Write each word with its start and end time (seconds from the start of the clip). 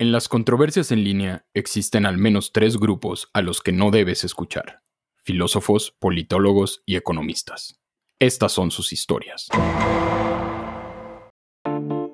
En 0.00 0.12
las 0.12 0.28
controversias 0.28 0.92
en 0.92 1.02
línea 1.02 1.44
existen 1.54 2.06
al 2.06 2.18
menos 2.18 2.52
tres 2.52 2.76
grupos 2.76 3.30
a 3.32 3.42
los 3.42 3.60
que 3.60 3.72
no 3.72 3.90
debes 3.90 4.22
escuchar. 4.22 4.82
Filósofos, 5.24 5.96
politólogos 5.98 6.84
y 6.86 6.94
economistas. 6.94 7.80
Estas 8.20 8.52
son 8.52 8.70
sus 8.70 8.92
historias. 8.92 9.48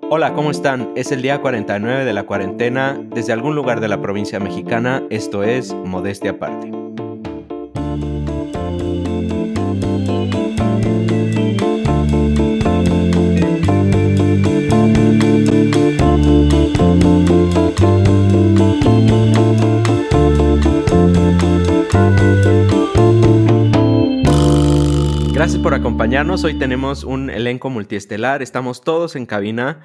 Hola, 0.09 0.33
¿cómo 0.33 0.51
están? 0.51 0.93
Es 0.97 1.13
el 1.13 1.21
día 1.21 1.43
49 1.43 2.07
de 2.07 2.13
la 2.15 2.25
cuarentena. 2.25 2.99
Desde 3.15 3.35
algún 3.35 3.55
lugar 3.55 3.81
de 3.81 3.89
la 3.89 4.01
provincia 4.01 4.41
mexicana, 4.41 5.03
esto 5.11 5.43
es 5.43 5.75
Modestia 5.75 6.31
Aparte. 6.31 6.73
Gracias 25.45 25.63
por 25.63 25.75
acompañarnos. 25.75 26.43
Hoy 26.43 26.59
tenemos 26.59 27.05
un 27.05 27.29
elenco 27.29 27.69
multiestelar. 27.69 28.41
Estamos 28.41 28.81
todos 28.81 29.15
en 29.15 29.27
cabina. 29.27 29.83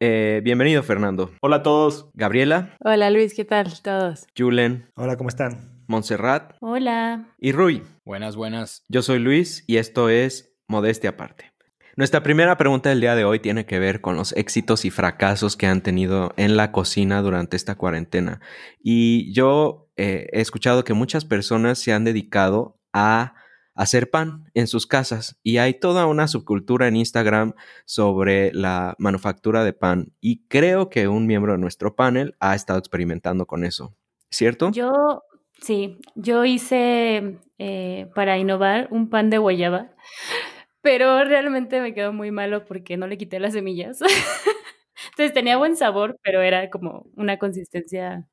Eh, 0.00 0.40
bienvenido, 0.42 0.82
Fernando. 0.82 1.30
Hola 1.42 1.58
a 1.58 1.62
todos. 1.62 2.10
Gabriela. 2.14 2.74
Hola, 2.80 3.08
Luis. 3.10 3.32
¿Qué 3.32 3.44
tal 3.44 3.80
todos? 3.82 4.26
Julen. 4.36 4.90
Hola, 4.96 5.16
¿cómo 5.16 5.28
están? 5.28 5.84
Montserrat. 5.86 6.54
Hola. 6.60 7.28
Y 7.38 7.52
Rui. 7.52 7.84
Buenas, 8.04 8.34
buenas. 8.34 8.82
Yo 8.88 9.00
soy 9.00 9.20
Luis 9.20 9.62
y 9.68 9.76
esto 9.76 10.08
es 10.08 10.52
Modestia 10.66 11.10
Aparte. 11.10 11.52
Nuestra 11.94 12.24
primera 12.24 12.56
pregunta 12.56 12.88
del 12.88 13.00
día 13.00 13.14
de 13.14 13.24
hoy 13.24 13.38
tiene 13.38 13.64
que 13.64 13.78
ver 13.78 14.00
con 14.00 14.16
los 14.16 14.32
éxitos 14.32 14.84
y 14.84 14.90
fracasos 14.90 15.56
que 15.56 15.68
han 15.68 15.82
tenido 15.82 16.34
en 16.36 16.56
la 16.56 16.72
cocina 16.72 17.22
durante 17.22 17.56
esta 17.56 17.76
cuarentena. 17.76 18.40
Y 18.82 19.32
yo 19.32 19.88
eh, 19.96 20.26
he 20.32 20.40
escuchado 20.40 20.82
que 20.82 20.94
muchas 20.94 21.24
personas 21.24 21.78
se 21.78 21.92
han 21.92 22.02
dedicado 22.02 22.80
a 22.92 23.34
hacer 23.76 24.10
pan 24.10 24.50
en 24.54 24.66
sus 24.66 24.86
casas 24.86 25.38
y 25.42 25.58
hay 25.58 25.74
toda 25.74 26.06
una 26.06 26.26
subcultura 26.26 26.88
en 26.88 26.96
Instagram 26.96 27.52
sobre 27.84 28.52
la 28.52 28.96
manufactura 28.98 29.62
de 29.64 29.74
pan 29.74 30.12
y 30.20 30.46
creo 30.48 30.88
que 30.88 31.08
un 31.08 31.26
miembro 31.26 31.52
de 31.52 31.58
nuestro 31.58 31.94
panel 31.94 32.34
ha 32.40 32.54
estado 32.54 32.78
experimentando 32.78 33.46
con 33.46 33.64
eso, 33.64 33.94
¿cierto? 34.30 34.70
Yo, 34.72 35.22
sí, 35.60 35.98
yo 36.14 36.44
hice 36.44 37.38
eh, 37.58 38.10
para 38.14 38.38
innovar 38.38 38.88
un 38.90 39.10
pan 39.10 39.28
de 39.28 39.38
guayaba, 39.38 39.90
pero 40.80 41.22
realmente 41.24 41.80
me 41.80 41.94
quedó 41.94 42.12
muy 42.12 42.30
malo 42.30 42.64
porque 42.64 42.96
no 42.96 43.06
le 43.06 43.18
quité 43.18 43.38
las 43.38 43.52
semillas. 43.52 44.00
Entonces 45.10 45.34
tenía 45.34 45.58
buen 45.58 45.76
sabor, 45.76 46.18
pero 46.22 46.40
era 46.40 46.70
como 46.70 47.06
una 47.14 47.38
consistencia 47.38 48.26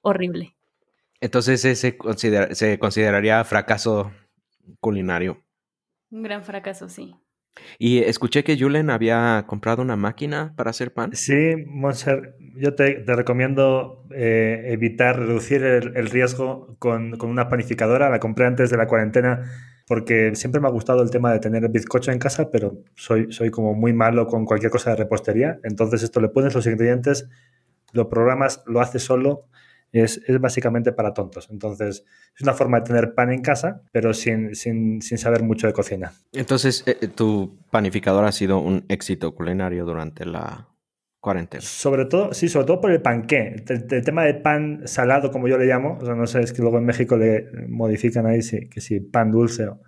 horrible. 0.00 0.54
Entonces 1.20 1.64
ese 1.64 1.96
se 2.54 2.78
consideraría 2.78 3.42
fracaso 3.42 4.12
culinario. 4.80 5.42
Un 6.10 6.22
gran 6.22 6.44
fracaso, 6.44 6.88
sí. 6.88 7.14
Y 7.78 7.98
escuché 7.98 8.44
que 8.44 8.58
Julen 8.58 8.90
había 8.90 9.44
comprado 9.46 9.82
una 9.82 9.96
máquina 9.96 10.52
para 10.56 10.70
hacer 10.70 10.92
pan. 10.92 11.14
Sí, 11.14 11.54
Monser, 11.66 12.36
yo 12.54 12.74
te, 12.74 13.02
recomiendo 13.06 14.04
eh, 14.14 14.66
evitar, 14.68 15.18
reducir 15.18 15.62
el, 15.64 16.10
riesgo 16.10 16.76
con, 16.78 17.16
con, 17.16 17.30
una 17.30 17.48
panificadora. 17.48 18.10
La 18.10 18.20
compré 18.20 18.46
antes 18.46 18.70
de 18.70 18.76
la 18.76 18.86
cuarentena 18.86 19.50
porque 19.86 20.34
siempre 20.34 20.60
me 20.60 20.66
ha 20.66 20.70
gustado 20.70 21.02
el 21.02 21.10
tema 21.10 21.32
de 21.32 21.38
tener 21.38 21.64
el 21.64 21.70
bizcocho 21.70 22.10
en 22.10 22.18
casa, 22.18 22.50
pero 22.50 22.82
soy, 22.96 23.32
soy 23.32 23.50
como 23.50 23.74
muy 23.74 23.92
malo 23.92 24.26
con 24.26 24.44
cualquier 24.44 24.70
cosa 24.70 24.90
de 24.90 24.96
repostería. 24.96 25.60
Entonces 25.62 26.02
esto 26.02 26.20
le 26.20 26.28
pones 26.28 26.54
los 26.54 26.66
ingredientes, 26.66 27.28
lo 27.92 28.08
programas, 28.08 28.62
lo 28.66 28.80
haces 28.80 29.02
solo 29.02 29.48
es, 29.92 30.20
básicamente 30.40 30.92
para 30.92 31.14
tontos. 31.14 31.48
Entonces, 31.50 32.04
es 32.34 32.42
una 32.42 32.54
forma 32.54 32.80
de 32.80 32.86
tener 32.86 33.14
pan 33.14 33.32
en 33.32 33.42
casa, 33.42 33.82
pero 33.92 34.12
sin, 34.12 34.54
sin, 34.54 35.00
saber 35.00 35.42
mucho 35.42 35.66
de 35.66 35.72
cocina. 35.72 36.12
Entonces, 36.32 36.82
eh, 36.86 36.98
eh, 37.00 37.08
tu 37.08 37.58
panificador 37.70 38.24
ha 38.24 38.32
sido 38.32 38.58
un 38.58 38.84
éxito 38.88 39.34
culinario 39.34 39.84
durante 39.84 40.24
la 40.26 40.68
cuarentena. 41.20 41.62
Sobre 41.62 42.04
todo, 42.04 42.32
sí, 42.32 42.48
sobre 42.48 42.66
todo 42.66 42.80
por 42.80 42.90
el 42.90 43.02
panqué. 43.02 43.64
El, 43.68 44.04
tema 44.04 44.24
de 44.24 44.34
pan 44.34 44.82
salado, 44.84 45.30
como 45.30 45.48
yo 45.48 45.58
le 45.58 45.66
llamo, 45.66 45.98
o 46.00 46.04
sea, 46.04 46.14
no 46.14 46.26
sé, 46.26 46.40
es 46.40 46.52
que 46.52 46.62
luego 46.62 46.78
en 46.78 46.84
México 46.84 47.16
le 47.16 47.48
modifican 47.68 48.26
ahí 48.26 48.40
que 48.70 48.80
si 48.80 49.00
pan 49.00 49.30
dulce 49.30 49.66
o... 49.66 49.80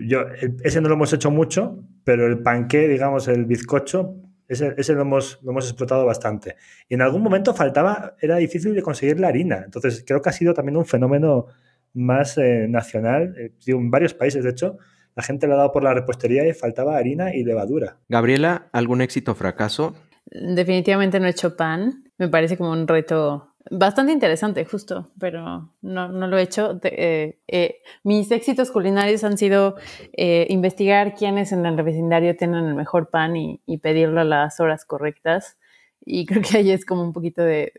Yo, 0.00 0.26
ese 0.62 0.80
no 0.80 0.88
lo 0.88 0.94
hemos 0.94 1.12
hecho 1.12 1.32
mucho, 1.32 1.84
pero 2.04 2.28
el 2.28 2.38
panqué, 2.38 2.86
digamos, 2.86 3.26
el 3.26 3.46
bizcocho, 3.46 4.14
ese, 4.48 4.94
lo, 4.94 5.02
hemos, 5.02 5.38
lo, 5.42 5.50
hemos, 5.50 5.66
explotado 5.66 6.06
bastante. 6.06 6.56
Y 6.88 6.94
en 6.94 7.02
algún 7.02 7.22
momento 7.22 7.54
faltaba, 7.54 8.16
era 8.20 8.36
difícil 8.36 8.74
de 8.74 8.82
conseguir 8.82 9.20
la 9.20 9.28
harina. 9.28 9.62
Entonces 9.64 10.04
creo 10.06 10.22
que 10.22 10.30
ha 10.30 10.32
sido 10.32 10.54
también 10.54 10.76
un 10.76 10.86
fenómeno 10.86 11.46
más 11.92 12.38
eh, 12.38 12.66
nacional. 12.68 13.34
Eh, 13.38 13.52
en 13.66 13.90
varios 13.90 14.14
países, 14.14 14.42
de 14.42 14.50
hecho, 14.50 14.78
la 15.14 15.22
gente 15.22 15.46
le 15.46 15.54
ha 15.54 15.56
dado 15.56 15.72
por 15.72 15.84
la 15.84 15.94
repostería 15.94 16.46
y 16.48 16.54
faltaba 16.54 16.96
harina 16.96 17.34
y 17.34 17.44
levadura. 17.44 17.98
Gabriela, 18.08 18.68
¿algún 18.72 19.02
éxito 19.02 19.32
o 19.32 19.34
fracaso? 19.34 19.94
Definitivamente 20.26 21.20
no 21.20 21.26
he 21.26 21.30
hecho 21.30 21.56
pan. 21.56 22.04
Me 22.18 22.28
parece 22.28 22.56
como 22.56 22.72
un 22.72 22.86
reto 22.86 23.54
Bastante 23.70 24.12
interesante, 24.12 24.64
justo, 24.64 25.10
pero 25.18 25.74
no, 25.82 26.08
no 26.08 26.26
lo 26.26 26.38
he 26.38 26.42
hecho. 26.42 26.80
Eh, 26.84 27.38
eh, 27.48 27.82
mis 28.02 28.30
éxitos 28.30 28.70
culinarios 28.70 29.24
han 29.24 29.36
sido 29.36 29.76
eh, 30.12 30.46
investigar 30.48 31.14
quiénes 31.14 31.52
en 31.52 31.66
el 31.66 31.82
vecindario 31.82 32.34
tienen 32.36 32.64
el 32.64 32.74
mejor 32.74 33.10
pan 33.10 33.36
y, 33.36 33.60
pedirlo 33.82 34.22
a 34.22 34.24
las 34.24 34.58
horas 34.60 34.86
correctas. 34.86 35.58
Y 36.00 36.24
creo 36.26 36.42
que 36.42 36.58
ahí 36.58 36.70
es 36.70 36.86
como 36.86 37.02
un 37.02 37.12
poquito 37.12 37.42
de, 37.42 37.72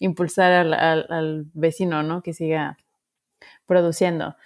impulsar 0.00 0.52
al, 0.52 0.74
al, 0.74 1.46
vecino, 1.54 2.02
¿no? 2.02 2.22
Que 2.22 2.32
siga 2.32 2.76
produciendo. 3.66 4.36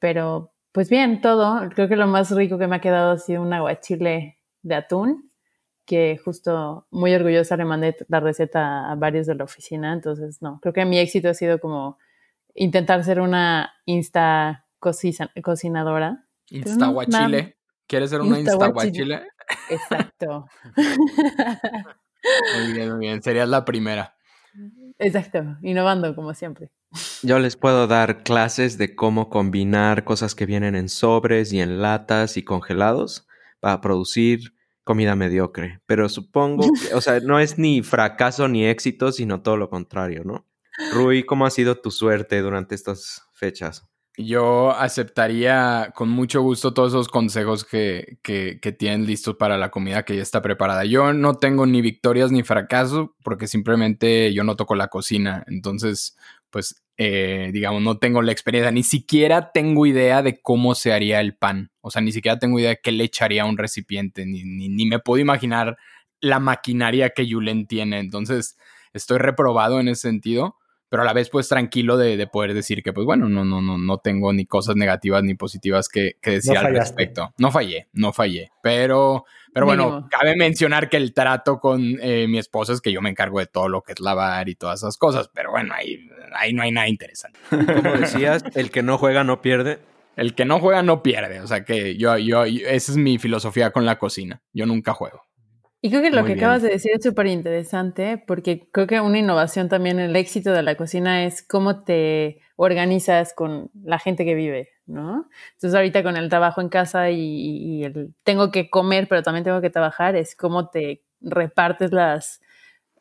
pero, 0.00 0.52
pues 0.72 0.90
bien, 0.90 1.20
todo. 1.20 1.68
Creo 1.74 1.88
que 1.88 1.96
lo 1.96 2.06
más 2.08 2.30
rico 2.32 2.58
que 2.58 2.66
me 2.66 2.76
ha 2.76 2.80
quedado 2.80 3.12
ha 3.12 3.18
sido 3.18 3.42
un 3.42 3.52
aguachile 3.52 4.38
de 4.62 4.74
atún 4.74 5.30
que 5.86 6.18
justo 6.22 6.86
muy 6.90 7.14
orgullosa 7.14 7.56
le 7.56 7.64
mandé 7.64 7.96
la 8.08 8.20
receta 8.20 8.90
a 8.90 8.94
varios 8.96 9.26
de 9.26 9.36
la 9.36 9.44
oficina, 9.44 9.92
entonces 9.92 10.42
no, 10.42 10.58
creo 10.60 10.74
que 10.74 10.84
mi 10.84 10.98
éxito 10.98 11.28
ha 11.28 11.34
sido 11.34 11.60
como 11.60 11.98
intentar 12.54 13.04
ser 13.04 13.20
una 13.20 13.72
insta 13.86 14.66
cocinadora. 14.80 16.26
Insta 16.50 16.88
guachile. 16.88 17.56
¿Quieres 17.86 18.10
ser 18.10 18.20
una 18.20 18.40
insta 18.40 18.68
guachile? 18.68 19.22
Exacto. 19.70 20.46
muy 22.56 22.72
bien, 22.72 22.90
muy 22.90 22.98
bien. 22.98 23.22
Serías 23.22 23.48
la 23.48 23.64
primera. 23.64 24.16
Exacto, 24.98 25.56
innovando 25.62 26.14
como 26.14 26.34
siempre. 26.34 26.70
Yo 27.22 27.38
les 27.38 27.56
puedo 27.56 27.86
dar 27.86 28.22
clases 28.22 28.78
de 28.78 28.94
cómo 28.94 29.28
combinar 29.28 30.04
cosas 30.04 30.34
que 30.34 30.46
vienen 30.46 30.74
en 30.74 30.88
sobres 30.88 31.52
y 31.52 31.60
en 31.60 31.82
latas 31.82 32.36
y 32.36 32.42
congelados 32.42 33.26
para 33.60 33.80
producir 33.80 34.55
comida 34.86 35.16
mediocre, 35.16 35.80
pero 35.84 36.08
supongo 36.08 36.62
que, 36.80 36.94
o 36.94 37.00
sea, 37.00 37.18
no 37.18 37.40
es 37.40 37.58
ni 37.58 37.82
fracaso 37.82 38.46
ni 38.46 38.64
éxito, 38.64 39.10
sino 39.10 39.42
todo 39.42 39.56
lo 39.56 39.68
contrario, 39.68 40.22
¿no? 40.24 40.46
Rui, 40.92 41.24
¿cómo 41.24 41.44
ha 41.44 41.50
sido 41.50 41.80
tu 41.80 41.90
suerte 41.90 42.40
durante 42.40 42.76
estas 42.76 43.24
fechas? 43.34 43.84
Yo 44.16 44.70
aceptaría 44.70 45.92
con 45.94 46.08
mucho 46.08 46.40
gusto 46.40 46.72
todos 46.72 46.92
esos 46.92 47.08
consejos 47.08 47.64
que, 47.64 48.18
que, 48.22 48.60
que, 48.62 48.72
tienen 48.72 49.06
listos 49.06 49.34
para 49.36 49.58
la 49.58 49.70
comida 49.70 50.04
que 50.04 50.16
ya 50.16 50.22
está 50.22 50.40
preparada. 50.40 50.84
Yo 50.84 51.12
no 51.12 51.34
tengo 51.34 51.66
ni 51.66 51.82
victorias 51.82 52.30
ni 52.30 52.42
fracasos 52.42 53.08
porque 53.24 53.48
simplemente 53.48 54.32
yo 54.32 54.44
no 54.44 54.54
toco 54.54 54.74
la 54.76 54.88
cocina. 54.88 55.44
Entonces, 55.48 56.16
pues 56.50 56.85
eh, 56.98 57.50
digamos, 57.52 57.82
no 57.82 57.98
tengo 57.98 58.22
la 58.22 58.32
experiencia, 58.32 58.70
ni 58.70 58.82
siquiera 58.82 59.52
tengo 59.52 59.84
idea 59.84 60.22
de 60.22 60.40
cómo 60.40 60.74
se 60.74 60.92
haría 60.92 61.20
el 61.20 61.36
pan, 61.36 61.70
o 61.80 61.90
sea, 61.90 62.00
ni 62.00 62.12
siquiera 62.12 62.38
tengo 62.38 62.58
idea 62.58 62.70
de 62.70 62.80
qué 62.82 62.92
le 62.92 63.04
echaría 63.04 63.42
a 63.42 63.46
un 63.46 63.58
recipiente, 63.58 64.24
ni, 64.24 64.44
ni, 64.44 64.86
me 64.86 64.98
puedo 64.98 65.20
imaginar 65.20 65.76
la 66.20 66.38
maquinaria 66.40 67.10
que 67.10 67.26
Yulen 67.26 67.66
tiene, 67.66 67.98
entonces 67.98 68.56
estoy 68.94 69.18
reprobado 69.18 69.78
en 69.78 69.88
ese 69.88 70.08
sentido, 70.08 70.56
pero 70.88 71.02
a 71.02 71.04
la 71.04 71.12
vez 71.12 71.28
pues 71.28 71.48
tranquilo 71.48 71.98
de, 71.98 72.26
poder 72.28 72.54
decir 72.54 72.82
que 72.82 72.92
pues 72.92 73.04
bueno, 73.04 73.28
no, 73.28 73.44
no, 73.44 73.60
no, 73.60 73.76
no 73.76 73.98
tengo 73.98 74.32
ni 74.32 74.46
cosas 74.46 74.76
negativas 74.76 75.22
ni 75.22 75.34
positivas 75.34 75.88
que, 75.88 76.12
que 76.22 76.30
decir 76.30 76.56
al 76.56 76.72
respecto. 76.72 77.34
No 77.38 77.50
fallé, 77.50 77.88
no 77.92 78.12
fallé, 78.12 78.52
pero 78.62 79.26
pero 79.56 79.64
bueno, 79.64 80.06
cabe 80.10 80.36
mencionar 80.36 80.90
que 80.90 80.98
el 80.98 81.14
trato 81.14 81.60
con 81.60 81.96
eh, 82.02 82.26
mi 82.28 82.36
esposa 82.36 82.74
es 82.74 82.82
que 82.82 82.92
yo 82.92 83.00
me 83.00 83.08
encargo 83.08 83.38
de 83.38 83.46
todo 83.46 83.70
lo 83.70 83.80
que 83.80 83.92
es 83.92 84.00
lavar 84.00 84.50
y 84.50 84.54
todas 84.54 84.80
esas 84.80 84.98
cosas, 84.98 85.30
pero 85.32 85.50
bueno, 85.50 85.72
ahí, 85.72 86.10
ahí 86.38 86.52
no 86.52 86.62
hay 86.62 86.72
nada 86.72 86.88
interesante. 86.88 87.38
Como 87.50 87.96
decías, 87.96 88.44
el 88.54 88.70
que 88.70 88.82
no 88.82 88.98
juega 88.98 89.24
no 89.24 89.42
pierde. 89.42 89.78
El 90.16 90.34
que 90.34 90.46
no 90.46 90.60
juega 90.60 90.82
no 90.82 91.02
pierde, 91.02 91.40
o 91.40 91.46
sea 91.46 91.62
que 91.66 91.96
yo, 91.98 92.16
yo, 92.16 92.44
esa 92.44 92.92
es 92.92 92.96
mi 92.96 93.18
filosofía 93.18 93.70
con 93.70 93.84
la 93.84 93.98
cocina, 93.98 94.40
yo 94.54 94.64
nunca 94.64 94.94
juego. 94.94 95.26
Y 95.82 95.90
creo 95.90 96.02
que 96.02 96.10
lo 96.10 96.24
que 96.24 96.32
acabas 96.32 96.62
de 96.62 96.70
decir 96.70 96.90
es 96.94 97.04
súper 97.04 97.26
interesante 97.26 98.20
porque 98.26 98.66
creo 98.72 98.86
que 98.86 99.00
una 99.00 99.18
innovación 99.18 99.68
también, 99.68 100.00
el 100.00 100.16
éxito 100.16 100.52
de 100.52 100.62
la 100.62 100.74
cocina 100.74 101.24
es 101.24 101.42
cómo 101.42 101.84
te 101.84 102.40
organizas 102.56 103.34
con 103.34 103.70
la 103.84 103.98
gente 103.98 104.24
que 104.24 104.34
vive, 104.34 104.70
¿no? 104.86 105.28
Entonces 105.52 105.76
ahorita 105.76 106.02
con 106.02 106.16
el 106.16 106.28
trabajo 106.28 106.60
en 106.60 106.70
casa 106.70 107.10
y, 107.10 107.84
el 107.84 108.14
tengo 108.24 108.50
que 108.50 108.70
comer, 108.70 109.06
pero 109.06 109.22
también 109.22 109.44
tengo 109.44 109.60
que 109.60 109.70
trabajar, 109.70 110.16
es 110.16 110.34
cómo 110.34 110.70
te 110.70 111.04
repartes 111.20 111.92
las, 111.92 112.40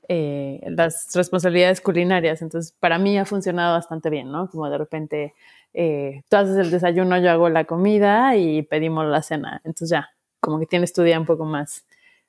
eh, 0.07 0.61
las 0.67 1.09
responsabilidades 1.13 1.81
culinarias. 1.81 2.41
Entonces, 2.41 2.75
para 2.79 2.97
mí 2.97 3.17
ha 3.17 3.25
funcionado 3.25 3.73
bastante 3.73 4.09
bien, 4.09 4.31
¿no? 4.31 4.49
Como 4.49 4.69
de 4.69 4.77
repente 4.77 5.33
eh, 5.73 6.23
tú 6.29 6.37
haces 6.37 6.57
el 6.57 6.71
desayuno, 6.71 7.17
yo 7.19 7.31
hago 7.31 7.49
la 7.49 7.65
comida 7.65 8.35
y 8.35 8.61
pedimos 8.63 9.05
la 9.05 9.21
cena. 9.21 9.61
Entonces 9.63 9.89
ya, 9.89 10.09
como 10.39 10.59
que 10.59 10.65
tienes 10.65 10.93
tu 10.93 11.03
día 11.03 11.19
un 11.19 11.25
poco 11.25 11.45
más, 11.45 11.85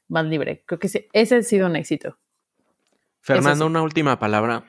más 0.08 0.24
libre. 0.24 0.62
Creo 0.66 0.78
que 0.78 0.88
ese 1.12 1.36
ha 1.36 1.42
sido 1.42 1.66
un 1.66 1.76
éxito. 1.76 2.16
Fernando, 3.20 3.66
una 3.66 3.82
última 3.82 4.18
palabra. 4.18 4.64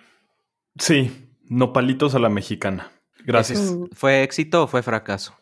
Sí, 0.77 1.30
nopalitos 1.44 2.15
a 2.15 2.19
la 2.19 2.30
mexicana. 2.30 2.92
Gracias. 3.25 3.75
¿Fue 3.94 4.24
éxito 4.24 4.63
o 4.63 4.68
fue 4.68 4.83
fracaso? 4.83 5.36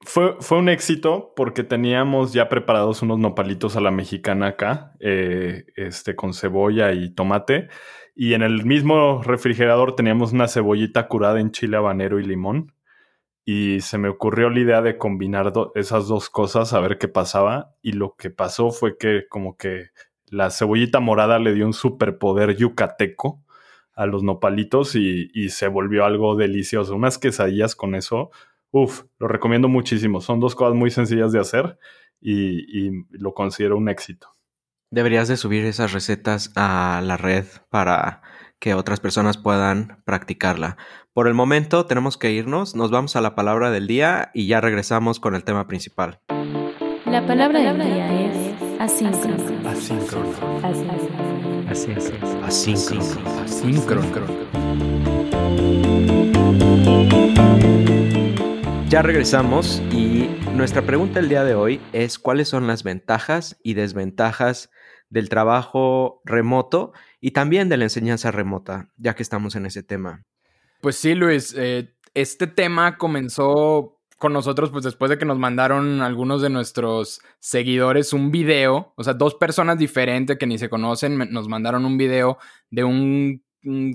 Fue, 0.00 0.36
fue, 0.40 0.58
un 0.58 0.68
éxito 0.68 1.32
porque 1.34 1.64
teníamos 1.64 2.32
ya 2.32 2.48
preparados 2.48 3.02
unos 3.02 3.18
nopalitos 3.18 3.76
a 3.76 3.80
la 3.80 3.90
mexicana 3.90 4.48
acá, 4.48 4.92
eh, 5.00 5.66
este, 5.74 6.14
con 6.14 6.34
cebolla 6.34 6.92
y 6.92 7.10
tomate. 7.10 7.68
Y 8.14 8.34
en 8.34 8.42
el 8.42 8.64
mismo 8.64 9.22
refrigerador 9.22 9.96
teníamos 9.96 10.32
una 10.32 10.48
cebollita 10.48 11.08
curada 11.08 11.40
en 11.40 11.50
chile 11.50 11.76
habanero 11.76 12.20
y 12.20 12.24
limón. 12.24 12.72
Y 13.44 13.80
se 13.80 13.98
me 13.98 14.08
ocurrió 14.08 14.50
la 14.50 14.60
idea 14.60 14.82
de 14.82 14.98
combinar 14.98 15.52
esas 15.74 16.06
dos 16.08 16.30
cosas 16.30 16.72
a 16.74 16.80
ver 16.80 16.98
qué 16.98 17.08
pasaba. 17.08 17.74
Y 17.82 17.92
lo 17.92 18.14
que 18.16 18.30
pasó 18.30 18.70
fue 18.70 18.98
que 18.98 19.26
como 19.28 19.56
que 19.56 19.86
la 20.26 20.50
cebollita 20.50 21.00
morada 21.00 21.38
le 21.38 21.54
dio 21.54 21.66
un 21.66 21.72
superpoder 21.72 22.56
yucateco 22.56 23.42
a 23.94 24.06
los 24.06 24.22
nopalitos 24.22 24.94
y, 24.94 25.30
y 25.34 25.48
se 25.48 25.68
volvió 25.68 26.04
algo 26.04 26.36
delicioso. 26.36 26.94
Unas 26.94 27.18
quesadillas 27.18 27.74
con 27.74 27.94
eso 27.94 28.30
Uf, 28.70 29.04
lo 29.18 29.28
recomiendo 29.28 29.68
muchísimo. 29.68 30.20
Son 30.20 30.40
dos 30.40 30.54
cosas 30.54 30.74
muy 30.74 30.90
sencillas 30.90 31.32
de 31.32 31.40
hacer 31.40 31.78
y, 32.20 32.90
lo 33.10 33.32
considero 33.34 33.76
un 33.76 33.88
éxito. 33.88 34.34
Deberías 34.90 35.28
de 35.28 35.36
subir 35.36 35.64
esas 35.64 35.92
recetas 35.92 36.52
a 36.56 37.00
la 37.04 37.16
red 37.16 37.44
para 37.70 38.22
que 38.58 38.74
otras 38.74 39.00
personas 39.00 39.36
puedan 39.36 40.02
practicarla. 40.04 40.76
Por 41.12 41.28
el 41.28 41.34
momento 41.34 41.86
tenemos 41.86 42.16
que 42.16 42.32
irnos, 42.32 42.74
nos 42.74 42.90
vamos 42.90 43.14
a 43.16 43.20
la 43.20 43.34
palabra 43.34 43.70
del 43.70 43.86
día 43.86 44.30
y 44.34 44.46
ya 44.46 44.60
regresamos 44.60 45.20
con 45.20 45.34
el 45.34 45.44
tema 45.44 45.66
principal. 45.66 46.20
La 47.06 47.26
palabra 47.26 47.60
del 47.60 47.78
día 47.78 48.26
es 48.26 48.80
asíncrono. 48.80 49.68
Asíncrono. 49.68 50.30
Asíncrono. 51.68 52.46
Asíncrono. 52.46 53.04
Asíncrono. 53.44 54.48
Ya 58.88 59.02
regresamos 59.02 59.82
y 59.92 60.30
nuestra 60.54 60.80
pregunta 60.80 61.20
el 61.20 61.28
día 61.28 61.44
de 61.44 61.54
hoy 61.54 61.78
es 61.92 62.18
cuáles 62.18 62.48
son 62.48 62.66
las 62.66 62.84
ventajas 62.84 63.60
y 63.62 63.74
desventajas 63.74 64.70
del 65.10 65.28
trabajo 65.28 66.22
remoto 66.24 66.94
y 67.20 67.32
también 67.32 67.68
de 67.68 67.76
la 67.76 67.84
enseñanza 67.84 68.30
remota, 68.30 68.88
ya 68.96 69.14
que 69.14 69.22
estamos 69.22 69.56
en 69.56 69.66
ese 69.66 69.82
tema. 69.82 70.24
Pues 70.80 70.96
sí, 70.96 71.14
Luis, 71.14 71.54
eh, 71.58 71.94
este 72.14 72.46
tema 72.46 72.96
comenzó 72.96 74.00
con 74.16 74.32
nosotros 74.32 74.70
pues 74.70 74.84
después 74.84 75.10
de 75.10 75.18
que 75.18 75.26
nos 75.26 75.38
mandaron 75.38 76.00
algunos 76.00 76.40
de 76.40 76.48
nuestros 76.48 77.20
seguidores 77.40 78.14
un 78.14 78.30
video, 78.30 78.94
o 78.96 79.04
sea, 79.04 79.12
dos 79.12 79.34
personas 79.34 79.76
diferentes 79.76 80.38
que 80.38 80.46
ni 80.46 80.56
se 80.56 80.70
conocen 80.70 81.18
nos 81.30 81.46
mandaron 81.46 81.84
un 81.84 81.98
video 81.98 82.38
de 82.70 82.84
un 82.84 82.98
un 82.98 83.42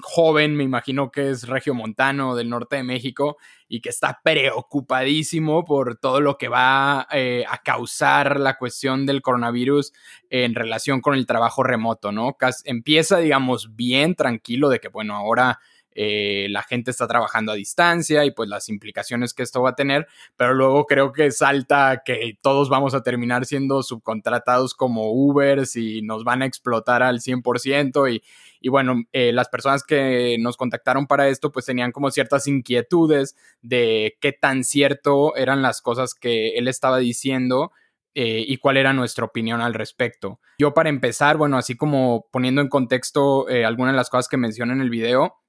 joven, 0.02 0.56
me 0.56 0.64
imagino 0.64 1.10
que 1.12 1.30
es 1.30 1.48
regiomontano 1.48 2.36
del 2.36 2.50
norte 2.50 2.76
de 2.76 2.84
México 2.84 3.38
y 3.68 3.82
que 3.82 3.90
está 3.90 4.20
preocupadísimo 4.24 5.64
por 5.66 5.98
todo 5.98 6.22
lo 6.22 6.38
que 6.38 6.50
va 6.50 7.08
eh, 7.12 7.46
a 7.50 7.60
causar 7.60 8.40
la 8.40 8.58
cuestión 8.58 9.06
del 9.06 9.22
coronavirus 9.22 9.94
en 10.30 10.54
relación 10.54 11.02
con 11.02 11.16
el 11.16 11.26
trabajo 11.26 11.64
remoto, 11.64 12.12
¿no? 12.12 12.36
Empieza, 12.66 13.18
digamos, 13.20 13.76
bien 13.76 14.16
tranquilo 14.16 14.70
de 14.70 14.80
que, 14.80 14.90
bueno, 14.90 15.16
ahora 15.16 15.60
eh, 15.96 16.48
la 16.50 16.64
gente 16.64 16.92
está 16.92 17.08
trabajando 17.08 17.52
a 17.52 17.56
distancia 17.56 18.26
y 18.26 18.32
pues 18.32 18.50
las 18.50 18.70
implicaciones 18.70 19.34
que 19.34 19.44
esto 19.44 19.62
va 19.62 19.72
a 19.72 19.76
tener, 19.76 20.08
pero 20.36 20.54
luego 20.54 20.86
creo 20.86 21.12
que 21.12 21.32
salta 21.32 22.02
que 22.04 22.38
todos 22.42 22.70
vamos 22.70 22.94
a 22.94 23.04
terminar 23.04 23.46
siendo 23.46 23.84
subcontratados 23.84 24.74
como 24.74 25.12
Ubers 25.12 25.76
y 25.76 26.02
nos 26.02 26.24
van 26.24 26.42
a 26.42 26.46
explotar 26.46 27.04
al 27.04 27.20
100% 27.20 28.14
y, 28.14 28.24
y 28.60 28.70
bueno, 28.70 29.04
eh, 29.12 29.32
las 29.34 29.50
personas 29.50 29.84
que 29.84 30.38
nos 30.40 30.58
contactaron 30.58 31.06
para 31.06 31.28
esto 31.28 31.52
pues 31.52 31.66
tenían 31.66 31.92
como 31.92 32.12
ciertas 32.12 32.48
inquietudes 32.48 33.36
de 33.62 34.18
qué 34.20 34.32
tan 34.32 34.64
cierto 34.64 35.36
eran 35.36 35.62
las 35.62 35.82
cosas 35.82 36.16
que 36.16 36.58
él 36.58 36.68
estaba 36.68 36.98
diciendo. 36.98 37.72
Eh, 38.16 38.46
y 38.48 38.58
cuál 38.58 38.78
era 38.78 38.94
nuestra 38.94 39.26
opinión 39.26 39.60
al 39.60 39.74
respecto. 39.74 40.40
Yo 40.60 40.76
para 40.76 40.90
empezar, 40.90 41.36
bueno, 41.36 41.58
así 41.58 41.76
como 41.76 42.28
poniendo 42.32 42.62
en 42.62 42.68
contexto 42.68 43.48
algunas 43.66 43.94
de 43.94 43.98
las 43.98 44.12
cosas 44.12 44.28
que 44.28 44.38
mencioné 44.38 44.74
en 44.74 44.82
el 44.82 44.92
video, 44.92 45.43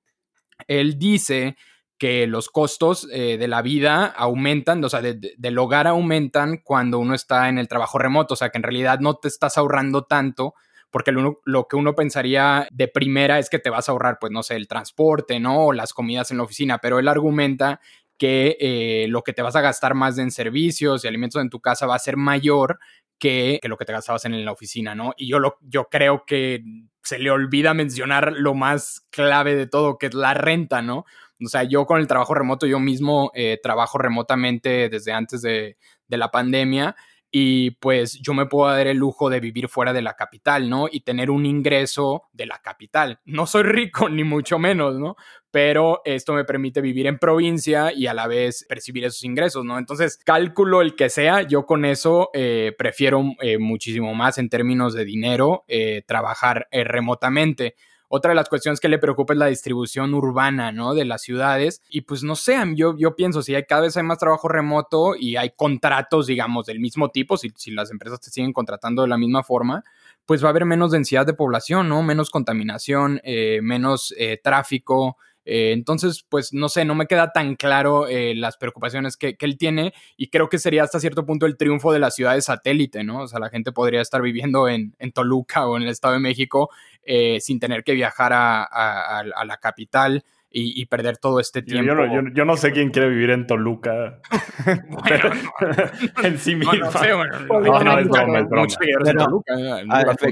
él 0.66 0.98
dice 0.98 1.56
que 1.98 2.26
los 2.26 2.48
costos 2.48 3.08
eh, 3.12 3.38
de 3.38 3.48
la 3.48 3.62
vida 3.62 4.06
aumentan, 4.06 4.82
o 4.84 4.88
sea, 4.88 5.00
del 5.00 5.58
hogar 5.58 5.86
aumentan 5.86 6.58
cuando 6.58 6.98
uno 6.98 7.14
está 7.14 7.48
en 7.48 7.58
el 7.58 7.68
trabajo 7.68 7.98
remoto, 7.98 8.34
o 8.34 8.36
sea, 8.36 8.50
que 8.50 8.58
en 8.58 8.64
realidad 8.64 8.98
no 9.00 9.14
te 9.14 9.28
estás 9.28 9.56
ahorrando 9.58 10.04
tanto, 10.04 10.54
porque 10.90 11.12
lo, 11.12 11.66
que 11.68 11.76
uno 11.76 11.94
pensaría 11.94 12.68
de 12.70 12.88
primera 12.88 13.38
es 13.38 13.50
que 13.50 13.58
te 13.58 13.70
vas 13.70 13.88
a 13.88 13.92
ahorrar, 13.92 14.18
pues, 14.20 14.32
no 14.32 14.42
sé, 14.42 14.54
el 14.56 14.68
transporte, 14.68 15.40
¿no? 15.40 15.66
O 15.66 15.72
las 15.72 15.92
comidas 15.92 16.30
en 16.30 16.36
la 16.36 16.44
oficina, 16.44 16.78
pero 16.78 16.98
él 16.98 17.08
argumenta 17.08 17.80
que 18.16 18.56
eh, 18.60 19.06
lo 19.08 19.22
que 19.22 19.32
te 19.32 19.42
vas 19.42 19.56
a 19.56 19.60
gastar 19.60 19.94
más 19.94 20.18
en 20.18 20.30
servicios 20.30 21.04
y 21.04 21.08
alimentos 21.08 21.42
en 21.42 21.50
tu 21.50 21.60
casa 21.60 21.86
va 21.86 21.96
a 21.96 21.98
ser 21.98 22.16
mayor 22.16 22.78
que, 23.18 23.60
lo 23.64 23.76
que 23.76 23.84
te 23.84 23.92
gastabas 23.92 24.24
en 24.24 24.44
la 24.44 24.52
oficina, 24.52 24.94
¿no? 24.94 25.12
Y 25.16 25.28
yo, 25.28 25.38
lo, 25.38 25.58
yo 25.62 25.88
creo 25.90 26.24
que 26.26 26.62
se 27.02 27.18
le 27.18 27.30
olvida 27.30 27.74
mencionar 27.74 28.32
lo 28.32 28.54
más 28.54 29.06
clave 29.10 29.54
de 29.54 29.66
todo, 29.66 29.98
que 29.98 30.06
es 30.06 30.14
la 30.14 30.34
renta, 30.34 30.82
¿no? 30.82 31.04
O 31.44 31.48
sea, 31.48 31.64
yo 31.64 31.86
con 31.86 32.00
el 32.00 32.06
trabajo 32.06 32.34
remoto, 32.34 32.66
yo 32.66 32.78
mismo 32.78 33.30
eh, 33.34 33.58
trabajo 33.62 33.98
remotamente 33.98 34.88
desde 34.88 35.12
antes 35.12 35.42
de, 35.42 35.76
de 36.08 36.16
la 36.16 36.30
pandemia 36.30 36.96
y 37.36 37.72
pues 37.72 38.20
yo 38.22 38.32
me 38.32 38.46
puedo 38.46 38.70
dar 38.70 38.86
el 38.86 38.96
lujo 38.96 39.28
de 39.28 39.40
vivir 39.40 39.66
fuera 39.66 39.92
de 39.92 40.02
la 40.02 40.14
capital, 40.14 40.70
¿no? 40.70 40.86
Y 40.88 41.00
tener 41.00 41.32
un 41.32 41.46
ingreso 41.46 42.28
de 42.32 42.46
la 42.46 42.60
capital. 42.60 43.18
No 43.24 43.48
soy 43.48 43.64
rico, 43.64 44.08
ni 44.08 44.22
mucho 44.22 44.60
menos, 44.60 45.00
¿no? 45.00 45.16
Pero 45.50 46.00
esto 46.04 46.32
me 46.32 46.44
permite 46.44 46.80
vivir 46.80 47.08
en 47.08 47.18
provincia 47.18 47.92
y 47.92 48.06
a 48.06 48.14
la 48.14 48.28
vez 48.28 48.64
percibir 48.68 49.04
esos 49.04 49.24
ingresos, 49.24 49.64
¿no? 49.64 49.78
Entonces, 49.78 50.16
cálculo 50.16 50.80
el 50.80 50.94
que 50.94 51.10
sea, 51.10 51.42
yo 51.42 51.66
con 51.66 51.84
eso 51.84 52.30
eh, 52.34 52.72
prefiero 52.78 53.24
eh, 53.40 53.58
muchísimo 53.58 54.14
más 54.14 54.38
en 54.38 54.48
términos 54.48 54.94
de 54.94 55.04
dinero 55.04 55.64
eh, 55.66 56.04
trabajar 56.06 56.68
remotamente. 56.70 57.74
Otra 58.08 58.30
de 58.30 58.34
las 58.34 58.48
cuestiones 58.48 58.80
que 58.80 58.88
le 58.88 58.98
preocupa 58.98 59.32
es 59.32 59.38
la 59.38 59.46
distribución 59.46 60.14
urbana, 60.14 60.72
¿no? 60.72 60.94
De 60.94 61.04
las 61.04 61.22
ciudades. 61.22 61.82
Y 61.88 62.02
pues 62.02 62.22
no 62.22 62.36
sé, 62.36 62.56
yo, 62.74 62.96
yo 62.96 63.16
pienso, 63.16 63.42
si 63.42 63.54
hay, 63.54 63.64
cada 63.64 63.82
vez 63.82 63.96
hay 63.96 64.02
más 64.02 64.18
trabajo 64.18 64.48
remoto 64.48 65.16
y 65.16 65.36
hay 65.36 65.50
contratos, 65.56 66.26
digamos, 66.26 66.66
del 66.66 66.80
mismo 66.80 67.10
tipo, 67.10 67.36
si, 67.36 67.52
si 67.56 67.70
las 67.70 67.90
empresas 67.90 68.20
te 68.20 68.30
siguen 68.30 68.52
contratando 68.52 69.02
de 69.02 69.08
la 69.08 69.18
misma 69.18 69.42
forma, 69.42 69.82
pues 70.26 70.42
va 70.42 70.48
a 70.48 70.50
haber 70.50 70.64
menos 70.64 70.90
densidad 70.92 71.26
de 71.26 71.34
población, 71.34 71.88
¿no? 71.88 72.02
Menos 72.02 72.30
contaminación, 72.30 73.20
eh, 73.24 73.60
menos 73.62 74.14
eh, 74.16 74.40
tráfico, 74.42 75.16
eh, 75.44 75.72
entonces, 75.72 76.24
pues 76.28 76.52
no 76.52 76.68
sé, 76.68 76.84
no 76.84 76.94
me 76.94 77.06
queda 77.06 77.32
tan 77.32 77.56
claro 77.56 78.08
eh, 78.08 78.34
las 78.34 78.56
preocupaciones 78.56 79.16
que, 79.16 79.36
él 79.38 79.58
tiene 79.58 79.92
y 80.16 80.28
creo 80.28 80.48
que 80.48 80.58
sería 80.58 80.84
hasta 80.84 81.00
cierto 81.00 81.26
punto 81.26 81.44
el 81.44 81.58
triunfo 81.58 81.92
de 81.92 81.98
las 81.98 82.14
ciudades 82.14 82.46
satélite, 82.46 83.04
¿no? 83.04 83.22
O 83.22 83.28
sea, 83.28 83.40
la 83.40 83.50
gente 83.50 83.72
podría 83.72 84.00
estar 84.00 84.22
viviendo 84.22 84.68
en, 84.68 84.94
Toluca 85.12 85.66
o 85.66 85.76
en 85.76 85.82
el 85.82 85.90
Estado 85.90 86.14
de 86.14 86.20
México 86.20 86.70
eh, 87.04 87.38
sin 87.40 87.60
tener 87.60 87.84
que 87.84 87.92
viajar 87.92 88.32
a, 88.34 89.22
la 89.44 89.56
capital. 89.58 90.24
Y, 90.56 90.86
perder 90.86 91.18
todo 91.18 91.40
este 91.40 91.62
tiempo. 91.62 91.92
Yo, 92.32 92.44
no, 92.44 92.56
sé 92.56 92.70
quién 92.70 92.90
quiere 92.90 93.08
vivir 93.08 93.30
en 93.30 93.44
Toluca. 93.44 94.20
en 96.22 96.38
sí 96.38 96.54
mismo. 96.54 96.74
No, 96.74 96.92
sé, 96.92 97.12
bueno, 97.12 97.40
no, 97.82 97.98
es 97.98 98.08
broma, 98.08 98.66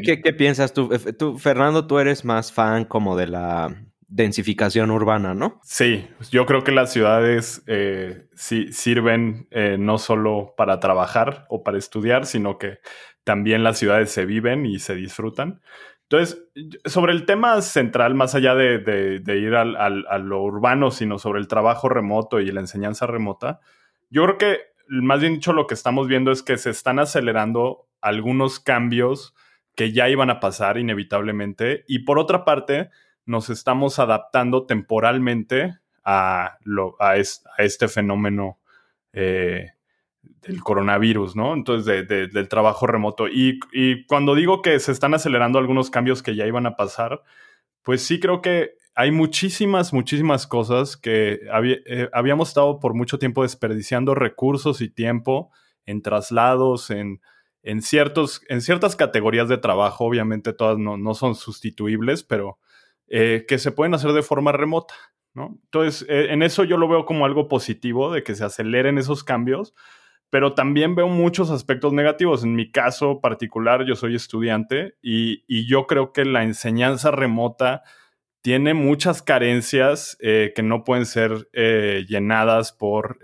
¿qué, 0.00 0.32
piensas 0.32 0.72
tú? 0.72 0.90
tú? 1.18 1.38
Fernando, 1.38 1.88
tú 1.88 1.98
eres 1.98 2.24
más 2.24 2.52
fan 2.52 2.84
como 2.84 3.16
de 3.16 3.26
la 3.26 3.74
densificación 4.14 4.90
urbana, 4.90 5.34
¿no? 5.34 5.58
Sí, 5.62 6.06
yo 6.30 6.44
creo 6.44 6.62
que 6.64 6.72
las 6.72 6.92
ciudades 6.92 7.62
eh, 7.66 8.26
sí 8.34 8.72
sirven 8.72 9.48
eh, 9.50 9.76
no 9.78 9.96
solo 9.98 10.54
para 10.56 10.80
trabajar 10.80 11.46
o 11.48 11.62
para 11.62 11.78
estudiar, 11.78 12.26
sino 12.26 12.58
que 12.58 12.78
también 13.24 13.64
las 13.64 13.78
ciudades 13.78 14.10
se 14.10 14.26
viven 14.26 14.66
y 14.66 14.80
se 14.80 14.94
disfrutan. 14.94 15.62
Entonces, 16.02 16.44
sobre 16.84 17.12
el 17.12 17.24
tema 17.24 17.62
central, 17.62 18.14
más 18.14 18.34
allá 18.34 18.54
de, 18.54 19.22
ir 19.26 19.54
al, 19.54 19.76
a 19.76 20.18
lo 20.18 20.42
urbano, 20.42 20.90
sino 20.90 21.18
sobre 21.18 21.40
el 21.40 21.48
trabajo 21.48 21.88
remoto 21.88 22.38
y 22.38 22.50
la 22.52 22.60
enseñanza 22.60 23.06
remota, 23.06 23.60
yo 24.10 24.24
creo 24.24 24.36
que 24.36 24.58
más 24.88 25.20
bien 25.20 25.34
dicho 25.34 25.54
lo 25.54 25.66
que 25.66 25.72
estamos 25.72 26.06
viendo 26.06 26.32
es 26.32 26.42
que 26.42 26.58
se 26.58 26.68
están 26.68 26.98
acelerando 26.98 27.88
algunos 28.02 28.60
cambios 28.60 29.34
que 29.74 29.92
ya 29.92 30.10
iban 30.10 30.28
a 30.28 30.38
pasar 30.38 30.76
inevitablemente 30.76 31.84
y 31.88 32.00
por 32.00 32.18
otra 32.18 32.44
parte, 32.44 32.90
nos 33.26 33.50
estamos 33.50 33.98
adaptando 33.98 34.66
temporalmente 34.66 35.78
a, 36.04 36.58
lo, 36.64 36.96
a, 37.00 37.16
este 37.16 37.88
fenómeno 37.88 38.58
eh, 39.12 39.70
del 40.42 40.62
coronavirus, 40.62 41.36
¿no? 41.36 41.54
Entonces, 41.54 42.08
del 42.08 42.48
trabajo 42.48 42.86
remoto. 42.86 43.28
Y, 43.28 43.60
cuando 44.06 44.34
digo 44.34 44.62
que 44.62 44.78
se 44.80 44.92
están 44.92 45.14
acelerando 45.14 45.58
algunos 45.58 45.90
cambios 45.90 46.22
que 46.22 46.34
ya 46.34 46.46
iban 46.46 46.66
a 46.66 46.76
pasar, 46.76 47.22
pues 47.82 48.02
sí 48.02 48.20
creo 48.20 48.42
que 48.42 48.72
hay 48.94 49.10
muchísimas, 49.10 49.92
muchísimas 49.92 50.46
cosas 50.46 50.96
que 50.96 51.40
eh, 51.86 52.08
habíamos 52.12 52.48
estado 52.48 52.78
por 52.78 52.94
mucho 52.94 53.18
tiempo 53.18 53.42
desperdiciando 53.42 54.14
recursos 54.14 54.80
y 54.80 54.90
tiempo 54.90 55.50
en 55.86 56.02
traslados, 56.02 56.90
en, 56.90 57.20
en, 57.62 57.82
ciertos, 57.82 58.42
en 58.48 58.60
ciertas 58.60 58.96
categorías 58.96 59.48
de 59.48 59.58
trabajo. 59.58 60.04
Obviamente 60.04 60.52
todas 60.52 60.78
no, 60.78 61.14
son 61.14 61.34
sustituibles, 61.34 62.22
pero 62.22 62.58
eh, 63.14 63.44
que 63.46 63.58
se 63.58 63.72
pueden 63.72 63.92
hacer 63.92 64.12
de 64.12 64.22
forma 64.22 64.52
remota. 64.52 64.94
Entonces, 65.34 66.06
eh, 66.08 66.28
en 66.30 66.42
eso 66.42 66.64
yo 66.64 66.78
lo 66.78 66.88
veo 66.88 67.04
como 67.04 67.26
algo 67.26 67.46
positivo, 67.46 68.10
de 68.10 68.22
que 68.22 68.34
se 68.34 68.42
aceleren 68.42 68.96
esos 68.96 69.22
cambios, 69.22 69.74
pero 70.30 70.54
también 70.54 70.94
veo 70.94 71.08
muchos 71.08 71.50
aspectos 71.50 71.92
negativos. 71.92 72.42
En 72.42 72.56
mi 72.56 72.70
caso 72.70 73.20
particular, 73.20 73.84
yo 73.84 73.96
soy 73.96 74.14
estudiante 74.14 74.94
y, 75.02 75.44
yo 75.66 75.86
creo 75.86 76.14
que 76.14 76.24
la 76.24 76.42
enseñanza 76.42 77.10
remota 77.10 77.82
tiene 78.40 78.72
muchas 78.72 79.20
carencias 79.20 80.16
eh, 80.22 80.54
que 80.56 80.62
no 80.62 80.82
pueden 80.82 81.04
ser 81.04 81.50
llenadas 81.52 82.72
por 82.72 83.18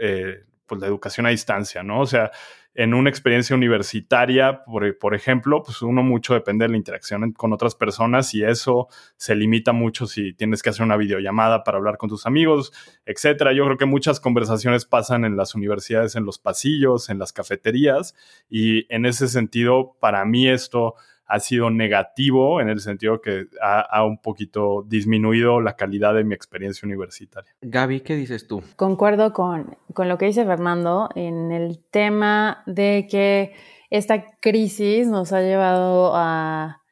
pues, 0.67 0.81
la 0.83 0.87
educación 0.87 1.25
a 1.25 1.31
distancia, 1.31 1.83
¿no? 1.83 2.01
O 2.01 2.07
sea, 2.07 2.31
en 2.79 2.95
una 2.95 3.11
experiencia 3.11 3.57
universitaria, 3.57 4.63
por, 4.65 5.13
ejemplo, 5.13 5.65
pues 5.65 5.83
uno 5.83 6.05
mucho 6.05 6.35
depende 6.35 6.65
de 6.65 6.69
la 6.69 6.77
interacción 6.77 7.33
con 7.33 7.53
otras 7.53 7.75
personas 7.75 8.33
y 8.35 8.45
eso 8.45 8.87
se 9.17 9.35
limita 9.35 9.73
mucho 9.73 10.07
si 10.07 10.33
tienes 10.33 10.63
que 10.63 10.71
hacer 10.71 10.85
una 10.85 10.97
videollamada 10.97 11.65
para 11.65 11.79
hablar 11.79 11.99
con 11.99 12.09
tus 12.09 12.25
amigos, 12.25 12.73
etcétera. 13.05 13.53
Yo 13.53 13.65
creo 13.65 13.79
que 13.79 13.85
muchas 13.85 14.21
conversaciones 14.21 14.85
pasan 14.85 15.25
en 15.25 15.37
las 15.37 15.57
universidades, 15.57 16.15
en 16.15 16.25
los 16.25 16.39
pasillos, 16.39 17.11
en 17.11 17.19
las 17.19 17.33
cafeterías 17.33 18.15
y 18.49 18.87
en 18.95 19.07
ese 19.07 19.27
sentido, 19.27 19.97
para 19.99 20.25
mí 20.25 20.49
esto 20.49 20.95
ha 21.29 21.41
sido 21.41 21.71
negativo 21.71 22.61
en 22.61 22.71
el 22.71 22.81
sentido 22.81 23.21
que 23.21 23.47
ha, 23.63 24.05
un 24.05 24.19
poquito 24.19 24.83
disminuido 24.89 25.61
la 25.61 25.77
calidad 25.77 26.15
de 26.15 26.25
mi 26.25 26.35
experiencia 26.35 26.87
universitaria. 26.87 27.53
Gaby, 27.61 28.01
¿qué 28.01 28.17
dices 28.17 28.49
tú? 28.49 28.63
Concuerdo 28.77 29.35
con, 29.35 29.77
con 29.93 30.09
lo 30.09 30.17
que 30.17 30.27
dice 30.27 30.47
Fernando 30.47 31.11
en 31.15 31.53
el 31.53 31.85
tema 31.91 32.63
de 32.67 33.07
que 33.11 33.53
esta 33.91 34.25
crisis 34.41 35.07
nos 35.07 35.33
ha 35.35 35.43
llevado 35.43 36.13
a, 36.15 36.83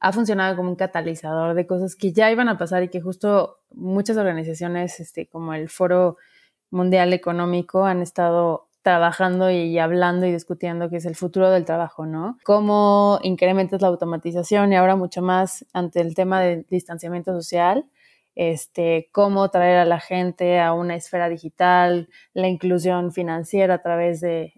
ha 0.00 0.12
funcionado 0.12 0.56
como 0.56 0.70
un 0.70 0.76
catalizador 0.76 1.54
de 1.54 1.66
cosas 1.66 1.94
que 1.94 2.12
ya 2.12 2.30
iban 2.30 2.48
a 2.48 2.58
pasar 2.58 2.82
y 2.82 2.88
que 2.88 3.00
justo 3.00 3.60
muchas 3.70 4.16
organizaciones, 4.16 4.98
este, 4.98 5.28
como 5.28 5.54
el 5.54 5.68
Foro 5.68 6.16
Mundial 6.70 7.12
Económico, 7.12 7.84
han 7.84 8.02
estado 8.02 8.68
trabajando 8.86 9.50
y 9.50 9.76
hablando 9.80 10.26
y 10.26 10.32
discutiendo 10.32 10.88
que 10.88 10.98
es 10.98 11.06
el 11.06 11.16
futuro 11.16 11.50
del 11.50 11.64
trabajo, 11.64 12.06
¿no? 12.06 12.38
Cómo 12.44 13.18
incrementas 13.24 13.82
la 13.82 13.88
automatización 13.88 14.72
y 14.72 14.76
ahora 14.76 14.94
mucho 14.94 15.22
más 15.22 15.66
ante 15.72 16.00
el 16.00 16.14
tema 16.14 16.40
del 16.40 16.64
distanciamiento 16.70 17.32
social, 17.32 17.90
este, 18.36 19.08
cómo 19.10 19.50
traer 19.50 19.78
a 19.78 19.84
la 19.86 19.98
gente 19.98 20.60
a 20.60 20.72
una 20.72 20.94
esfera 20.94 21.28
digital, 21.28 22.08
la 22.32 22.46
inclusión 22.46 23.10
financiera 23.10 23.74
a 23.74 23.82
través 23.82 24.20
de, 24.20 24.52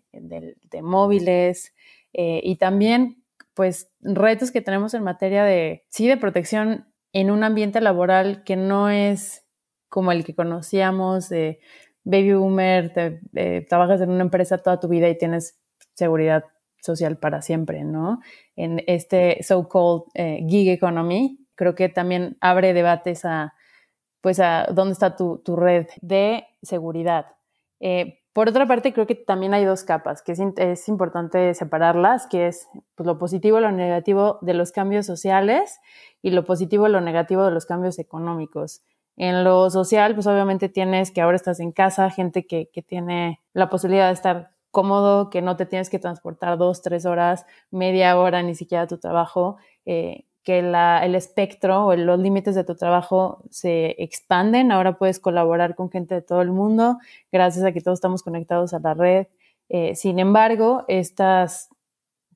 móviles 0.83 1.75
eh, 2.13 2.43
y 2.45 2.57
también, 2.57 3.25
pues, 3.55 3.91
retos 4.03 4.51
que 4.51 4.61
tenemos 4.61 4.93
en 4.93 5.05
materia 5.05 5.43
de, 5.43 5.87
sí, 5.89 6.07
de 6.07 6.19
protección 6.19 6.87
en 7.15 7.31
un 7.31 7.45
ambiente 7.45 7.81
laboral 7.81 8.45
que 8.45 8.57
no 8.57 8.91
es 8.91 9.47
como 9.89 10.13
el 10.13 10.23
que 10.23 10.35
conocíamos, 10.35 11.31
de 11.31 11.61
baby 12.09 12.33
boomer, 12.33 12.93
te, 12.93 13.21
eh, 13.35 13.67
trabajas 13.69 14.01
en 14.01 14.11
una 14.11 14.23
empresa 14.23 14.59
toda 14.59 14.81
tu 14.81 14.89
vida 14.89 15.09
y 15.09 15.19
tienes 15.19 15.59
seguridad 15.95 16.45
social 16.81 17.19
para 17.19 17.43
siempre, 17.43 17.85
¿no? 17.85 18.21
En 18.57 18.83
este 18.87 19.43
so-called 19.43 20.05
eh, 20.15 20.45
gig 20.49 20.71
economy, 20.71 21.39
creo 21.55 21.75
que 21.75 21.91
también 21.91 22.39
abre 22.41 22.73
debates 22.73 23.27
a, 23.27 23.53
pues, 24.23 24.41
a 24.41 24.67
dónde 24.73 24.95
está 24.95 25.17
tu, 25.17 25.43
red 25.55 25.87
de 26.01 26.47
seguridad. 26.63 27.27
Eh, 27.81 28.21
por 28.33 28.49
otra 28.49 28.67
parte, 28.67 28.95
creo 28.95 29.07
que 29.07 29.15
también 29.15 29.53
hay 29.53 29.65
dos 29.65 29.85
capas, 29.85 30.23
que 30.23 30.33
es, 30.33 30.89
importante 30.89 31.53
separarlas, 31.53 32.27
que 32.27 32.47
es 32.47 32.69
pues, 32.95 33.07
lo 33.07 33.19
positivo 33.19 33.59
y 33.59 33.63
lo 33.63 33.73
negativo 33.73 34.39
de 34.41 34.55
los 34.55 34.73
cambios 34.73 35.05
sociales 35.05 35.79
y 36.23 36.31
lo 36.31 36.45
positivo 36.45 36.89
y 36.89 36.91
lo 36.91 37.03
negativo 37.03 37.45
de 37.45 37.51
los 37.51 37.67
cambios 37.67 37.99
económicos. 37.99 38.83
En 39.21 39.43
lo 39.43 39.69
social, 39.69 40.15
pues 40.15 40.29
obviamente 40.29 40.69
tienes 40.69 41.11
que 41.11 41.21
ahora 41.21 41.35
estás 41.35 41.59
en 41.59 41.73
casa, 41.73 42.09
gente 42.09 42.47
que, 42.47 42.71
tiene 42.87 43.41
la 43.53 43.69
posibilidad 43.69 44.07
de 44.07 44.13
estar 44.13 44.53
cómodo, 44.71 45.29
que 45.29 45.43
no 45.43 45.57
te 45.57 45.67
tienes 45.67 45.91
que 45.91 45.99
transportar 45.99 46.57
dos, 46.57 46.83
tres 46.83 47.05
horas, 47.05 47.45
media 47.73 48.17
hora, 48.17 48.45
ni 48.45 48.55
siquiera 48.55 48.83
a 48.83 48.87
tu 48.87 48.99
trabajo, 48.99 49.57
eh, 49.87 50.25
que 50.45 50.61
el 50.61 51.15
espectro 51.17 51.87
o 51.87 51.97
los 51.97 52.21
límites 52.21 52.55
de 52.55 52.63
tu 52.63 52.77
trabajo 52.77 53.43
se 53.51 53.97
expanden. 54.01 54.71
Ahora 54.71 54.99
puedes 54.99 55.19
colaborar 55.19 55.75
con 55.75 55.91
gente 55.91 56.15
de 56.15 56.23
todo 56.23 56.41
el 56.41 56.53
mundo, 56.53 56.99
gracias 57.33 57.65
a 57.65 57.73
que 57.73 57.81
todos 57.81 57.97
estamos 57.99 58.23
conectados 58.23 58.73
a 58.73 58.79
la 58.79 58.95
red. 58.95 59.27
Eh, 59.69 59.97
sin 59.97 60.21
embargo, 60.21 60.85
estas, 60.87 61.71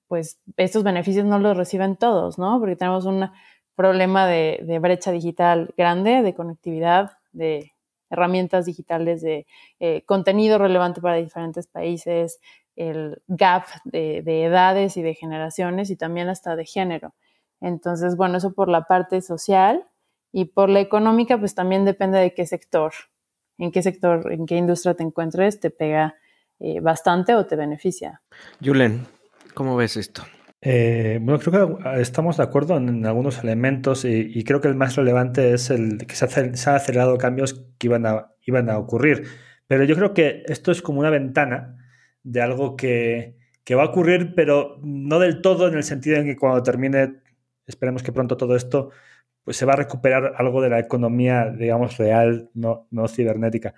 pues, 0.08 0.40
estos 0.56 0.82
beneficios 0.82 1.26
no 1.26 1.38
los 1.38 1.56
reciben 1.56 1.94
todos, 1.96 2.38
¿no? 2.38 2.58
Porque 2.58 2.74
tenemos 2.74 3.04
una 3.04 3.34
problema 3.74 4.26
de, 4.26 4.78
brecha 4.80 5.12
digital 5.12 5.74
grande, 5.76 6.22
de 6.22 6.34
conectividad, 6.34 7.12
de 7.32 7.72
herramientas 8.10 8.66
digitales, 8.66 9.22
de 9.22 9.46
eh, 9.80 10.02
contenido 10.04 10.58
relevante 10.58 11.00
para 11.00 11.16
diferentes 11.16 11.66
países, 11.66 12.40
el 12.76 13.22
gap 13.26 13.64
de, 13.84 14.44
edades 14.44 14.96
y 14.96 15.02
de 15.02 15.14
generaciones 15.14 15.90
y 15.90 15.96
también 15.96 16.28
hasta 16.28 16.56
de 16.56 16.64
género. 16.64 17.14
Entonces, 17.60 18.16
bueno, 18.16 18.38
eso 18.38 18.52
por 18.52 18.68
la 18.68 18.82
parte 18.82 19.20
social 19.22 19.86
y 20.32 20.46
por 20.46 20.68
la 20.68 20.80
económica, 20.80 21.38
pues 21.38 21.54
también 21.54 21.84
depende 21.84 22.18
de 22.18 22.34
qué 22.34 22.46
sector, 22.46 22.92
en 23.58 23.70
qué 23.70 23.82
sector, 23.82 24.32
en 24.32 24.46
qué 24.46 24.56
industria 24.56 24.94
te 24.94 25.02
encuentres, 25.02 25.60
te 25.60 25.70
pega 25.70 26.16
eh, 26.58 26.80
bastante 26.80 27.34
o 27.34 27.46
te 27.46 27.56
beneficia. 27.56 28.22
Julen, 28.62 29.06
¿cómo 29.54 29.76
ves 29.76 29.96
esto? 29.96 30.22
Eh, 30.64 31.18
bueno, 31.20 31.40
creo 31.40 31.80
que 31.82 32.00
estamos 32.00 32.36
de 32.36 32.44
acuerdo 32.44 32.76
en 32.76 33.04
algunos 33.04 33.42
elementos 33.42 34.04
y, 34.04 34.44
creo 34.44 34.60
que 34.60 34.68
el 34.68 34.76
más 34.76 34.94
relevante 34.94 35.52
es 35.54 35.70
el 35.70 36.06
que 36.06 36.14
se, 36.14 36.24
han 36.40 36.54
acelerado 36.76 37.18
cambios 37.18 37.66
que 37.78 37.88
iban 37.88 38.06
a, 38.06 38.32
iban 38.46 38.70
a 38.70 38.78
ocurrir. 38.78 39.26
Pero 39.66 39.84
yo 39.84 39.96
creo 39.96 40.14
que 40.14 40.44
esto 40.46 40.70
es 40.70 40.80
como 40.80 41.00
una 41.00 41.10
ventana 41.10 41.76
de 42.22 42.42
algo 42.42 42.76
que, 42.76 43.36
que 43.64 43.74
va 43.74 43.82
a 43.84 43.86
ocurrir, 43.86 44.34
pero 44.36 44.78
no 44.82 45.18
del 45.18 45.42
todo 45.42 45.66
en 45.68 45.74
el 45.74 45.82
sentido 45.82 46.16
en 46.18 46.26
que 46.26 46.36
cuando 46.36 46.62
termine, 46.62 47.22
esperemos 47.66 48.02
que 48.04 48.12
pronto 48.12 48.36
todo 48.36 48.54
esto, 48.54 48.90
pues 49.44 49.56
se 49.56 49.66
va 49.66 49.72
a 49.74 49.76
recuperar 49.76 50.34
algo 50.38 50.62
de 50.62 50.70
la 50.70 50.78
economía, 50.78 51.50
digamos, 51.50 51.98
real, 51.98 52.50
no, 52.54 52.86
no 52.90 53.08
cibernética. 53.08 53.74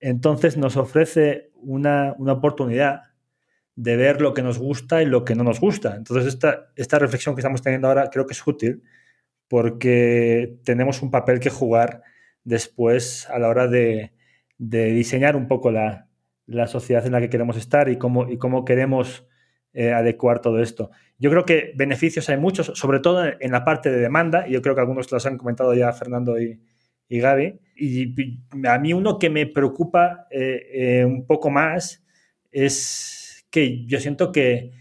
Entonces 0.00 0.56
nos 0.58 0.76
ofrece 0.76 1.50
una, 1.54 2.14
una 2.18 2.34
oportunidad 2.34 3.07
de 3.78 3.96
ver 3.96 4.20
lo 4.20 4.34
que 4.34 4.42
nos 4.42 4.58
gusta 4.58 5.04
y 5.04 5.06
lo 5.06 5.24
que 5.24 5.36
no 5.36 5.44
nos 5.44 5.60
gusta. 5.60 5.94
Entonces, 5.94 6.26
esta, 6.26 6.72
esta 6.74 6.98
reflexión 6.98 7.36
que 7.36 7.42
estamos 7.42 7.62
teniendo 7.62 7.86
ahora 7.86 8.10
creo 8.10 8.26
que 8.26 8.32
es 8.32 8.44
útil 8.44 8.82
porque 9.46 10.58
tenemos 10.64 11.00
un 11.00 11.12
papel 11.12 11.38
que 11.38 11.48
jugar 11.48 12.02
después 12.42 13.30
a 13.30 13.38
la 13.38 13.48
hora 13.48 13.68
de, 13.68 14.12
diseñar 14.58 15.36
un 15.36 15.46
poco 15.46 15.70
la, 15.70 16.08
sociedad 16.66 17.06
en 17.06 17.12
la 17.12 17.20
que 17.20 17.30
queremos 17.30 17.56
estar 17.56 17.88
y 17.88 17.98
cómo, 17.98 18.28
y 18.28 18.36
cómo 18.36 18.64
queremos 18.64 19.28
eh, 19.72 19.92
adecuar 19.92 20.40
todo 20.40 20.60
esto. 20.60 20.90
Yo 21.16 21.30
creo 21.30 21.44
que 21.44 21.72
beneficios 21.76 22.28
hay 22.30 22.36
muchos, 22.36 22.72
sobre 22.74 22.98
todo 22.98 23.24
en 23.38 23.52
la 23.52 23.64
parte 23.64 23.92
de 23.92 24.00
demanda, 24.00 24.48
y 24.48 24.54
yo 24.54 24.60
creo 24.60 24.74
que 24.74 24.80
algunos 24.80 25.12
los 25.12 25.24
han 25.24 25.38
comentado 25.38 25.72
ya 25.74 25.92
Fernando 25.92 26.40
y, 26.40 26.60
y 27.08 27.20
Gaby. 27.20 27.60
Y 27.76 28.12
a 28.66 28.78
mí 28.80 28.92
uno 28.92 29.20
que 29.20 29.30
me 29.30 29.46
preocupa 29.46 30.26
eh, 30.32 30.66
eh, 30.72 31.04
un 31.04 31.26
poco 31.26 31.48
más 31.48 32.04
es 32.50 33.27
que 33.50 33.86
yo 33.86 34.00
siento 34.00 34.32
que, 34.32 34.72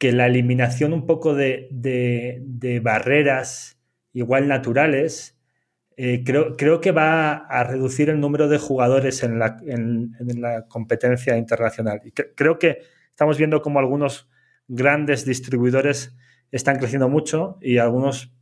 la 0.00 0.26
eliminación 0.26 0.92
un 0.92 1.06
poco 1.06 1.34
de, 1.34 2.80
barreras 2.82 3.80
igual 4.12 4.48
naturales, 4.48 5.36
eh, 5.96 6.22
creo, 6.24 6.56
creo, 6.56 6.80
que 6.80 6.92
va 6.92 7.32
a 7.32 7.64
reducir 7.64 8.08
el 8.08 8.20
número 8.20 8.48
de 8.48 8.58
jugadores 8.58 9.24
en 9.24 9.38
la, 9.38 9.56
en, 9.66 10.14
la 10.40 10.66
competencia 10.68 11.36
internacional. 11.36 12.00
Y 12.04 12.12
creo 12.12 12.58
que 12.58 12.78
estamos 13.10 13.38
viendo 13.38 13.60
como 13.62 13.80
algunos 13.80 14.28
grandes 14.68 15.24
distribuidores 15.24 16.16
están 16.52 16.78
creciendo 16.78 17.08
mucho 17.08 17.58
y 17.60 17.78
algunos 17.78 18.32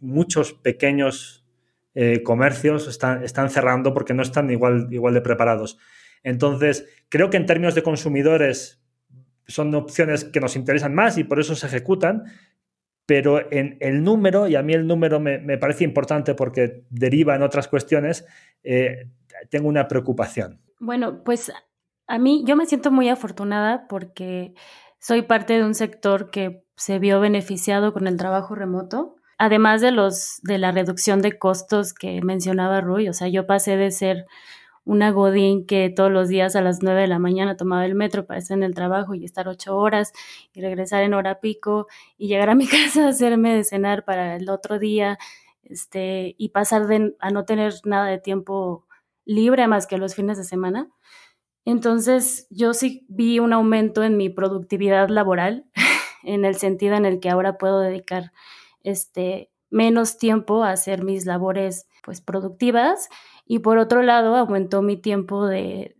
muchos 0.00 0.52
pequeños 0.52 1.44
eh, 1.94 2.22
comercios 2.22 2.88
están, 2.88 3.22
están 3.22 3.50
cerrando 3.50 3.94
porque 3.94 4.14
no 4.14 4.22
están 4.22 4.50
igual, 4.50 4.88
igual 4.90 5.14
de 5.14 5.20
preparados. 5.20 5.78
Entonces, 6.22 6.86
creo 7.08 7.30
que 7.30 7.36
en 7.36 7.46
términos 7.46 7.74
de 7.74 7.82
consumidores 7.82 8.83
son 9.46 9.74
opciones 9.74 10.24
que 10.24 10.40
nos 10.40 10.56
interesan 10.56 10.94
más 10.94 11.18
y 11.18 11.24
por 11.24 11.40
eso 11.40 11.54
se 11.54 11.66
ejecutan, 11.66 12.24
pero 13.06 13.52
en 13.52 13.76
el 13.80 14.02
número, 14.02 14.48
y 14.48 14.56
a 14.56 14.62
mí 14.62 14.72
el 14.72 14.86
número 14.86 15.20
me, 15.20 15.58
parece 15.58 15.84
importante 15.84 16.34
porque 16.34 16.84
deriva 16.90 17.34
en 17.34 17.42
otras 17.42 17.68
cuestiones, 17.68 18.26
eh, 18.62 19.10
tengo 19.50 19.68
una 19.68 19.88
preocupación. 19.88 20.60
Bueno, 20.78 21.22
pues 21.24 21.52
A 22.06 22.18
mí, 22.18 22.44
yo 22.46 22.54
me 22.54 22.66
siento 22.66 22.90
muy 22.90 23.08
afortunada 23.08 23.86
porque 23.88 24.52
soy 24.98 25.22
parte 25.22 25.54
de 25.54 25.64
un 25.64 25.74
sector 25.74 26.30
que 26.30 26.64
se 26.76 26.98
vio 26.98 27.18
beneficiado 27.18 27.94
con 27.94 28.06
el 28.06 28.18
trabajo 28.18 28.54
remoto, 28.54 29.16
además 29.38 29.80
de 29.80 29.90
los 29.90 30.40
de 30.42 30.58
la 30.58 30.70
reducción 30.70 31.22
de 31.22 31.38
costos 31.38 31.94
que 31.94 32.20
mencionaba 32.22 32.80
Rui, 32.82 33.08
o 33.08 33.12
sea, 33.12 33.28
yo 33.28 33.46
pasé 33.46 33.76
de 33.76 33.90
ser 33.90 34.26
una 34.84 35.10
godín 35.10 35.66
que 35.66 35.90
todos 35.90 36.10
los 36.10 36.28
días 36.28 36.56
a 36.56 36.60
las 36.60 36.82
9 36.82 37.02
de 37.02 37.06
la 37.06 37.18
mañana 37.18 37.56
tomaba 37.56 37.86
el 37.86 37.94
metro 37.94 38.26
para 38.26 38.38
estar 38.38 38.56
en 38.56 38.62
el 38.62 38.74
trabajo 38.74 39.14
y 39.14 39.24
estar 39.24 39.48
ocho 39.48 39.76
horas 39.76 40.12
y 40.52 40.60
regresar 40.60 41.02
en 41.02 41.14
hora 41.14 41.40
pico 41.40 41.86
y 42.18 42.28
llegar 42.28 42.50
a 42.50 42.54
mi 42.54 42.66
casa 42.68 43.06
a 43.06 43.08
hacerme 43.08 43.54
de 43.54 43.64
cenar 43.64 44.04
para 44.04 44.36
el 44.36 44.48
otro 44.50 44.78
día 44.78 45.18
este, 45.62 46.34
y 46.38 46.50
pasar 46.50 46.86
a 47.20 47.30
no 47.30 47.44
tener 47.44 47.74
nada 47.84 48.06
de 48.06 48.18
tiempo 48.18 48.86
libre 49.24 49.66
más 49.68 49.86
que 49.86 49.98
los 49.98 50.14
fines 50.14 50.36
de 50.36 50.44
semana. 50.44 50.90
Entonces 51.64 52.46
yo 52.50 52.74
sí 52.74 53.06
vi 53.08 53.38
un 53.38 53.54
aumento 53.54 54.02
en 54.02 54.18
mi 54.18 54.28
productividad 54.28 55.08
laboral 55.08 55.64
en 56.22 56.44
el 56.44 56.56
sentido 56.56 56.94
en 56.96 57.06
el 57.06 57.20
que 57.20 57.30
ahora 57.30 57.56
puedo 57.56 57.80
dedicar 57.80 58.32
este, 58.82 59.50
menos 59.70 60.18
tiempo 60.18 60.62
a 60.62 60.72
hacer 60.72 61.02
mis 61.02 61.24
labores 61.24 61.88
pues 62.02 62.20
productivas 62.20 63.08
y 63.46 63.60
por 63.60 63.78
otro 63.78 64.02
lado 64.02 64.36
aumentó 64.36 64.82
mi 64.82 64.96
tiempo 64.96 65.46
de, 65.46 65.96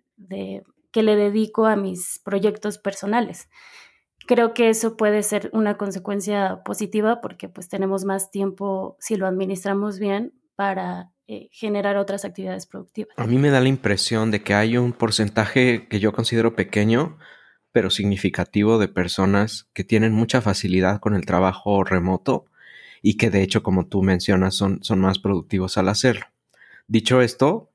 que 0.91 1.03
le 1.03 1.17
dedico 1.17 1.67
a 1.67 1.77
mis 1.77 2.21
proyectos 2.25 2.79
personales. 2.79 3.49
Creo 4.27 4.55
que 4.55 4.71
eso 4.71 4.97
puede 4.97 5.23
ser 5.23 5.51
una 5.53 5.77
consecuencia 5.77 6.63
positiva 6.65 7.21
porque 7.21 7.49
pues 7.49 7.69
tenemos 7.69 8.05
más 8.05 8.31
tiempo 8.31 8.97
si 8.99 9.17
lo 9.17 9.27
administramos 9.27 9.99
bien 9.99 10.33
para 10.57 11.11
eh, 11.27 11.49
generar 11.53 11.97
otras 11.97 12.25
actividades 12.25 12.67
productivas. 12.67 13.15
A 13.19 13.27
mí 13.27 13.37
me 13.37 13.51
da 13.51 13.61
la 13.61 13.69
impresión 13.69 14.31
de 14.31 14.43
que 14.43 14.55
hay 14.55 14.79
un 14.79 14.93
porcentaje 14.93 15.89
que 15.89 16.01
yo 16.01 16.13
considero 16.13 16.57
pequeño, 16.57 17.19
pero 17.73 17.91
significativo 17.91 18.79
de 18.79 18.89
personas 18.89 19.69
que 19.75 19.85
tienen 19.85 20.13
mucha 20.13 20.41
facilidad 20.41 21.01
con 21.01 21.15
el 21.15 21.27
trabajo 21.27 21.83
remoto 21.85 22.47
y 23.03 23.19
que 23.19 23.29
de 23.29 23.43
hecho, 23.43 23.63
como 23.63 23.87
tú 23.87 24.03
mencionas, 24.03 24.55
son, 24.55 24.83
son 24.83 25.01
más 25.01 25.19
productivos 25.19 25.77
al 25.77 25.89
hacerlo. 25.89 26.27
Dicho 26.87 27.21
esto, 27.21 27.73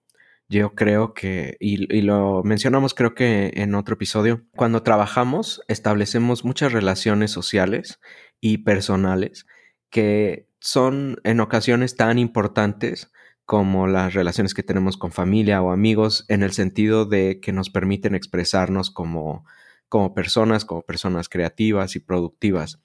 yo 0.50 0.74
creo 0.74 1.13
que, 1.13 1.58
y, 1.60 2.01
lo 2.01 2.44
mencionamos 2.44 2.94
creo 2.94 3.13
que 3.13 3.51
en 3.56 3.75
otro 3.75 3.94
episodio, 3.94 4.46
cuando 4.56 4.82
trabajamos 4.84 5.62
establecemos 5.68 6.44
muchas 6.44 6.74
relaciones 6.74 7.32
sociales 7.32 8.00
y 8.42 8.60
personales 8.60 9.46
que 9.92 10.48
son 10.60 11.20
en 11.24 11.39
ocasiones 11.39 11.96
tan 11.96 12.18
importantes 12.20 13.12
como 13.46 13.88
las 13.88 14.13
relaciones 14.13 14.54
que 14.54 14.63
tenemos 14.63 14.98
con 14.98 15.12
familia 15.12 15.62
o 15.62 15.72
amigos 15.72 16.25
en 16.28 16.44
el 16.44 16.51
sentido 16.51 17.06
de 17.06 17.39
que 17.39 17.51
nos 17.51 17.70
permiten 17.70 18.16
expresarnos 18.16 18.92
como, 18.92 19.46
como 19.88 20.13
personas, 20.13 20.66
como 20.66 20.84
personas 20.84 21.30
creativas 21.30 21.96
y 21.96 22.00
productivas. 22.00 22.80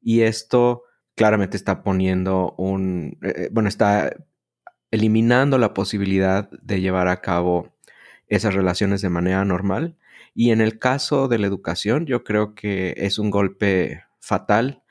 Y 0.00 0.22
esto 0.22 0.84
claramente 1.14 1.56
está 1.56 1.82
poniendo 1.82 2.54
un, 2.56 3.18
eh, 3.22 3.34
eh, 3.36 3.48
bueno, 3.52 3.68
está 3.68 4.14
eliminando 4.90 5.58
la 5.58 5.74
posibilidad 5.74 6.50
de 6.50 6.80
llevar 6.80 7.08
a 7.08 7.20
cabo 7.20 7.74
esas 8.28 8.54
relaciones 8.54 9.02
de 9.02 9.10
manera 9.10 9.44
normal. 9.44 9.96
Y 10.34 10.50
en 10.50 10.60
el 10.60 10.78
caso 10.78 11.28
de 11.28 11.38
la 11.38 11.46
educación, 11.46 12.06
yo 12.06 12.24
creo 12.24 12.54
que 12.54 12.94
es 12.96 13.18
un 13.18 13.30
golpe 13.30 14.04
fatal 14.20 14.82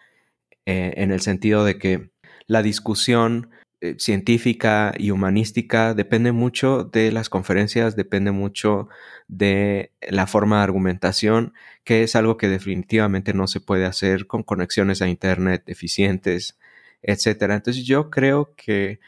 eh, 0.65 0.93
en 0.97 1.11
el 1.11 1.21
sentido 1.21 1.63
de 1.65 1.77
que 1.77 2.11
la 2.47 2.61
discusión 2.61 3.51
eh, 3.81 3.95
científica 3.99 4.93
y 4.97 5.11
humanística 5.11 5.93
depende 5.93 6.31
mucho 6.31 6.83
de 6.85 7.11
las 7.11 7.29
conferencias, 7.29 7.95
depende 7.95 8.31
mucho 8.31 8.87
de 9.27 9.91
la 10.01 10.27
forma 10.27 10.57
de 10.57 10.63
argumentación, 10.63 11.53
que 11.83 12.03
es 12.03 12.15
algo 12.15 12.37
que 12.37 12.47
definitivamente 12.47 13.33
no 13.33 13.47
se 13.47 13.59
puede 13.59 13.85
hacer 13.85 14.27
con 14.27 14.43
conexiones 14.43 15.01
a 15.01 15.09
Internet 15.09 15.63
eficientes, 15.67 16.57
etc. 17.03 17.43
Entonces 17.51 17.85
yo 17.85 18.09
creo 18.09 18.55
que 18.55 18.99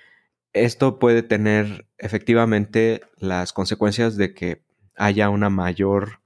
esto 0.64 1.00
puede 1.00 1.24
tener 1.24 1.88
efectivamente 1.98 3.02
las 3.18 3.54
consecuencias 3.54 4.18
de 4.18 4.34
que 4.34 4.64
haya 4.96 5.30
una 5.30 5.50
mayor 5.50 6.22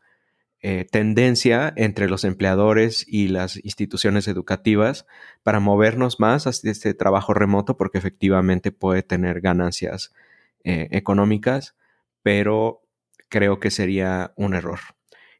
eh, 0.64 0.86
tendencia 0.90 1.74
entre 1.76 2.08
los 2.08 2.24
empleadores 2.24 3.04
y 3.08 3.30
las 3.30 3.58
instituciones 3.66 4.28
educativas 4.28 5.08
para 5.42 5.60
movernos 5.60 6.20
más 6.20 6.46
hacia 6.46 6.70
este 6.70 6.94
trabajo 6.94 7.34
remoto 7.34 7.78
porque 7.78 7.98
efectivamente 7.98 8.72
puede 8.72 9.02
tener 9.02 9.42
ganancias 9.42 10.14
eh, 10.64 10.88
económicas, 10.92 11.76
pero 12.22 12.84
creo 13.28 13.60
que 13.60 13.72
sería 13.72 14.34
un 14.36 14.54
error. 14.54 14.80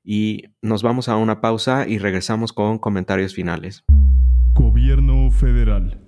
Y 0.04 0.46
nos 0.64 0.82
vamos 0.82 1.08
a 1.08 1.18
una 1.18 1.40
pausa 1.40 1.88
y 1.88 2.00
regresamos 2.00 2.52
con 2.52 2.80
comentarios 2.80 3.36
finales. 3.36 3.84
Gobierno 4.56 5.30
federal. 5.30 6.00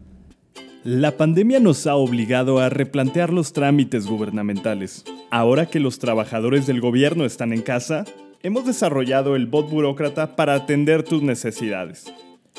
La 0.84 1.16
pandemia 1.16 1.62
nos 1.62 1.88
ha 1.88 1.96
obligado 1.96 2.60
a 2.60 2.68
replantear 2.68 3.32
los 3.32 3.54
trámites 3.54 4.06
gubernamentales. 4.06 5.06
Ahora 5.32 5.66
que 5.66 5.80
los 5.80 5.98
trabajadores 5.98 6.68
del 6.68 6.82
gobierno 6.82 7.24
están 7.24 7.54
en 7.54 7.62
casa, 7.62 8.04
hemos 8.42 8.66
desarrollado 8.66 9.38
el 9.38 9.46
bot 9.46 9.70
burócrata 9.70 10.36
para 10.36 10.56
atender 10.56 11.04
tus 11.04 11.22
necesidades. 11.22 12.14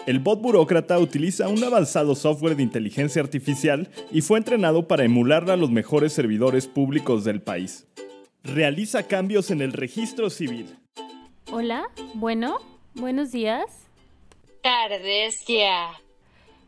El 0.07 0.21
bot 0.21 0.41
burócrata 0.41 0.99
utiliza 0.99 1.49
un 1.49 1.63
avanzado 1.65 2.15
software 2.15 2.57
de 2.57 2.63
inteligencia 2.63 3.21
artificial 3.21 3.91
y 4.11 4.23
fue 4.23 4.39
entrenado 4.39 4.89
para 4.89 5.05
emular 5.05 5.51
a 5.51 5.57
los 5.59 5.71
mejores 5.71 6.15
servidores 6.15 6.67
públicos 6.67 7.25
del 7.25 7.43
país. 7.43 7.87
Realiza 8.43 9.03
cambios 9.03 9.51
en 9.51 9.61
el 9.61 9.75
registro 9.75 10.31
civil. 10.31 10.75
Hola, 11.53 11.85
bueno, 12.15 12.57
buenos 12.95 13.33
días. 13.33 13.67
Tardes 14.63 15.45
ya. 15.47 16.04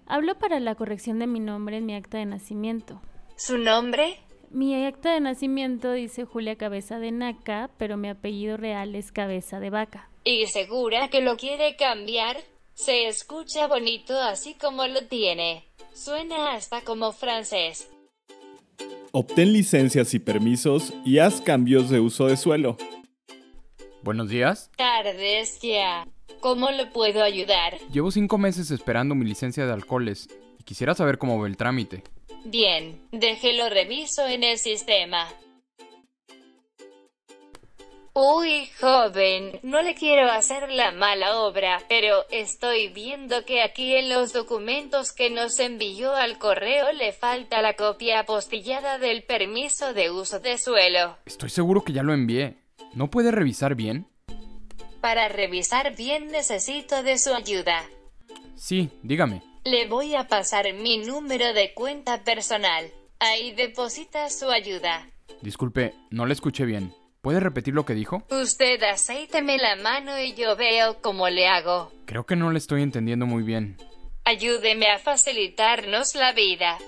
Hablo 0.07 0.39
para 0.39 0.61
la 0.61 0.77
corrección 0.77 1.19
de 1.19 1.27
mi 1.27 1.41
nombre 1.41 1.79
en 1.79 1.87
mi 1.87 1.95
acta 1.95 2.19
de 2.19 2.27
nacimiento. 2.27 3.03
¿Su 3.37 3.59
nombre? 3.59 4.21
Mi 4.51 4.85
acta 4.85 5.13
de 5.13 5.21
nacimiento 5.21 5.93
dice 5.93 6.25
Julia 6.25 6.57
Cabeza 6.57 7.01
de 7.01 7.11
Naca, 7.11 7.71
pero 7.77 7.97
mi 7.97 8.09
apellido 8.09 8.57
real 8.57 8.95
es 8.95 9.11
Cabeza 9.11 9.59
de 9.59 9.71
Vaca. 9.71 10.09
¿Y 10.23 10.47
segura 10.47 11.09
que 11.09 11.21
lo 11.21 11.37
quiere 11.37 11.75
cambiar? 11.77 12.37
Se 12.75 13.09
escucha 13.09 13.67
bonito 13.67 14.19
así 14.19 14.55
como 14.55 14.87
lo 14.87 15.07
tiene. 15.07 15.65
Suena 15.93 16.53
hasta 16.53 16.83
como 16.83 17.13
francés. 17.13 17.91
Obtén 19.11 19.53
licencias 19.53 20.15
y 20.15 20.19
permisos 20.21 20.93
y 21.05 21.19
haz 21.19 21.41
cambios 21.41 21.91
de 21.91 22.01
uso 22.01 22.27
de 22.27 22.37
suelo. 22.37 22.77
Buenos 24.03 24.29
días. 24.29 24.71
Tardes 24.77 25.59
ya. 25.63 26.07
¿Cómo 26.41 26.71
le 26.71 26.87
puedo 26.87 27.23
ayudar? 27.23 27.79
Llevo 27.93 28.11
cinco 28.11 28.39
meses 28.39 28.71
esperando 28.71 29.15
mi 29.15 29.25
licencia 29.25 29.67
de 29.67 29.73
alcoholes 29.73 30.29
y 30.59 30.65
quisiera 30.65 30.95
saber 30.95 31.19
cómo 31.19 31.41
va 31.41 31.47
el 31.47 31.57
trámite. 31.57 32.03
Bien, 32.45 33.01
déjelo 33.11 33.69
reviso 33.69 34.27
en 34.27 34.45
el 34.45 34.59
sistema. 34.59 35.27
Uy, 38.19 38.71
joven, 38.81 39.61
no 39.63 39.83
le 39.83 39.95
quiero 39.95 40.31
hacer 40.31 40.71
la 40.71 40.91
mala 40.91 41.41
obra, 41.41 41.83
pero 41.87 42.25
estoy 42.31 42.89
viendo 42.89 43.45
que 43.45 43.61
aquí 43.61 43.95
en 43.95 44.09
los 44.09 44.33
documentos 44.33 45.13
que 45.13 45.29
nos 45.29 45.59
envió 45.59 46.15
al 46.15 46.39
correo 46.39 46.93
le 46.93 47.13
falta 47.13 47.61
la 47.61 47.75
copia 47.75 48.21
apostillada 48.21 48.99
del 48.99 49.23
permiso 49.25 49.93
de 49.93 50.11
uso 50.11 50.41
de 50.41 50.57
suelo. 50.57 51.19
Estoy 51.27 51.51
seguro 51.51 51.85
que 51.85 51.93
ya 51.93 52.03
lo 52.03 52.15
envié. 52.15 52.57
¿No 52.95 53.11
puede 53.11 53.33
revisar 53.33 53.75
bien? 53.75 54.07
Para 55.07 55.29
revisar 55.29 55.95
bien 55.95 56.33
necesito 56.33 57.05
de 57.05 57.17
su 57.17 57.33
ayuda. 57.33 57.85
Sí, 58.57 58.91
dígame. 59.05 59.41
Le 59.65 59.87
voy 59.87 60.17
a 60.17 60.27
pasar 60.27 60.65
mi 60.75 60.99
número 60.99 61.53
de 61.53 61.75
cuenta 61.75 62.25
personal. 62.25 62.91
Ahí 63.21 63.53
deposita 63.53 64.29
su 64.31 64.51
ayuda. 64.51 65.09
Disculpe, 65.43 65.95
no 66.11 66.27
le 66.27 66.33
escuché 66.33 66.65
bien. 66.65 66.93
¿Puede 67.21 67.39
repetir 67.39 67.73
lo 67.73 67.85
que 67.85 67.95
dijo? 67.95 68.25
Usted 68.31 68.83
aceíteme 68.83 69.59
la 69.59 69.77
mano 69.77 70.19
y 70.19 70.35
yo 70.35 70.57
veo 70.57 71.01
cómo 71.01 71.29
le 71.29 71.47
hago. 71.47 71.93
Creo 72.05 72.27
que 72.27 72.35
no 72.35 72.51
le 72.51 72.59
estoy 72.59 72.83
entendiendo 72.83 73.27
muy 73.27 73.45
bien. 73.45 73.77
Ayúdeme 74.25 74.91
a 74.91 74.99
facilitarnos 74.99 76.17
la 76.17 76.33
vida. 76.33 76.79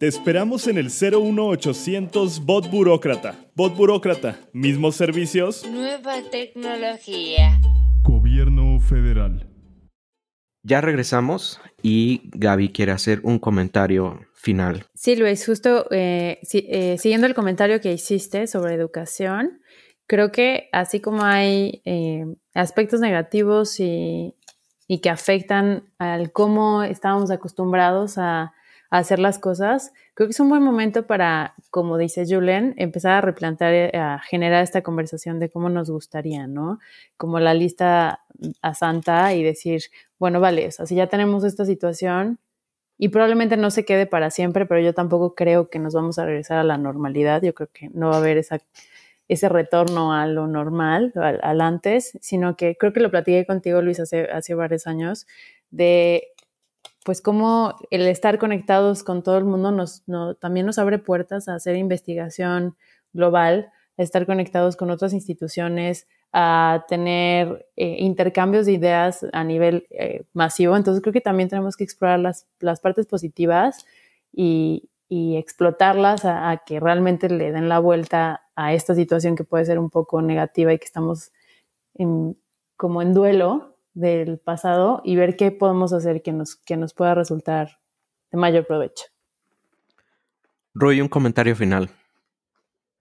Te 0.00 0.06
esperamos 0.06 0.66
en 0.66 0.78
el 0.78 0.86
01800 0.86 2.46
Bot 2.46 2.70
Burócrata. 2.70 3.34
Bot 3.54 3.76
Burócrata, 3.76 4.38
mismos 4.54 4.96
servicios. 4.96 5.68
Nueva 5.70 6.14
tecnología. 6.30 7.60
Gobierno 8.02 8.80
federal. 8.80 9.46
Ya 10.62 10.80
regresamos 10.80 11.60
y 11.82 12.30
Gaby 12.32 12.70
quiere 12.70 12.92
hacer 12.92 13.20
un 13.24 13.38
comentario 13.38 14.20
final. 14.32 14.86
Sí, 14.94 15.16
Luis, 15.16 15.44
justo 15.44 15.86
eh, 15.90 16.40
eh, 16.50 16.96
siguiendo 16.96 17.26
el 17.26 17.34
comentario 17.34 17.82
que 17.82 17.92
hiciste 17.92 18.46
sobre 18.46 18.72
educación, 18.72 19.60
creo 20.06 20.32
que 20.32 20.70
así 20.72 21.00
como 21.00 21.24
hay 21.24 21.82
eh, 21.84 22.24
aspectos 22.54 23.00
negativos 23.00 23.78
y, 23.80 24.34
y, 24.88 25.02
que 25.02 25.10
afectan 25.10 25.92
al 25.98 26.32
cómo 26.32 26.84
estábamos 26.84 27.30
acostumbrados 27.30 28.16
a 28.16 28.54
hacer 28.90 29.20
las 29.20 29.38
cosas, 29.38 29.92
creo 30.14 30.26
que 30.28 30.32
es 30.32 30.40
un 30.40 30.48
buen 30.48 30.62
momento 30.62 31.06
para, 31.06 31.54
como 31.70 31.96
dice 31.96 32.24
Julen, 32.28 32.74
empezar 32.76 33.12
a 33.12 33.20
replantear, 33.20 33.72
eh, 33.72 33.90
a 33.94 34.18
generar 34.18 34.64
esta 34.64 34.82
conversación 34.82 35.38
de 35.38 35.48
cómo 35.48 35.68
nos 35.68 35.90
gustaría, 35.90 36.48
¿no? 36.48 36.80
Como 37.16 37.38
la 37.38 37.54
lista 37.54 38.20
a 38.62 38.74
Santa 38.74 39.32
y 39.34 39.44
decir, 39.44 39.82
bueno, 40.18 40.40
vale, 40.40 40.66
o 40.66 40.70
sea, 40.72 40.86
si 40.86 40.96
ya 40.96 41.06
tenemos 41.06 41.44
esta 41.44 41.64
situación 41.64 42.40
y 42.98 43.08
probablemente 43.10 43.56
no 43.56 43.70
se 43.70 43.84
quede 43.84 44.06
para 44.06 44.30
siempre, 44.30 44.66
pero 44.66 44.80
yo 44.80 44.92
tampoco 44.92 45.34
creo 45.34 45.70
que 45.70 45.78
nos 45.78 45.94
vamos 45.94 46.18
a 46.18 46.26
regresar 46.26 46.58
a 46.58 46.64
la 46.64 46.76
normalidad, 46.76 47.42
yo 47.42 47.54
creo 47.54 47.70
que 47.72 47.90
no 47.90 48.08
va 48.08 48.16
a 48.16 48.18
haber 48.18 48.38
esa, 48.38 48.58
ese 49.28 49.48
retorno 49.48 50.12
a 50.12 50.26
lo 50.26 50.48
normal, 50.48 51.12
al, 51.14 51.60
antes, 51.60 52.18
sino 52.20 52.56
que 52.56 52.76
creo 52.76 52.92
que 52.92 53.00
lo 53.00 53.10
platiqué 53.10 53.46
contigo, 53.46 53.80
Luis, 53.82 54.00
hace, 54.00 54.24
hace 54.24 54.54
varios 54.54 54.88
años, 54.88 55.28
de 55.70 56.32
pues 57.04 57.22
cómo 57.22 57.76
el 57.90 58.06
estar 58.06 58.38
conectados 58.38 59.02
con 59.02 59.22
todo 59.22 59.38
el 59.38 59.44
mundo 59.44 59.72
nos, 59.72 60.02
también 60.38 60.66
nos 60.66 60.78
abre 60.78 60.98
puertas 60.98 61.48
a 61.48 61.54
hacer 61.54 61.76
investigación 61.76 62.76
global, 63.12 63.72
a 63.96 64.02
estar 64.02 64.26
conectados 64.26 64.76
con 64.76 64.90
otras 64.90 65.12
instituciones, 65.12 66.06
a 66.32 66.84
tener 66.88 67.66
eh, 67.76 67.96
intercambios 67.98 68.66
de 68.66 68.72
ideas 68.72 69.26
a 69.32 69.44
nivel 69.44 69.86
eh, 69.90 70.24
masivo. 70.32 70.76
Entonces 70.76 71.02
creo 71.02 71.12
que 71.12 71.20
también 71.20 71.48
tenemos 71.48 71.76
que 71.76 71.84
explorar 71.84 72.20
las, 72.20 72.46
las 72.60 72.80
partes 72.80 73.06
positivas 73.06 73.84
y, 74.32 74.86
explotarlas 75.12 76.24
a, 76.24 76.62
que 76.64 76.78
realmente 76.78 77.28
le 77.28 77.50
den 77.50 77.68
la 77.68 77.80
vuelta 77.80 78.42
a 78.54 78.74
esta 78.74 78.94
situación 78.94 79.34
que 79.34 79.42
puede 79.42 79.64
ser 79.64 79.80
un 79.80 79.90
poco 79.90 80.22
negativa 80.22 80.72
y 80.72 80.78
que 80.78 80.84
estamos 80.84 81.32
como 82.76 83.02
en 83.02 83.12
duelo 83.12 83.69
del 83.94 84.38
pasado 84.38 85.00
y 85.04 85.16
ver 85.16 85.36
qué 85.36 85.50
podemos 85.50 85.92
hacer 85.92 86.22
que 86.22 86.32
nos, 86.32 86.56
que 86.56 86.76
nos 86.76 86.94
pueda 86.94 87.14
resultar 87.14 87.80
de 88.30 88.38
mayor 88.38 88.66
provecho. 88.66 89.06
Rui, 90.74 91.00
un 91.00 91.08
comentario 91.08 91.56
final. 91.56 91.90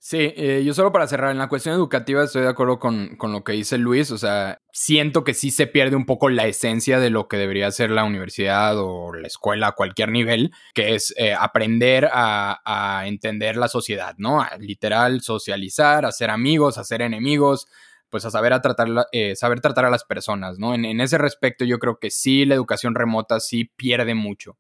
Sí, 0.01 0.33
eh, 0.37 0.63
yo 0.65 0.73
solo 0.73 0.93
para 0.93 1.07
cerrar, 1.07 1.31
en 1.31 1.37
la 1.37 1.49
cuestión 1.49 1.75
educativa 1.75 2.23
estoy 2.23 2.43
de 2.43 2.47
acuerdo 2.47 2.79
con, 2.79 3.17
lo 3.21 3.43
que 3.43 3.51
dice 3.51 3.77
Luis, 3.77 4.11
o 4.11 4.17
sea, 4.17 4.61
siento 4.71 5.25
que 5.25 5.33
sí 5.33 5.51
se 5.51 5.67
pierde 5.67 5.97
un 5.97 6.05
poco 6.05 6.29
la 6.29 6.47
esencia 6.47 7.01
de 7.01 7.09
lo 7.09 7.27
que 7.27 7.35
debería 7.35 7.69
ser 7.69 7.91
la 7.91 8.05
universidad 8.05 8.77
o 8.79 9.13
la 9.13 9.27
escuela 9.27 9.67
a 9.67 9.71
cualquier 9.73 10.09
nivel, 10.09 10.53
que 10.73 10.95
es 10.95 11.13
eh, 11.17 11.33
aprender 11.33 12.09
a, 12.13 13.03
entender 13.05 13.57
la 13.57 13.67
sociedad, 13.67 14.15
¿no? 14.17 14.45
literal, 14.59 15.19
socializar, 15.21 16.05
hacer 16.05 16.29
amigos, 16.29 16.77
hacer 16.77 17.01
enemigos, 17.01 17.67
pues 18.09 18.25
a 18.25 18.31
saber, 18.31 18.53
a 18.53 18.61
tratar, 18.61 18.87
eh, 19.11 19.35
saber 19.35 19.61
tratar 19.61 19.85
a 19.85 19.89
las 19.89 20.03
personas, 20.03 20.59
¿no? 20.59 20.73
En, 20.73 20.85
en 20.85 21.01
ese 21.01 21.17
respecto 21.17 21.65
yo 21.65 21.79
creo 21.79 21.99
que 21.99 22.11
sí, 22.11 22.45
la 22.45 22.55
educación 22.55 22.95
remota 22.95 23.39
sí 23.39 23.65
pierde 23.75 24.15
mucho, 24.15 24.57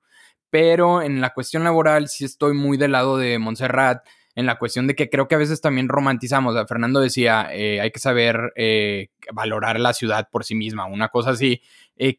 pero 0.49 1.01
en 1.01 1.21
la 1.21 1.33
cuestión 1.33 1.63
laboral 1.63 2.07
sí 2.07 2.25
estoy 2.25 2.53
muy 2.53 2.77
del 2.77 2.93
lado 2.93 3.17
de 3.17 3.39
Montserrat, 3.39 4.05
en 4.35 4.45
la 4.45 4.57
cuestión 4.57 4.87
de 4.87 4.95
que 4.95 5.09
creo 5.09 5.27
que 5.27 5.35
a 5.35 5.39
veces 5.39 5.59
también 5.59 5.89
romantizamos. 5.89 6.55
Fernando 6.67 7.01
decía, 7.01 7.49
eh, 7.51 7.81
hay 7.81 7.91
que 7.91 7.99
saber 7.99 8.53
eh, 8.55 9.09
valorar 9.33 9.79
la 9.79 9.93
ciudad 9.93 10.29
por 10.31 10.45
sí 10.45 10.55
misma, 10.55 10.85
una 10.85 11.09
cosa 11.09 11.31
así. 11.31 11.61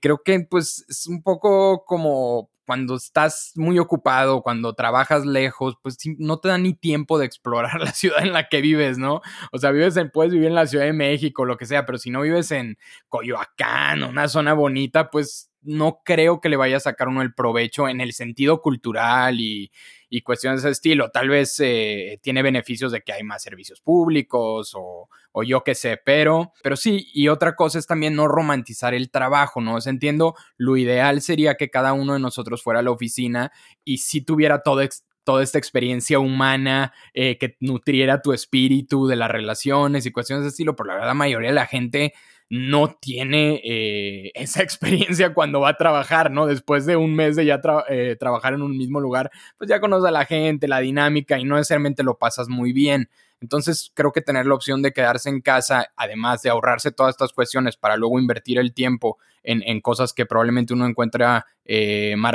creo 0.03 0.23
que 0.23 0.41
pues 0.41 0.85
es 0.89 1.07
un 1.07 1.23
poco 1.23 1.85
como 1.87 2.51
cuando 2.67 2.97
estás 2.97 3.53
muy 3.57 3.79
ocupado, 3.79 4.43
cuando 4.43 4.75
trabajas 4.75 5.27
lejos, 5.27 5.77
pues 5.83 5.99
no 6.19 6.39
te 6.39 6.49
da 6.49 6.59
ni 6.59 6.75
tiempo 6.75 7.19
de 7.19 7.27
explorar 7.27 7.81
la 7.81 7.93
ciudad 7.93 8.23
en 8.23 8.33
la 8.33 8.49
que 8.49 8.61
vives, 8.61 8.99
¿no? 8.99 9.21
O 9.53 9.59
sea, 9.59 9.71
vives 9.71 9.97
en, 9.97 10.11
puedes 10.11 10.33
vivir 10.33 10.49
en 10.49 10.55
la 10.55 10.67
Ciudad 10.67 10.85
de 10.85 10.93
México, 10.93 11.45
lo 11.45 11.57
que 11.57 11.67
sea, 11.67 11.87
pero 11.87 11.99
si 11.99 12.11
no 12.11 12.23
vives 12.23 12.51
en 12.53 12.79
Coyoacán, 13.09 14.05
una 14.05 14.29
zona 14.29 14.55
bonita, 14.55 15.11
pues 15.11 15.50
no 15.63 16.01
creo 16.05 16.41
que 16.41 16.49
le 16.49 16.57
vaya 16.57 16.79
a 16.79 16.81
sacar 16.81 17.09
uno 17.09 17.23
el 17.23 17.35
provecho 17.35 17.89
en 17.89 18.01
el 18.01 18.13
sentido 18.13 18.63
cultural 18.63 19.41
y, 19.41 19.71
y 20.09 20.23
cuestiones 20.23 20.63
de 20.63 20.69
ese 20.69 20.73
estilo. 20.73 21.11
Tal 21.11 21.29
vez 21.29 21.59
eh, 21.61 22.19
tiene 22.23 22.43
beneficios 22.43 22.93
de 22.93 23.03
que 23.03 23.13
hay 23.13 23.23
más 23.23 23.43
servicios 23.43 23.81
públicos 23.81 24.73
o, 24.75 25.09
o 25.33 25.43
yo 25.43 25.63
qué 25.63 25.75
sé, 25.75 26.01
pero, 26.05 26.53
pero 26.63 26.77
sí, 26.77 27.09
y 27.13 27.29
otra 27.29 27.55
cosa 27.55 27.79
es 27.79 27.87
también 27.87 28.15
no 28.15 28.27
romantizar 28.29 28.95
el 28.95 29.11
trabajo, 29.11 29.61
¿no? 29.61 29.79
entiendo, 29.85 30.35
lo 30.57 30.77
ideal 30.77 31.21
sería 31.21 31.57
que 31.57 31.71
cada 31.71 31.93
uno 31.93 32.15
de 32.15 32.21
nosotros 32.21 32.63
fuera 32.63 32.81
a 32.81 32.83
la 32.83 32.91
oficina 32.91 33.53
y 33.85 33.99
si 33.99 34.21
tuviera 34.21 34.63
todo 34.63 34.81
toda 35.23 35.43
esta 35.43 35.59
experiencia 35.59 36.19
humana 36.19 36.93
eh, 37.13 37.39
que 37.39 37.57
nutriera 37.61 38.23
tu 38.23 38.33
espíritu 38.33 39.07
de 39.07 39.17
las 39.17 39.31
relaciones 39.31 40.07
y 40.07 40.13
cuestiones 40.13 40.45
de 40.45 40.49
estilo, 40.49 40.75
pero 40.75 40.89
la 40.89 40.95
verdad 40.95 41.09
la 41.09 41.15
mayoría 41.15 41.51
de 41.51 41.55
la 41.55 41.67
gente 41.67 42.15
no 42.51 42.97
tiene 43.01 43.61
eh, 43.65 44.33
esa 44.35 44.63
experiencia 44.63 45.33
cuando 45.33 45.61
va 45.61 45.71
a 45.71 45.77
trabajar, 45.77 46.31
¿no? 46.31 46.47
Después 46.47 46.85
de 46.85 46.97
un 46.97 47.15
mes 47.15 47.37
de 47.37 47.47
ya 47.47 47.61
eh, 47.89 48.17
trabajar 48.19 48.53
en 48.53 48.63
un 48.63 48.77
mismo 48.77 49.01
lugar, 49.01 49.31
pues 49.57 49.71
ya 49.71 49.81
conoces 49.81 50.09
a 50.09 50.11
la 50.11 50.27
gente, 50.27 50.69
la 50.69 50.81
dinámica 50.81 51.39
y 51.39 51.45
no 51.45 51.57
necesariamente 51.57 52.03
lo 52.03 52.19
pasas 52.19 52.49
muy 52.49 52.73
bien. 52.73 53.09
Entonces 53.41 53.91
creo 53.95 54.13
que 54.13 54.21
tener 54.21 54.45
la 54.45 54.55
opción 54.55 54.83
de 54.83 54.93
quedarse 54.93 55.31
en 55.31 55.41
casa, 55.41 55.87
además 55.97 56.43
de 56.43 56.51
ahorrarse 56.51 56.91
todas 56.91 57.15
estas 57.15 57.33
cuestiones 57.33 57.77
para 57.79 57.97
luego 57.97 58.19
invertir 58.19 58.59
el 58.59 58.75
tiempo 58.75 59.17
en, 59.43 59.81
cosas 59.81 60.13
que 60.13 60.27
probablemente 60.27 60.75
uno 60.75 60.87
encuentra 60.87 61.47
eh, 61.65 62.15
más, 62.19 62.35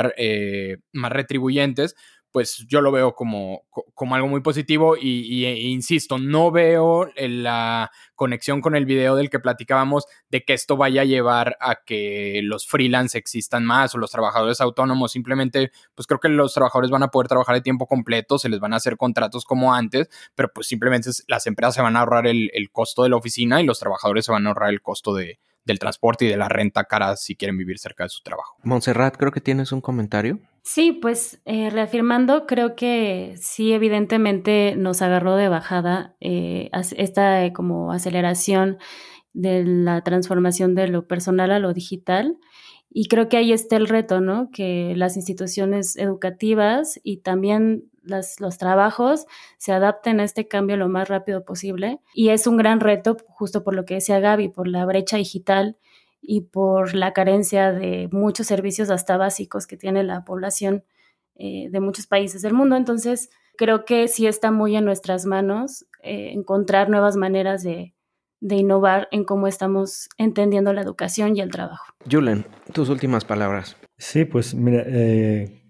más 0.92 1.12
retribuyentes, 1.12 1.94
pues 2.36 2.66
yo 2.68 2.82
lo 2.82 2.92
veo 2.92 3.14
como, 3.14 3.62
como 3.94 4.14
algo 4.14 4.28
muy 4.28 4.42
positivo 4.42 4.94
y, 4.94 5.46
e 5.46 5.68
insisto, 5.68 6.18
no 6.18 6.50
veo 6.50 7.08
la 7.16 7.90
conexión 8.14 8.60
con 8.60 8.76
el 8.76 8.84
video 8.84 9.16
del 9.16 9.30
que 9.30 9.38
platicábamos 9.38 10.04
de 10.28 10.44
que 10.44 10.52
esto 10.52 10.76
vaya 10.76 11.00
a 11.00 11.06
llevar 11.06 11.56
a 11.60 11.76
que 11.76 12.42
los 12.44 12.66
freelance 12.66 13.16
existan 13.16 13.64
más 13.64 13.94
o 13.94 13.98
los 13.98 14.10
trabajadores 14.10 14.60
autónomos, 14.60 15.12
simplemente 15.12 15.70
pues 15.94 16.06
creo 16.06 16.20
que 16.20 16.28
los 16.28 16.52
trabajadores 16.52 16.90
van 16.90 17.04
a 17.04 17.08
poder 17.08 17.26
trabajar 17.26 17.54
de 17.54 17.62
tiempo 17.62 17.86
completo, 17.86 18.38
se 18.38 18.50
les 18.50 18.60
van 18.60 18.74
a 18.74 18.76
hacer 18.76 18.98
contratos 18.98 19.46
como 19.46 19.72
antes, 19.72 20.10
pero 20.34 20.50
pues 20.54 20.66
simplemente 20.66 21.08
las 21.28 21.46
empresas 21.46 21.76
se 21.76 21.80
van 21.80 21.96
a 21.96 22.00
ahorrar 22.00 22.26
el 22.26 22.68
costo 22.70 23.04
de 23.04 23.08
la 23.08 23.16
oficina 23.16 23.62
y 23.62 23.64
los 23.64 23.78
trabajadores 23.78 24.26
se 24.26 24.32
van 24.32 24.46
a 24.46 24.50
ahorrar 24.50 24.68
el 24.68 24.82
costo 24.82 25.14
de, 25.14 25.38
del 25.66 25.78
transporte 25.78 26.24
y 26.24 26.28
de 26.28 26.36
la 26.36 26.48
renta 26.48 26.84
cara 26.84 27.16
si 27.16 27.36
quieren 27.36 27.58
vivir 27.58 27.78
cerca 27.78 28.04
de 28.04 28.08
su 28.08 28.22
trabajo. 28.22 28.56
Montserrat, 28.62 29.16
creo 29.16 29.32
que 29.32 29.40
tienes 29.40 29.72
un 29.72 29.80
comentario. 29.80 30.38
Sí, 30.62 30.92
pues 30.92 31.40
eh, 31.44 31.70
reafirmando, 31.70 32.46
creo 32.46 32.74
que 32.74 33.34
sí, 33.36 33.72
evidentemente 33.72 34.74
nos 34.76 35.02
agarró 35.02 35.36
de 35.36 35.48
bajada 35.48 36.16
eh, 36.20 36.70
esta 36.96 37.44
eh, 37.44 37.52
como 37.52 37.92
aceleración 37.92 38.78
de 39.32 39.64
la 39.64 40.00
transformación 40.02 40.74
de 40.74 40.88
lo 40.88 41.06
personal 41.06 41.52
a 41.52 41.58
lo 41.58 41.72
digital. 41.72 42.38
Y 42.90 43.08
creo 43.08 43.28
que 43.28 43.36
ahí 43.36 43.52
está 43.52 43.76
el 43.76 43.88
reto, 43.88 44.20
¿no? 44.20 44.50
Que 44.50 44.94
las 44.96 45.16
instituciones 45.16 45.96
educativas 45.96 46.98
y 47.04 47.18
también 47.18 47.84
los 48.06 48.58
trabajos 48.58 49.26
se 49.58 49.72
adapten 49.72 50.20
a 50.20 50.24
este 50.24 50.48
cambio 50.48 50.76
lo 50.76 50.88
más 50.88 51.08
rápido 51.08 51.44
posible. 51.44 52.00
Y 52.14 52.30
es 52.30 52.46
un 52.46 52.56
gran 52.56 52.80
reto, 52.80 53.16
justo 53.28 53.64
por 53.64 53.74
lo 53.74 53.84
que 53.84 53.94
decía 53.94 54.20
Gaby, 54.20 54.48
por 54.48 54.68
la 54.68 54.84
brecha 54.84 55.16
digital 55.16 55.76
y 56.20 56.42
por 56.42 56.94
la 56.94 57.12
carencia 57.12 57.72
de 57.72 58.08
muchos 58.10 58.46
servicios 58.46 58.90
hasta 58.90 59.16
básicos 59.16 59.66
que 59.66 59.76
tiene 59.76 60.02
la 60.02 60.24
población 60.24 60.84
eh, 61.34 61.68
de 61.70 61.80
muchos 61.80 62.06
países 62.06 62.42
del 62.42 62.54
mundo. 62.54 62.76
Entonces, 62.76 63.30
creo 63.56 63.84
que 63.84 64.08
sí 64.08 64.26
está 64.26 64.50
muy 64.50 64.76
en 64.76 64.84
nuestras 64.84 65.26
manos 65.26 65.86
eh, 66.02 66.30
encontrar 66.32 66.88
nuevas 66.88 67.16
maneras 67.16 67.62
de, 67.62 67.94
de 68.40 68.56
innovar 68.56 69.08
en 69.12 69.24
cómo 69.24 69.46
estamos 69.46 70.08
entendiendo 70.18 70.72
la 70.72 70.82
educación 70.82 71.36
y 71.36 71.40
el 71.40 71.50
trabajo. 71.50 71.84
Julen, 72.10 72.46
tus 72.72 72.88
últimas 72.88 73.24
palabras. 73.24 73.76
Sí, 73.98 74.24
pues 74.24 74.54
mira, 74.54 74.82
eh, 74.86 75.62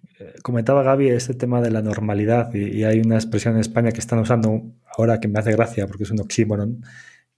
comentaba 0.43 0.83
Gaby 0.83 1.09
este 1.09 1.35
tema 1.35 1.61
de 1.61 1.71
la 1.71 1.83
normalidad 1.83 2.53
y, 2.55 2.85
hay 2.85 3.01
una 3.01 3.17
expresión 3.17 3.55
en 3.55 3.61
España 3.61 3.93
que 3.93 4.01
están 4.01 4.19
usando 4.19 4.63
ahora 4.97 5.21
que 5.21 5.29
me 5.29 5.39
hace 5.39 5.53
gracia 5.53 5.87
porque 5.87 6.05
es 6.05 6.11
un 6.11 6.21
oxímoron, 6.21 6.83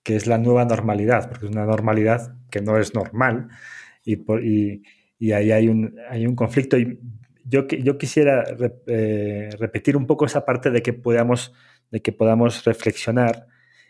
que 0.02 0.16
es 0.16 0.26
la 0.26 0.38
nueva 0.38 0.64
normalidad, 0.64 1.28
porque 1.28 1.46
es 1.46 1.52
una 1.52 1.66
normalidad 1.66 2.36
que 2.50 2.60
no 2.60 2.78
es 2.78 2.94
normal 2.94 3.48
y, 4.04 4.16
por, 4.16 4.44
y, 4.44 4.82
y 5.18 5.32
ahí 5.32 5.50
hay 5.50 5.68
un, 5.68 5.96
hay 6.08 6.26
un 6.26 6.36
conflicto. 6.36 6.78
Y 6.78 7.00
yo, 7.44 7.66
yo 7.66 7.98
quisiera 7.98 8.44
eh, 8.86 9.50
repetir 9.58 9.96
un 9.96 10.06
poco 10.06 10.26
esa 10.26 10.44
parte 10.44 10.70
de 10.70 10.82
que 10.82 10.92
podamos, 10.92 11.52
de 11.90 12.00
que 12.00 12.12
podamos 12.12 12.64
reflexionar 12.64 13.46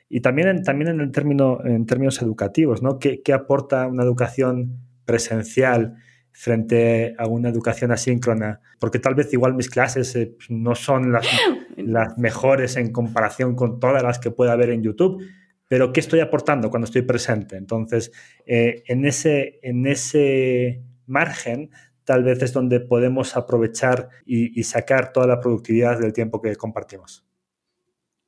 y 0.08 0.20
también 0.20 0.48
en, 0.48 0.62
también 0.62 0.90
en, 0.90 1.00
el 1.00 1.12
término, 1.12 1.60
en 1.64 1.84
términos 1.84 2.22
educativos, 2.22 2.82
¿no? 2.82 2.98
¿Qué, 2.98 3.22
¿Qué, 3.22 3.32
aporta 3.34 3.86
una 3.86 4.04
educación 4.04 4.80
presencial 5.04 5.96
frente 6.38 7.16
a 7.18 7.26
una 7.26 7.48
educación 7.48 7.90
asíncrona? 7.90 8.60
Porque 8.78 9.00
tal 9.00 9.16
vez 9.16 9.32
igual 9.32 9.54
mis 9.54 9.68
clases 9.68 10.14
eh, 10.14 10.36
no 10.48 10.76
son 10.76 11.10
las, 11.10 11.26
las 11.76 12.16
mejores 12.16 12.76
en 12.76 12.92
comparación 12.92 13.56
con 13.56 13.80
todas 13.80 14.02
las 14.04 14.20
que 14.20 14.30
pueda 14.30 14.52
haber 14.52 14.70
en 14.70 14.82
YouTube, 14.82 15.20
pero 15.66 15.92
¿qué 15.92 15.98
estoy 16.00 16.20
aportando 16.20 16.70
cuando 16.70 16.86
estoy 16.86 17.02
presente? 17.02 17.56
Entonces, 17.56 18.12
eh, 18.46 18.84
en, 18.86 19.04
ese, 19.04 19.58
en 19.62 19.86
ese 19.86 20.82
margen 21.06 21.70
tal 22.04 22.22
vez 22.22 22.40
es 22.42 22.52
donde 22.52 22.80
podemos 22.80 23.36
aprovechar 23.36 24.08
y, 24.24 24.58
y 24.58 24.62
sacar 24.62 25.12
toda 25.12 25.26
la 25.26 25.40
productividad 25.40 25.98
del 25.98 26.12
tiempo 26.12 26.40
que 26.40 26.54
compartimos. 26.56 27.27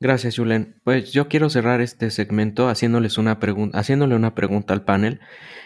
Gracias, 0.01 0.37
Julen. 0.37 0.81
Pues 0.83 1.13
yo 1.13 1.29
quiero 1.29 1.51
cerrar 1.51 1.81
este 1.83 2.11
segmento 2.11 2.69
haciéndoles 2.69 3.19
una 3.19 3.39
haciéndole 3.75 4.17
una 4.17 4.35
pregunta 4.35 4.73
al 4.73 4.85
panel 4.85 5.21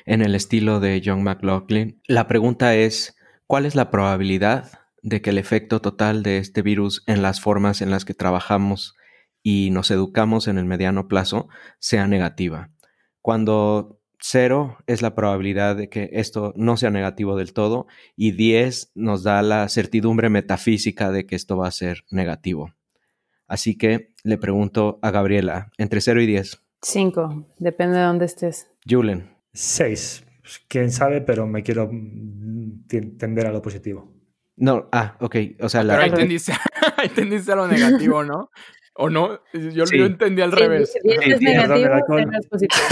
en 0.06 0.22
el 0.22 0.34
estilo 0.34 0.80
de 0.80 1.00
John 1.04 1.22
McLaughlin. 1.22 2.02
La 2.08 2.26
pregunta 2.26 2.74
es, 2.74 3.16
¿cuál 3.46 3.64
es 3.64 3.76
la 3.76 3.90
probabilidad 3.90 4.80
de 5.04 5.20
que 5.20 5.30
el 5.30 5.38
efecto 5.38 5.80
total 5.80 6.22
de 6.22 6.38
este 6.38 6.62
virus 6.62 7.04
en 7.06 7.22
las 7.22 7.40
formas 7.40 7.82
en 7.82 7.90
las 7.90 8.04
que 8.04 8.14
trabajamos 8.14 8.96
y 9.44 9.70
nos 9.70 9.90
educamos 9.90 10.48
en 10.48 10.58
el 10.58 10.64
mediano 10.64 11.06
plazo 11.06 11.48
sea 11.78 12.08
negativa. 12.08 12.70
Cuando 13.20 14.00
cero 14.18 14.78
es 14.86 15.02
la 15.02 15.14
probabilidad 15.14 15.76
de 15.76 15.90
que 15.90 16.08
esto 16.14 16.54
no 16.56 16.78
sea 16.78 16.90
negativo 16.90 17.36
del 17.36 17.52
todo 17.52 17.86
y 18.16 18.32
10 18.32 18.92
nos 18.94 19.22
da 19.22 19.42
la 19.42 19.68
certidumbre 19.68 20.30
metafísica 20.30 21.12
de 21.12 21.26
que 21.26 21.36
esto 21.36 21.58
va 21.58 21.68
a 21.68 21.72
ser 21.72 22.04
negativo. 22.10 22.72
Así 23.46 23.76
que 23.76 24.12
le 24.22 24.38
pregunto 24.38 24.98
a 25.02 25.10
Gabriela, 25.10 25.70
entre 25.78 26.00
0 26.00 26.22
y 26.22 26.26
10. 26.26 26.62
5, 26.82 27.46
depende 27.58 27.98
de 27.98 28.04
dónde 28.04 28.24
estés. 28.26 28.70
Julen. 28.88 29.30
6. 29.52 30.24
Quién 30.68 30.90
sabe, 30.90 31.20
pero 31.20 31.46
me 31.46 31.62
quiero 31.62 31.88
mm, 31.90 32.86
tender 33.18 33.46
a 33.46 33.52
lo 33.52 33.62
positivo. 33.62 34.12
No, 34.56 34.88
ah, 34.92 35.16
ok. 35.20 35.36
O 35.60 35.68
sea, 35.68 35.82
la... 35.82 35.94
Pero 35.94 36.04
ahí 36.04 36.12
tendiste, 36.12 36.52
ahí 36.96 37.08
tendiste 37.08 37.52
a 37.52 37.56
lo 37.56 37.66
negativo, 37.66 38.22
¿no? 38.22 38.50
¿O 38.96 39.10
no? 39.10 39.40
Yo 39.52 39.84
lo 39.90 40.06
entendí 40.06 40.40
al 40.40 40.52
revés. 40.52 40.92
Si 40.92 41.10
es 41.10 41.40
negativo, 41.40 42.18
es 42.18 42.46
positivo. 42.46 42.82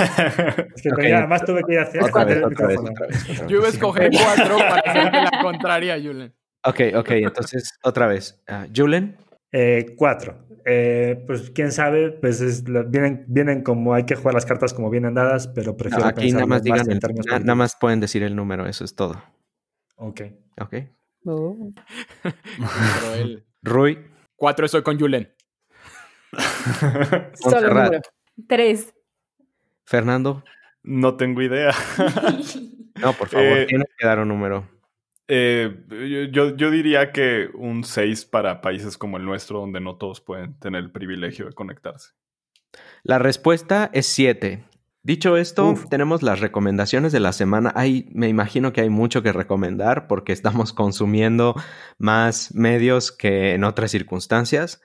es 0.74 0.82
que 0.82 0.92
okay. 0.92 1.12
además 1.12 1.44
tuve 1.44 1.62
que 1.62 1.74
ir 1.74 1.78
hacia 1.78 2.04
otra 2.04 2.24
vez, 2.24 2.42
otra 2.42 2.66
vez, 2.66 2.78
otra 2.78 3.06
vez, 3.06 3.46
Yo 3.46 3.58
iba 3.58 3.66
a 3.66 3.70
escoger 3.70 4.10
cuatro 4.10 4.58
para 4.58 4.80
hacerte 4.80 5.18
la 5.22 5.42
contraria, 5.42 5.96
Julen. 6.02 6.34
Ok, 6.64 6.80
ok, 6.96 7.10
entonces 7.10 7.78
otra 7.84 8.08
vez. 8.08 8.42
Uh, 8.48 8.66
Julen. 8.74 9.16
Eh, 9.52 9.94
cuatro. 9.96 10.46
Eh, 10.64 11.22
pues 11.26 11.50
quién 11.50 11.72
sabe, 11.72 12.10
pues 12.10 12.40
es, 12.40 12.64
vienen, 12.64 13.24
vienen 13.26 13.62
como 13.62 13.94
hay 13.94 14.04
que 14.04 14.14
jugar 14.14 14.34
las 14.34 14.46
cartas 14.46 14.72
como 14.72 14.90
vienen 14.90 15.14
dadas, 15.14 15.48
pero 15.48 15.76
prefiero 15.76 16.04
no, 16.04 16.10
aquí 16.10 16.30
nada 16.32 16.46
más 16.46 16.62
digan 16.62 16.88
el, 16.88 17.00
nada, 17.26 17.38
nada 17.40 17.54
más 17.54 17.76
pueden 17.76 18.00
decir 18.00 18.22
el 18.22 18.36
número, 18.36 18.66
eso 18.66 18.84
es 18.84 18.94
todo. 18.94 19.22
Ok. 19.96 20.22
Ok. 20.60 20.74
Oh. 21.24 21.72
Rui. 23.62 23.96
Cuatro 24.34 24.66
estoy 24.66 24.82
con 24.82 24.98
Julen. 24.98 25.32
Solo 27.34 27.90
Tres. 28.48 28.92
Fernando. 29.84 30.42
No 30.82 31.16
tengo 31.16 31.42
idea. 31.42 31.70
no, 33.00 33.12
por 33.12 33.28
favor, 33.28 33.46
eh, 33.46 33.66
tienes 33.66 33.86
que 33.96 34.04
dar 34.04 34.18
un 34.18 34.26
número. 34.26 34.68
Eh, 35.28 35.84
yo, 36.32 36.56
yo, 36.56 36.70
diría 36.70 37.12
que 37.12 37.48
un 37.54 37.84
6 37.84 38.26
para 38.26 38.60
países 38.60 38.98
como 38.98 39.16
el 39.16 39.24
nuestro, 39.24 39.60
donde 39.60 39.80
no 39.80 39.96
todos 39.96 40.20
pueden 40.20 40.58
tener 40.58 40.82
el 40.82 40.90
privilegio 40.90 41.46
de 41.46 41.52
conectarse. 41.52 42.10
La 43.02 43.18
respuesta 43.18 43.90
es 43.92 44.06
7. 44.06 44.64
Dicho 45.04 45.36
esto, 45.36 45.74
tenemos 45.90 46.22
las 46.22 46.38
recomendaciones 46.38 47.10
de 47.10 47.18
la 47.18 47.32
semana. 47.32 47.72
Hay, 47.74 48.08
me 48.12 48.28
imagino 48.28 48.72
que 48.72 48.82
hay 48.82 48.88
mucho 48.88 49.22
que 49.22 49.32
recomendar 49.32 50.06
porque 50.06 50.32
estamos 50.32 50.72
consumiendo 50.72 51.56
más 51.98 52.54
medios 52.54 53.10
que 53.10 53.54
en 53.54 53.64
otras 53.64 53.90
circunstancias. 53.90 54.80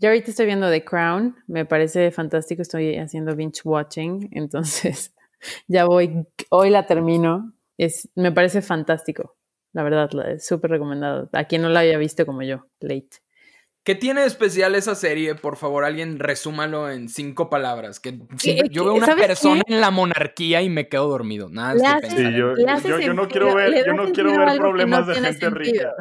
Yo 0.00 0.08
ahorita 0.08 0.32
estoy 0.32 0.46
viendo 0.46 0.68
The 0.68 0.84
Crown, 0.84 1.36
me 1.46 1.64
parece 1.64 2.10
fantástico, 2.10 2.60
estoy 2.60 2.96
haciendo 2.96 3.36
binge 3.36 3.60
watching, 3.64 4.30
entonces 4.32 5.14
ya 5.68 5.84
voy, 5.84 6.26
hoy 6.50 6.70
la 6.70 6.86
termino, 6.86 7.52
es, 7.78 8.10
me 8.16 8.32
parece 8.32 8.62
fantástico, 8.62 9.36
la 9.72 9.82
verdad, 9.82 10.10
es 10.30 10.46
súper 10.46 10.70
recomendado. 10.70 11.28
A 11.32 11.44
quien 11.44 11.62
no 11.62 11.68
la 11.68 11.80
haya 11.80 11.98
visto 11.98 12.26
como 12.26 12.42
yo, 12.42 12.66
late. 12.80 13.22
¿Qué 13.84 13.96
tiene 13.96 14.20
de 14.20 14.28
especial 14.28 14.76
esa 14.76 14.94
serie? 14.94 15.34
Por 15.34 15.56
favor, 15.56 15.84
alguien 15.84 16.20
resúmalo 16.20 16.88
en 16.88 17.08
cinco 17.08 17.50
palabras. 17.50 17.98
Que 17.98 18.20
yo 18.70 18.84
veo 18.84 18.94
una 18.94 19.16
persona 19.16 19.62
en 19.66 19.80
la 19.80 19.90
monarquía 19.90 20.62
y 20.62 20.68
me 20.68 20.88
quedo 20.88 21.08
dormido. 21.08 21.48
Nada, 21.48 21.98
sí, 22.08 22.22
yo, 22.32 22.54
yo, 22.56 23.14
no 23.14 23.26
quiero 23.26 23.54
ver, 23.56 23.84
yo 23.84 23.92
no 23.94 24.12
quiero 24.12 24.38
ver 24.38 24.56
problemas 24.58 25.08
de 25.08 25.14
gente 25.16 25.50
rica. 25.50 25.94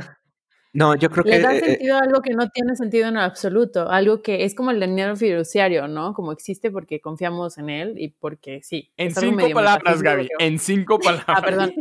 No, 0.73 0.95
yo 0.95 1.09
creo 1.09 1.23
que. 1.23 1.31
Le 1.31 1.39
da 1.39 1.53
eh, 1.53 1.57
eh, 1.57 1.65
sentido 1.65 1.95
a 1.97 1.99
algo 1.99 2.21
que 2.21 2.33
no 2.33 2.49
tiene 2.49 2.75
sentido 2.75 3.07
en 3.07 3.17
absoluto. 3.17 3.89
Algo 3.89 4.21
que 4.21 4.45
es 4.45 4.55
como 4.55 4.71
el 4.71 4.79
dinero 4.79 5.15
fiduciario, 5.15 5.87
¿no? 5.87 6.13
Como 6.13 6.31
existe 6.31 6.71
porque 6.71 7.01
confiamos 7.01 7.57
en 7.57 7.69
él 7.69 7.95
y 7.97 8.09
porque 8.09 8.61
sí. 8.63 8.91
En 8.95 9.13
cinco 9.13 9.49
palabras, 9.53 10.01
Gaby. 10.01 10.29
En 10.39 10.59
cinco 10.59 10.99
palabras. 10.99 11.25
Ah, 11.27 11.41
perdón. 11.41 11.73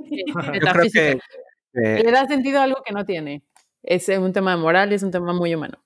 Le 1.72 2.11
da 2.11 2.26
sentido 2.26 2.61
a 2.61 2.64
algo 2.64 2.83
que 2.85 2.92
no 2.92 3.04
tiene. 3.04 3.42
Es 3.83 4.09
un 4.09 4.33
tema 4.33 4.56
moral 4.56 4.92
y 4.92 4.96
es 4.96 5.02
un 5.02 5.11
tema 5.11 5.33
muy 5.33 5.54
humano. 5.54 5.83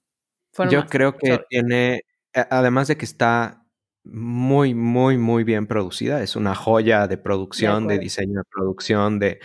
yo 0.71 0.87
creo 0.87 1.17
que 1.17 1.41
tiene. 1.49 2.03
Además 2.33 2.89
de 2.89 2.97
que 2.97 3.05
está 3.05 3.65
muy, 4.05 4.75
muy, 4.75 5.17
muy 5.19 5.45
bien 5.45 5.67
producida. 5.67 6.23
Es 6.23 6.37
una 6.37 6.55
joya 6.55 7.07
de 7.07 7.17
producción, 7.17 7.87
de, 7.87 7.99
diseño 7.99 8.41
de 8.41 8.45
producción, 8.51 9.19
de 9.19 9.41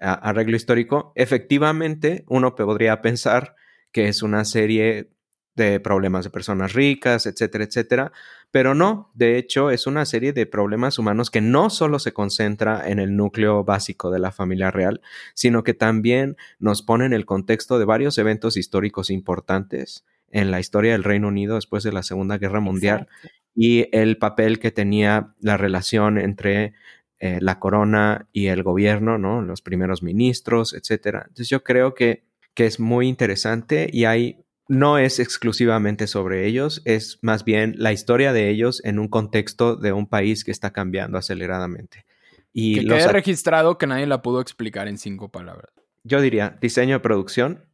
arreglo 0.00 0.56
histórico. 0.56 1.12
Efectivamente, 1.14 2.24
uno 2.28 2.54
podría 2.54 3.00
pensar 3.02 3.54
que 3.92 4.08
es 4.08 4.22
una 4.22 4.44
serie 4.44 5.10
de 5.54 5.80
problemas 5.80 6.24
de 6.24 6.30
personas 6.30 6.72
ricas, 6.72 7.26
etcétera, 7.26 7.64
etcétera, 7.64 8.12
pero 8.50 8.74
no, 8.74 9.10
de 9.14 9.38
hecho 9.38 9.70
es 9.70 9.86
una 9.86 10.04
serie 10.04 10.32
de 10.32 10.46
problemas 10.46 10.98
humanos 10.98 11.30
que 11.30 11.40
no 11.40 11.70
solo 11.70 11.98
se 11.98 12.12
concentra 12.12 12.88
en 12.88 12.98
el 12.98 13.16
núcleo 13.16 13.64
básico 13.64 14.10
de 14.10 14.18
la 14.18 14.32
familia 14.32 14.70
real, 14.70 15.00
sino 15.34 15.62
que 15.62 15.74
también 15.74 16.36
nos 16.58 16.82
pone 16.82 17.04
en 17.04 17.12
el 17.12 17.26
contexto 17.26 17.78
de 17.78 17.84
varios 17.84 18.18
eventos 18.18 18.56
históricos 18.56 19.10
importantes 19.10 20.04
en 20.30 20.50
la 20.50 20.60
historia 20.60 20.92
del 20.92 21.04
Reino 21.04 21.28
Unido 21.28 21.56
después 21.56 21.82
de 21.82 21.92
la 21.92 22.02
Segunda 22.02 22.38
Guerra 22.38 22.60
Mundial 22.60 23.08
y 23.54 23.88
el 23.92 24.16
papel 24.16 24.58
que 24.58 24.70
tenía 24.70 25.34
la 25.40 25.56
relación 25.56 26.18
entre 26.18 26.74
eh, 27.18 27.38
la 27.40 27.58
corona 27.58 28.28
y 28.32 28.46
el 28.46 28.62
gobierno, 28.62 29.18
¿no? 29.18 29.42
Los 29.42 29.60
primeros 29.60 30.02
ministros, 30.02 30.72
etcétera. 30.72 31.22
Entonces 31.22 31.48
yo 31.48 31.62
creo 31.62 31.94
que, 31.94 32.24
que 32.54 32.66
es 32.66 32.80
muy 32.80 33.08
interesante 33.08 33.90
y 33.92 34.04
hay 34.04 34.44
no 34.70 34.98
es 34.98 35.18
exclusivamente 35.18 36.06
sobre 36.06 36.46
ellos, 36.46 36.80
es 36.84 37.18
más 37.22 37.44
bien 37.44 37.74
la 37.76 37.92
historia 37.92 38.32
de 38.32 38.50
ellos 38.50 38.80
en 38.84 39.00
un 39.00 39.08
contexto 39.08 39.74
de 39.74 39.92
un 39.92 40.06
país 40.06 40.44
que 40.44 40.52
está 40.52 40.72
cambiando 40.72 41.18
aceleradamente. 41.18 42.06
Y 42.52 42.78
que 42.78 42.86
quede 42.86 43.08
registrado 43.08 43.78
que 43.78 43.88
nadie 43.88 44.06
la 44.06 44.22
pudo 44.22 44.40
explicar 44.40 44.86
en 44.86 44.96
cinco 44.96 45.28
palabras. 45.28 45.72
Yo 46.04 46.20
diría 46.20 46.56
diseño 46.60 46.94
de 46.94 47.00
producción, 47.00 47.64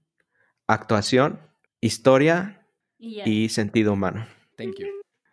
actuación, 0.66 1.40
historia 1.82 2.66
y 2.98 3.50
sentido 3.50 3.92
humano. 3.92 4.26
Thank 4.56 4.78
you. 4.78 4.86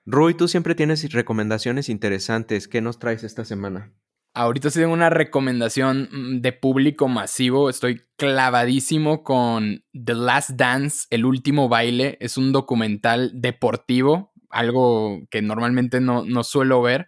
Rui, 0.06 0.34
tú 0.34 0.50
siempre 0.50 0.76
tienes 0.76 1.10
recomendaciones 1.14 1.88
interesantes. 1.88 2.68
¿Qué 2.68 2.82
nos 2.82 3.00
traes 3.00 3.24
esta 3.24 3.46
semana? 3.46 3.94
Ahorita 4.36 4.72
sí 4.72 4.80
tengo 4.80 4.94
una 4.94 5.12
recomendación 5.12 6.10
mm, 6.12 6.42
de 6.42 6.54
público 6.54 7.08
masivo. 7.08 7.70
Estoy 7.70 8.02
clavadísimo 8.18 9.24
con 9.24 9.84
The 9.94 10.16
Last 10.16 10.52
Dance, 10.52 11.06
El 11.12 11.26
último 11.26 11.70
baile. 11.70 12.18
Es 12.20 12.38
un 12.38 12.52
documental 12.52 13.32
deportivo, 13.36 14.34
algo 14.50 15.22
que 15.30 15.44
normalmente 15.44 16.02
no, 16.02 16.26
no 16.26 16.44
suelo 16.44 16.82
ver, 16.82 17.06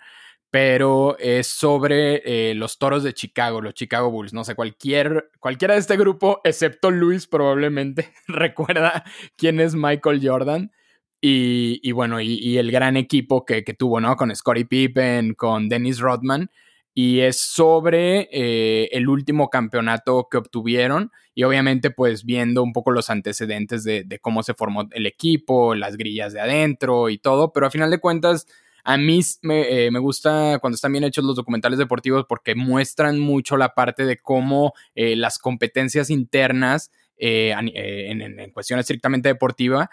pero 0.52 1.18
es 1.18 1.48
sobre 1.48 2.22
eh, 2.52 2.54
los 2.54 2.78
toros 2.78 3.04
de 3.04 3.14
Chicago, 3.14 3.60
los 3.60 3.74
Chicago 3.74 4.12
Bulls. 4.12 4.34
No 4.34 4.44
sé, 4.44 4.54
cualquier, 4.54 5.32
cualquiera 5.40 5.74
de 5.74 5.80
este 5.80 5.98
grupo, 5.98 6.42
excepto 6.44 6.92
Luis, 6.92 7.26
probablemente 7.26 8.14
recuerda 8.28 9.04
quién 9.36 9.60
es 9.60 9.74
Michael 9.74 10.22
Jordan. 10.24 10.72
Y, 11.28 11.92
bueno, 11.92 12.22
y, 12.22 12.60
el 12.60 12.72
gran 12.72 12.98
equipo 12.98 13.46
que, 13.46 13.64
tuvo, 13.64 14.00
¿no? 14.00 14.16
Con 14.16 14.36
Scottie 14.36 14.66
Pippen, 14.66 15.34
con 15.34 15.70
Dennis 15.70 15.98
Rodman. 15.98 16.52
Y 16.98 17.20
es 17.20 17.42
sobre 17.42 18.30
eh, 18.32 18.88
el 18.94 19.10
último 19.10 19.50
campeonato 19.50 20.30
que 20.32 20.38
obtuvieron. 20.38 21.12
Y 21.34 21.44
obviamente, 21.44 21.92
pues 21.92 22.24
viendo 22.24 22.64
un 22.64 22.72
poco 22.72 22.92
los 22.92 23.10
antecedentes 23.10 23.84
de, 23.84 24.08
cómo 24.22 24.44
se 24.44 24.54
formó 24.54 24.88
el 24.92 25.06
equipo, 25.06 25.76
las 25.76 25.98
grillas 25.98 26.32
de 26.32 26.40
adentro 26.40 27.10
y 27.10 27.18
todo. 27.18 27.52
Pero 27.52 27.68
a 27.68 27.70
final 27.70 27.92
de 27.92 28.00
cuentas, 28.00 28.48
a 28.86 28.96
mí 28.96 29.20
me, 29.42 29.88
eh, 29.88 29.92
me, 29.92 30.00
gusta 30.00 30.58
cuando 30.62 30.76
están 30.76 30.94
bien 30.94 31.04
hechos 31.04 31.26
los 31.26 31.36
documentales 31.36 31.80
deportivos 31.80 32.26
porque 32.30 32.56
muestran 32.56 33.20
mucho 33.20 33.58
la 33.58 33.74
parte 33.74 34.06
de 34.06 34.16
cómo 34.16 34.72
eh, 34.94 35.18
las 35.18 35.38
competencias 35.38 36.10
internas 36.10 36.92
en, 37.18 37.70
en, 37.78 38.52
cuestión 38.52 38.80
estrictamente 38.80 39.30
deportiva 39.30 39.90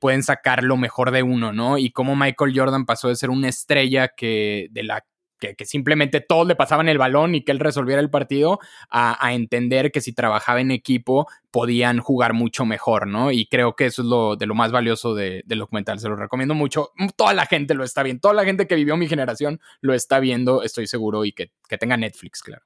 pueden 0.00 0.22
sacar 0.22 0.64
lo 0.64 0.76
mejor 0.76 1.10
de 1.10 1.22
uno, 1.22 1.52
¿no? 1.52 1.78
Y 1.78 1.90
cómo 1.90 2.16
Michael 2.16 2.52
Jordan 2.54 2.86
pasó 2.86 3.08
de 3.08 3.16
ser 3.16 3.30
una 3.30 3.48
estrella 3.48 4.08
que 4.08 4.68
de 4.70 4.82
la 4.82 5.04
que, 5.38 5.54
simplemente 5.64 6.20
todos 6.20 6.46
le 6.46 6.56
pasaban 6.56 6.88
el 6.88 6.98
balón 6.98 7.34
y 7.34 7.42
que 7.42 7.52
él 7.52 7.58
resolviera 7.58 8.00
el 8.00 8.10
partido, 8.10 8.58
a, 8.90 9.16
entender 9.32 9.92
que 9.92 10.00
si 10.00 10.12
trabajaba 10.12 10.60
en 10.60 10.70
equipo 10.70 11.28
podían 11.50 12.00
jugar 12.00 12.32
mucho 12.32 12.64
mejor, 12.64 13.06
¿no? 13.06 13.30
Y 13.30 13.46
creo 13.46 13.76
que 13.76 13.86
eso 13.86 14.02
es 14.02 14.08
lo 14.08 14.36
de 14.36 14.46
lo 14.46 14.54
más 14.54 14.72
valioso 14.72 15.14
de, 15.14 15.42
del 15.46 15.60
documental. 15.60 15.98
Se 15.98 16.08
lo 16.08 16.16
recomiendo 16.16 16.54
mucho. 16.54 16.92
Toda 17.16 17.34
la 17.34 17.46
gente 17.46 17.74
lo 17.74 17.84
está 17.84 18.02
viendo. 18.02 18.20
Toda 18.20 18.34
la 18.34 18.44
gente 18.44 18.66
que 18.66 18.74
vivió 18.74 18.96
mi 18.96 19.08
generación 19.08 19.60
lo 19.80 19.94
está 19.94 20.20
viendo, 20.20 20.62
estoy 20.62 20.86
seguro, 20.86 21.24
y 21.24 21.32
que, 21.32 21.52
que 21.68 21.78
tenga 21.78 21.96
Netflix, 21.96 22.42
claro. 22.42 22.64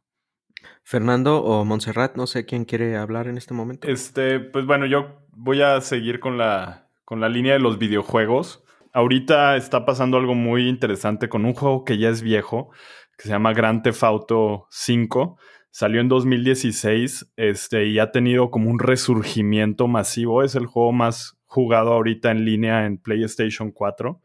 Fernando 0.84 1.42
o 1.42 1.64
Montserrat, 1.64 2.16
no 2.16 2.26
sé 2.26 2.44
quién 2.44 2.64
quiere 2.64 2.96
hablar 2.96 3.26
en 3.26 3.38
este 3.38 3.54
momento. 3.54 3.88
Este, 3.88 4.40
pues 4.40 4.66
bueno, 4.66 4.86
yo 4.86 5.26
voy 5.30 5.62
a 5.62 5.80
seguir 5.80 6.20
con 6.20 6.38
la 6.38 6.82
con 7.12 7.20
la 7.20 7.28
línea 7.28 7.52
de 7.52 7.58
los 7.58 7.78
videojuegos. 7.78 8.64
Ahorita 8.92 9.56
está 9.56 9.86
pasando 9.86 10.18
algo 10.18 10.34
muy 10.34 10.68
interesante 10.68 11.30
con 11.30 11.46
un 11.46 11.54
juego 11.54 11.84
que 11.84 11.96
ya 11.96 12.10
es 12.10 12.20
viejo, 12.20 12.70
que 13.16 13.24
se 13.24 13.30
llama 13.30 13.54
Grand 13.54 13.82
Theft 13.82 14.02
Auto 14.02 14.66
5. 14.70 15.38
Salió 15.70 16.02
en 16.02 16.08
2016 16.08 17.32
este, 17.36 17.86
y 17.86 17.98
ha 17.98 18.10
tenido 18.10 18.50
como 18.50 18.68
un 18.68 18.78
resurgimiento 18.78 19.88
masivo. 19.88 20.42
Es 20.42 20.54
el 20.56 20.66
juego 20.66 20.92
más 20.92 21.38
jugado 21.46 21.94
ahorita 21.94 22.30
en 22.30 22.44
línea 22.44 22.84
en 22.84 22.98
PlayStation 22.98 23.72
4. 23.72 24.20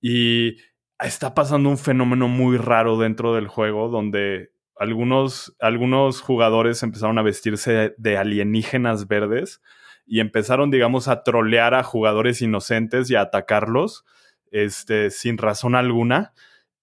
Y 0.00 0.58
está 1.00 1.34
pasando 1.34 1.68
un 1.68 1.78
fenómeno 1.78 2.28
muy 2.28 2.58
raro 2.58 2.98
dentro 2.98 3.34
del 3.34 3.48
juego 3.48 3.88
donde 3.88 4.50
algunos, 4.76 5.56
algunos 5.58 6.20
jugadores 6.20 6.82
empezaron 6.84 7.18
a 7.18 7.22
vestirse 7.22 7.94
de 7.96 8.16
alienígenas 8.16 9.08
verdes 9.08 9.60
y 10.06 10.20
empezaron, 10.20 10.70
digamos, 10.70 11.08
a 11.08 11.22
trolear 11.22 11.74
a 11.74 11.82
jugadores 11.82 12.40
inocentes 12.40 13.10
y 13.10 13.16
a 13.16 13.22
atacarlos 13.22 14.04
este, 14.50 15.10
sin 15.10 15.38
razón 15.38 15.74
alguna. 15.74 16.32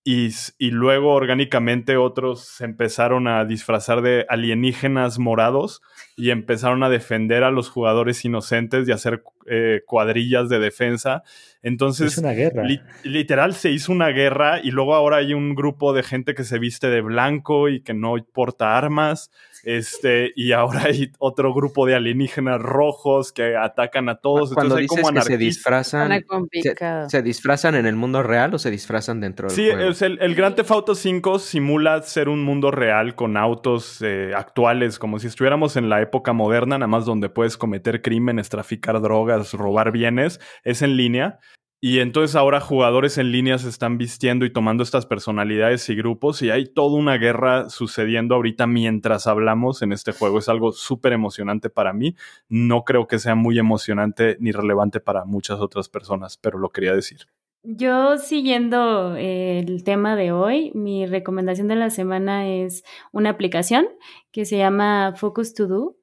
Y, 0.06 0.32
y, 0.58 0.72
luego 0.72 1.14
orgánicamente 1.14 1.96
otros 1.96 2.46
se 2.46 2.66
empezaron 2.66 3.26
a 3.30 3.46
disfrazar 3.46 4.02
de 4.02 4.26
alienígenas 4.28 5.18
morados 5.18 5.82
y 6.18 6.32
empezaron 6.32 6.84
a 6.84 6.90
defender 6.90 7.46
a 7.46 7.52
los 7.52 7.70
jugadores 7.70 8.26
inocentes 8.26 8.86
y 8.86 8.92
hacer 8.92 9.24
eh, 9.46 9.82
cuadrillas 9.86 10.50
de 10.50 10.60
defensa. 10.60 11.24
Entonces, 11.62 12.18
una 12.18 12.34
guerra. 12.34 12.64
literal 13.06 13.54
se 13.54 13.72
hizo 13.72 13.94
una 13.94 14.10
guerra 14.10 14.60
y 14.62 14.72
luego 14.72 14.94
ahora 14.94 15.18
hay 15.18 15.34
un 15.34 15.56
grupo 15.56 15.94
de 15.94 16.04
gente 16.04 16.34
que 16.34 16.44
se 16.44 16.60
viste 16.60 16.90
de 16.90 17.00
blanco 17.00 17.70
y 17.70 17.82
que 17.82 17.94
no 17.94 18.16
porta 18.34 18.78
armas. 18.78 19.32
Este, 19.64 20.34
y 20.36 20.52
ahora 20.52 20.84
hay 20.84 21.12
otro 21.20 21.54
grupo 21.54 21.86
de 21.86 21.96
alienígenas 21.96 22.62
rojos 22.62 23.32
que 23.32 23.56
atacan 23.56 24.10
a 24.10 24.16
todos. 24.16 24.54
Cuando 24.54 24.78
Entonces, 24.78 24.98
hay 24.98 25.04
como 25.04 25.20
que 25.20 25.26
se 25.26 25.38
disfrazan, 25.38 26.24
se, 26.52 27.10
se, 27.10 27.22
disfrazan 27.22 27.76
en 27.76 27.86
el 27.86 27.96
mundo 27.96 28.22
real 28.24 28.54
o 28.54 28.60
se 28.60 28.70
disfrazan 28.70 29.22
dentro 29.22 29.48
del 29.48 29.56
sí, 29.56 29.72
juego? 29.72 29.94
Sí, 29.94 30.06
el, 30.06 30.20
el 30.22 30.36
Grand 30.36 30.56
Theft 30.56 30.72
Auto 30.72 30.96
5 30.96 31.40
simula 31.40 32.02
ser 32.02 32.28
un 32.28 32.44
mundo 32.44 32.72
real 32.72 33.16
con 33.16 33.38
autos 33.38 34.02
eh, 34.02 34.34
actuales, 34.36 35.00
como 35.00 35.18
si 35.20 35.28
estuviéramos 35.28 35.78
en 35.78 35.88
la 35.88 36.02
época 36.02 36.34
moderna, 36.34 36.78
nada 36.78 36.88
más 36.88 37.06
donde 37.06 37.30
puedes 37.30 37.58
cometer 37.58 38.02
crímenes, 38.02 38.50
traficar 38.50 39.02
drogas, 39.02 39.54
robar 39.54 39.92
bienes, 39.92 40.42
es 40.64 40.82
en 40.82 40.98
línea. 40.98 41.40
Y 41.86 42.00
entonces 42.00 42.38
ahora 42.38 42.62
jugadores 42.62 43.18
en 43.18 43.34
línea 43.34 43.58
se 43.58 43.68
están 43.68 43.98
vistiendo 43.98 44.46
y 44.46 44.54
tomando 44.54 44.84
estas 44.84 45.06
personalidades 45.06 45.90
y 45.90 45.96
grupos 45.96 46.42
y 46.42 46.50
hay 46.50 46.66
toda 46.66 46.98
una 46.98 47.18
guerra 47.18 47.70
sucediendo 47.70 48.36
ahorita 48.36 48.68
mientras 48.68 49.28
hablamos 49.28 49.82
en 49.82 49.92
este 49.92 50.14
juego. 50.14 50.40
Es 50.40 50.48
algo 50.48 50.72
súper 50.72 51.12
emocionante 51.12 51.70
para 51.70 51.92
mí. 51.92 52.16
No 52.48 52.86
creo 52.86 53.06
que 53.06 53.20
sea 53.20 53.36
muy 53.36 53.60
emocionante 53.60 54.38
ni 54.40 54.54
relevante 54.54 55.02
para 55.02 55.26
muchas 55.26 55.60
otras 55.60 55.90
personas, 55.90 56.38
pero 56.38 56.58
lo 56.58 56.70
quería 56.70 56.94
decir. 56.94 57.28
Yo 57.64 58.18
siguiendo 58.18 59.18
el 59.18 59.84
tema 59.84 60.16
de 60.16 60.32
hoy, 60.32 60.72
mi 60.74 61.06
recomendación 61.06 61.68
de 61.68 61.76
la 61.76 61.90
semana 61.90 62.48
es 62.48 62.86
una 63.12 63.32
aplicación 63.32 63.88
que 64.32 64.46
se 64.46 64.58
llama 64.58 65.16
Focus 65.18 65.54
To 65.54 65.68
Do 65.68 65.98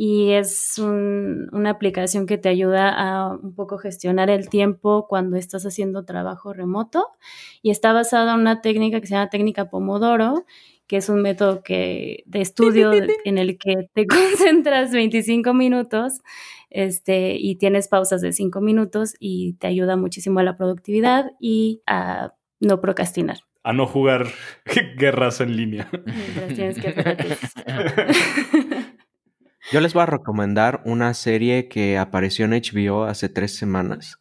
y 0.00 0.30
es 0.30 0.78
un, 0.78 1.48
una 1.50 1.70
aplicación 1.70 2.26
que 2.26 2.38
te 2.38 2.48
ayuda 2.48 2.88
a 2.88 3.32
un 3.32 3.52
poco 3.56 3.78
gestionar 3.78 4.30
el 4.30 4.48
tiempo 4.48 5.08
cuando 5.08 5.36
estás 5.36 5.66
haciendo 5.66 6.04
trabajo 6.04 6.52
remoto 6.52 7.08
y 7.62 7.70
está 7.70 7.92
basada 7.92 8.34
en 8.34 8.40
una 8.40 8.60
técnica 8.60 9.00
que 9.00 9.08
se 9.08 9.14
llama 9.14 9.28
técnica 9.28 9.70
Pomodoro, 9.70 10.46
que 10.86 10.98
es 10.98 11.08
un 11.08 11.20
método 11.20 11.64
que, 11.64 12.22
de 12.26 12.40
estudio 12.40 12.92
en 13.24 13.38
el 13.38 13.58
que 13.58 13.90
te 13.92 14.06
concentras 14.38 14.92
25 14.92 15.52
minutos 15.52 16.20
este, 16.70 17.34
y 17.34 17.56
tienes 17.56 17.88
pausas 17.88 18.20
de 18.20 18.32
5 18.32 18.60
minutos 18.60 19.16
y 19.18 19.54
te 19.54 19.66
ayuda 19.66 19.96
muchísimo 19.96 20.38
a 20.38 20.44
la 20.44 20.56
productividad 20.56 21.32
y 21.40 21.82
a 21.88 22.34
no 22.60 22.80
procrastinar. 22.80 23.38
A 23.64 23.72
no 23.72 23.84
jugar 23.84 24.28
guerras 24.96 25.40
en 25.40 25.56
línea. 25.56 25.90
Mientras 25.90 26.54
tienes 26.54 26.78
que 26.78 26.92
Yo 29.70 29.82
les 29.82 29.92
voy 29.92 30.02
a 30.02 30.06
recomendar 30.06 30.80
una 30.86 31.12
serie 31.12 31.68
que 31.68 31.98
apareció 31.98 32.46
en 32.46 32.52
HBO 32.52 33.04
hace 33.04 33.28
tres 33.28 33.54
semanas. 33.54 34.18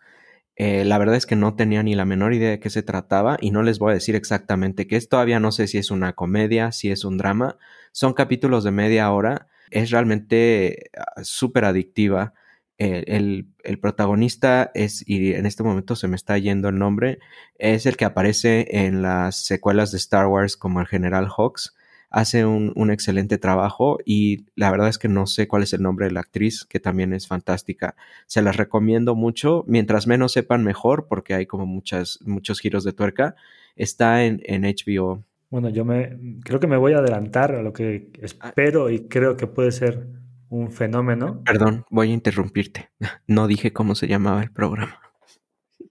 Eh, 0.57 0.83
la 0.83 0.97
verdad 0.97 1.15
es 1.15 1.25
que 1.25 1.37
no 1.37 1.55
tenía 1.55 1.83
ni 1.83 1.95
la 1.95 2.03
menor 2.03 2.33
idea 2.33 2.49
de 2.49 2.59
qué 2.59 2.69
se 2.69 2.83
trataba 2.83 3.37
y 3.39 3.51
no 3.51 3.63
les 3.63 3.79
voy 3.79 3.91
a 3.91 3.93
decir 3.93 4.15
exactamente 4.15 4.87
qué 4.87 4.97
es. 4.97 5.07
Todavía 5.07 5.39
no 5.39 5.53
sé 5.53 5.67
si 5.67 5.77
es 5.77 5.89
una 5.89 6.13
comedia, 6.13 6.73
si 6.73 6.91
es 6.91 7.05
un 7.05 7.17
drama. 7.17 7.57
Son 7.93 8.13
capítulos 8.13 8.65
de 8.65 8.71
media 8.71 9.09
hora. 9.09 9.47
Es 9.71 9.89
realmente 9.89 10.91
súper 11.21 11.63
adictiva. 11.63 12.33
El, 12.77 13.05
el, 13.07 13.47
el, 13.63 13.79
protagonista 13.79 14.69
es, 14.73 15.07
y 15.07 15.33
en 15.33 15.45
este 15.45 15.63
momento 15.63 15.95
se 15.95 16.09
me 16.09 16.17
está 16.17 16.37
yendo 16.37 16.67
el 16.69 16.77
nombre, 16.77 17.19
es 17.57 17.85
el 17.85 17.97
que 17.97 18.05
aparece 18.05 18.67
en 18.69 19.01
las 19.01 19.45
secuelas 19.45 19.91
de 19.91 19.97
Star 19.97 20.27
Wars 20.27 20.57
como 20.57 20.81
el 20.81 20.87
General 20.87 21.27
Hawks 21.27 21.73
hace 22.09 22.45
un, 22.45 22.71
un, 22.75 22.91
excelente 22.91 23.37
trabajo 23.37 23.99
y 24.05 24.45
la 24.55 24.71
verdad 24.71 24.87
es 24.87 24.97
que 24.97 25.09
no 25.09 25.27
sé 25.27 25.47
cuál 25.47 25.63
es 25.63 25.73
el 25.73 25.81
nombre 25.81 26.05
de 26.05 26.11
la 26.11 26.21
actriz, 26.21 26.65
que 26.65 26.79
también 26.79 27.13
es 27.13 27.27
fantástica. 27.27 27.95
Se 28.25 28.41
las 28.41 28.57
recomiendo 28.57 29.15
mucho, 29.15 29.63
mientras 29.67 30.07
menos 30.07 30.31
sepan 30.31 30.63
mejor, 30.63 31.07
porque 31.07 31.33
hay 31.33 31.45
como 31.45 31.65
muchas, 31.65 32.19
muchos 32.25 32.59
giros 32.59 32.83
de 32.83 32.93
tuerca. 32.93 33.35
Está 33.75 34.23
en, 34.23 34.41
en 34.45 34.63
HBO. 34.63 35.23
Bueno, 35.49 35.69
yo 35.69 35.85
me 35.85 36.17
creo 36.43 36.59
que 36.59 36.67
me 36.67 36.77
voy 36.77 36.93
a 36.93 36.97
adelantar 36.97 37.53
a 37.53 37.61
lo 37.61 37.71
que 37.71 38.11
espero 38.21 38.89
y 38.89 39.07
creo 39.07 39.37
que 39.37 39.47
puede 39.47 39.71
ser 39.71 40.07
un 40.49 40.71
fenómeno. 40.71 41.41
Perdón, 41.45 41.85
voy 41.89 42.11
a 42.11 42.13
interrumpirte. 42.13 42.89
No 43.27 43.47
dije 43.47 43.73
cómo 43.73 43.95
se 43.95 44.07
llamaba 44.07 44.41
el 44.41 44.51
programa. 44.51 44.99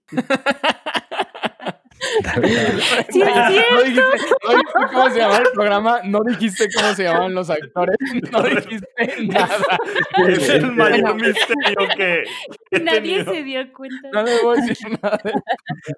Sí, 3.09 3.19
no, 3.19 3.25
dijiste, 3.25 3.65
no, 3.71 3.81
dijiste, 3.81 4.03
cómo 4.91 5.09
se 5.09 5.19
llamaba 5.19 5.37
el 5.37 5.51
programa, 5.53 6.01
no 6.03 6.23
dijiste 6.23 6.67
cómo 6.75 6.93
se 6.93 7.03
llamaban 7.03 7.33
los 7.33 7.49
actores, 7.49 7.97
no 8.31 8.43
dijiste 8.43 8.87
nada. 9.27 9.77
Es 10.27 10.49
el 10.49 10.71
mayor 10.73 11.15
misterio 11.15 11.87
que. 11.95 12.23
Nadie 12.81 13.23
se 13.23 13.43
dio 13.43 13.73
cuenta. 13.73 14.09
No 14.11 14.23
le 14.23 14.41
voy 14.41 14.57
a 14.57 14.61
decir 14.61 14.99
nada. 15.01 15.19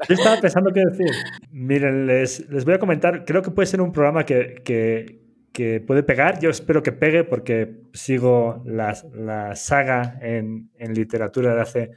Yo 0.07 0.15
estaba 0.15 0.39
pensando 0.41 0.71
qué 0.73 0.81
decir. 0.85 1.11
Miren, 1.51 2.07
les, 2.07 2.49
les 2.49 2.65
voy 2.65 2.73
a 2.75 2.79
comentar, 2.79 3.25
creo 3.25 3.41
que 3.41 3.51
puede 3.51 3.65
ser 3.67 3.81
un 3.81 3.91
programa 3.91 4.25
que, 4.25 4.61
que, 4.63 5.21
que 5.53 5.79
puede 5.81 6.03
pegar. 6.03 6.39
Yo 6.39 6.49
espero 6.49 6.83
que 6.83 6.91
pegue 6.91 7.23
porque 7.23 7.81
sigo 7.93 8.63
la, 8.65 8.95
la 9.13 9.55
saga 9.55 10.19
en, 10.21 10.69
en 10.77 10.93
literatura 10.93 11.55
de 11.55 11.61
hace 11.61 11.91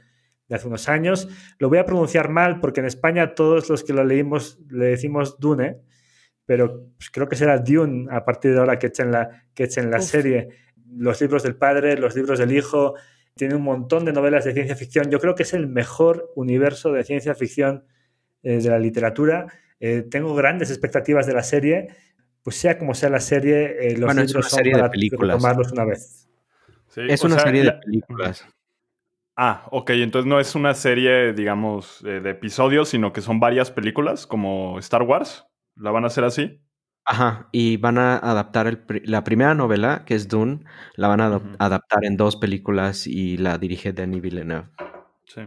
de 0.53 0.57
hace 0.57 0.67
unos 0.67 0.87
años. 0.87 1.27
Lo 1.57 1.69
voy 1.69 1.79
a 1.79 1.85
pronunciar 1.85 2.29
mal 2.29 2.59
porque 2.59 2.79
en 2.79 2.85
España 2.85 3.35
todos 3.35 3.69
los 3.69 3.83
que 3.83 3.93
lo 3.93 4.03
leímos 4.03 4.59
le 4.69 4.85
decimos 4.85 5.39
Dune, 5.39 5.77
pero 6.45 6.89
pues 6.97 7.09
creo 7.09 7.27
que 7.27 7.35
será 7.35 7.57
Dune 7.57 8.07
a 8.11 8.23
partir 8.23 8.53
de 8.53 8.59
ahora 8.59 8.77
que 8.77 8.87
echen 8.87 9.11
la, 9.11 9.45
que 9.53 9.63
echen 9.63 9.89
la 9.89 9.99
serie. 10.01 10.49
Los 10.95 11.19
libros 11.21 11.43
del 11.43 11.55
padre, 11.55 11.97
los 11.97 12.15
libros 12.15 12.39
del 12.39 12.51
hijo, 12.51 12.93
tiene 13.35 13.55
un 13.55 13.63
montón 13.63 14.05
de 14.05 14.13
novelas 14.13 14.45
de 14.45 14.53
ciencia 14.53 14.75
ficción. 14.75 15.09
Yo 15.09 15.19
creo 15.19 15.35
que 15.35 15.43
es 15.43 15.53
el 15.53 15.67
mejor 15.67 16.31
universo 16.35 16.91
de 16.91 17.03
ciencia 17.03 17.33
ficción 17.33 17.85
eh, 18.43 18.59
de 18.61 18.69
la 18.69 18.77
literatura. 18.77 19.47
Eh, 19.79 20.05
tengo 20.09 20.35
grandes 20.35 20.69
expectativas 20.69 21.25
de 21.25 21.33
la 21.33 21.43
serie. 21.43 21.87
Pues 22.43 22.57
sea 22.57 22.77
como 22.77 22.93
sea 22.93 23.09
la 23.09 23.21
serie, 23.21 23.77
eh, 23.79 23.97
los 23.97 24.05
bueno, 24.05 24.21
libros 24.21 24.45
es 24.45 24.53
una 24.53 24.57
serie 24.57 24.71
son 24.73 24.79
para 24.81 24.89
de 24.89 24.91
películas. 24.91 25.37
tomarlos 25.37 25.71
una 25.71 25.85
vez. 25.85 26.29
Sí, 26.89 27.01
es 27.07 27.23
una 27.23 27.35
sea, 27.35 27.45
serie 27.45 27.63
de 27.63 27.71
películas. 27.71 28.45
Ah, 29.35 29.67
ok, 29.71 29.89
entonces 29.91 30.29
no 30.29 30.39
es 30.39 30.53
una 30.55 30.73
serie, 30.75 31.33
digamos, 31.33 32.03
eh, 32.05 32.19
de 32.21 32.29
episodios, 32.31 32.89
sino 32.89 33.11
que 33.13 33.21
son 33.21 33.39
varias 33.39 33.71
películas, 33.71 34.27
como 34.27 34.77
Star 34.79 35.01
Wars. 35.03 35.47
¿La 35.75 35.89
van 35.91 36.03
a 36.03 36.07
hacer 36.07 36.23
así? 36.23 36.61
Ajá, 37.05 37.49
y 37.51 37.77
van 37.77 37.97
a 37.97 38.15
adaptar 38.17 38.67
el 38.67 38.81
la 39.05 39.23
primera 39.25 39.53
novela, 39.55 40.05
que 40.05 40.15
es 40.15 40.27
Dune, 40.29 40.63
la 40.95 41.09
van 41.09 41.19
a 41.19 41.41
adaptar 41.59 42.05
en 42.05 42.15
dos 42.15 42.37
películas 42.37 43.07
y 43.07 43.37
la 43.37 43.57
dirige 43.57 43.91
Denis 43.91 44.21
Villeneuve. 44.21 44.69
Sí. 45.25 45.41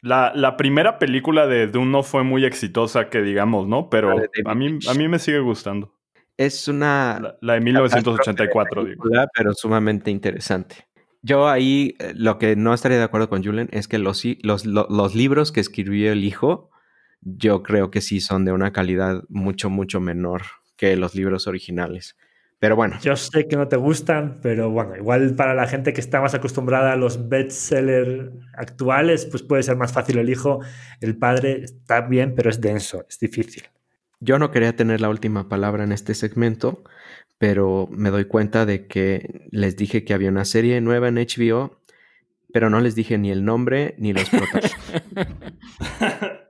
La, 0.00 0.32
la 0.34 0.56
primera 0.56 0.98
película 0.98 1.46
de 1.46 1.66
Dune 1.68 1.90
no 1.90 2.02
fue 2.02 2.24
muy 2.24 2.44
exitosa, 2.44 3.10
que 3.10 3.20
digamos, 3.22 3.68
¿no? 3.68 3.90
Pero 3.90 4.14
La 4.18 4.28
a 4.50 4.54
mí, 4.54 4.78
a 4.88 4.94
mí 4.94 5.08
me 5.08 5.18
sigue 5.18 5.40
gustando. 5.40 5.94
Es 6.36 6.66
una 6.68 7.18
La, 7.20 7.36
la 7.40 7.54
de 7.54 7.60
1984, 7.60 8.84
digo. 8.84 9.02
película, 9.02 9.28
pero 9.34 9.52
sumamente 9.54 10.10
interesante. 10.10 10.87
Yo 11.28 11.46
ahí 11.46 11.94
eh, 11.98 12.14
lo 12.16 12.38
que 12.38 12.56
no 12.56 12.72
estaría 12.72 12.96
de 12.96 13.04
acuerdo 13.04 13.28
con 13.28 13.44
Julen 13.44 13.68
es 13.70 13.86
que 13.86 13.98
los, 13.98 14.24
los 14.64 15.14
libros 15.14 15.52
que 15.52 15.60
escribió 15.60 16.10
el 16.10 16.24
hijo, 16.24 16.70
yo 17.20 17.62
creo 17.62 17.90
que 17.90 18.00
sí 18.00 18.20
son 18.20 18.46
de 18.46 18.52
una 18.52 18.72
calidad 18.72 19.24
mucho, 19.28 19.68
mucho 19.68 20.00
menor 20.00 20.42
que 20.76 20.96
los 20.96 21.14
libros 21.14 21.46
originales. 21.46 22.16
Pero 22.58 22.76
bueno, 22.76 22.98
Yo 23.02 23.14
sé 23.14 23.46
que 23.46 23.56
no 23.56 23.68
te 23.68 23.76
gustan, 23.76 24.40
pero 24.42 24.70
bueno, 24.70 24.96
igual 24.96 25.34
para 25.36 25.54
la 25.54 25.68
gente 25.68 25.92
que 25.92 26.00
está 26.00 26.20
más 26.20 26.34
acostumbrada 26.34 26.94
a 26.94 26.96
los 26.96 27.28
bestsellers 27.28 28.32
actuales, 28.54 29.26
pues 29.26 29.42
puede 29.42 29.62
ser 29.62 29.76
más 29.76 29.92
fácil 29.92 30.18
el 30.18 30.30
hijo. 30.30 30.60
El 31.00 31.18
padre 31.18 31.62
está 31.62 32.00
bien, 32.00 32.34
pero 32.34 32.48
es 32.48 32.60
denso, 32.60 33.04
es 33.06 33.18
difícil. 33.20 33.64
yo 34.20 34.38
no 34.38 34.50
quería 34.50 34.74
tener 34.74 35.00
la 35.02 35.10
última 35.10 35.48
palabra 35.48 35.84
en 35.84 35.92
este 35.92 36.14
segmento, 36.14 36.82
pero 37.38 37.88
me 37.90 38.10
doy 38.10 38.26
cuenta 38.26 38.66
de 38.66 38.86
que 38.86 39.46
les 39.50 39.76
dije 39.76 40.04
que 40.04 40.14
había 40.14 40.28
una 40.28 40.44
serie 40.44 40.80
nueva 40.80 41.08
en 41.08 41.16
HBO, 41.16 41.80
pero 42.52 42.70
no 42.70 42.80
les 42.80 42.94
dije 42.94 43.18
ni 43.18 43.30
el 43.30 43.44
nombre 43.44 43.94
ni 43.98 44.12
los 44.12 44.28
protagonistas. 44.28 44.74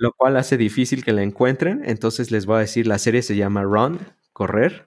lo 0.00 0.14
cual 0.14 0.38
hace 0.38 0.56
difícil 0.56 1.04
que 1.04 1.12
la 1.12 1.22
encuentren. 1.22 1.82
Entonces 1.84 2.30
les 2.30 2.46
voy 2.46 2.56
a 2.56 2.60
decir, 2.60 2.86
la 2.86 2.98
serie 2.98 3.20
se 3.20 3.36
llama 3.36 3.62
Run, 3.64 3.98
correr. 4.32 4.86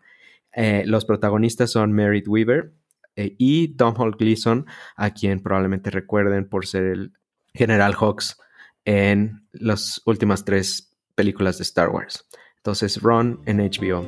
Eh, 0.54 0.84
los 0.88 1.06
protagonistas 1.06 1.70
son 1.70 1.94
Merritt 1.94 2.28
Weaver 2.28 2.74
eh, 3.16 3.36
y 3.38 3.76
Tom 3.76 3.94
Hall 3.96 4.16
Gleason, 4.18 4.66
a 4.96 5.12
quien 5.12 5.40
probablemente 5.40 5.92
recuerden 5.92 6.50
por 6.50 6.66
ser 6.66 6.86
el 6.86 7.14
General 7.54 7.94
Hawks 7.94 8.40
en 8.86 9.48
las 9.52 10.02
últimas 10.06 10.46
tres 10.46 10.98
películas 11.14 11.60
de 11.60 11.64
Star 11.64 11.90
Wars. 11.90 12.28
Entonces, 12.58 13.00
Ron 13.00 13.40
en 13.46 13.60
HBO. 13.60 14.02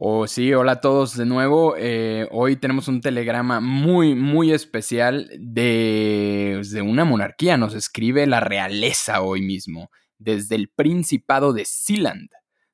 Oh, 0.00 0.28
sí, 0.28 0.54
hola 0.54 0.72
a 0.72 0.80
todos 0.80 1.16
de 1.16 1.26
nuevo. 1.26 1.74
Eh, 1.76 2.28
hoy 2.30 2.54
tenemos 2.54 2.86
un 2.86 3.00
telegrama 3.00 3.58
muy, 3.58 4.14
muy 4.14 4.52
especial 4.52 5.28
de, 5.40 6.62
de, 6.70 6.82
una 6.82 7.04
monarquía. 7.04 7.56
Nos 7.56 7.74
escribe 7.74 8.24
la 8.28 8.38
realeza 8.38 9.22
hoy 9.22 9.42
mismo, 9.42 9.90
desde 10.16 10.54
el 10.54 10.68
Principado 10.68 11.52
de 11.52 11.64
Sealand. 11.64 12.28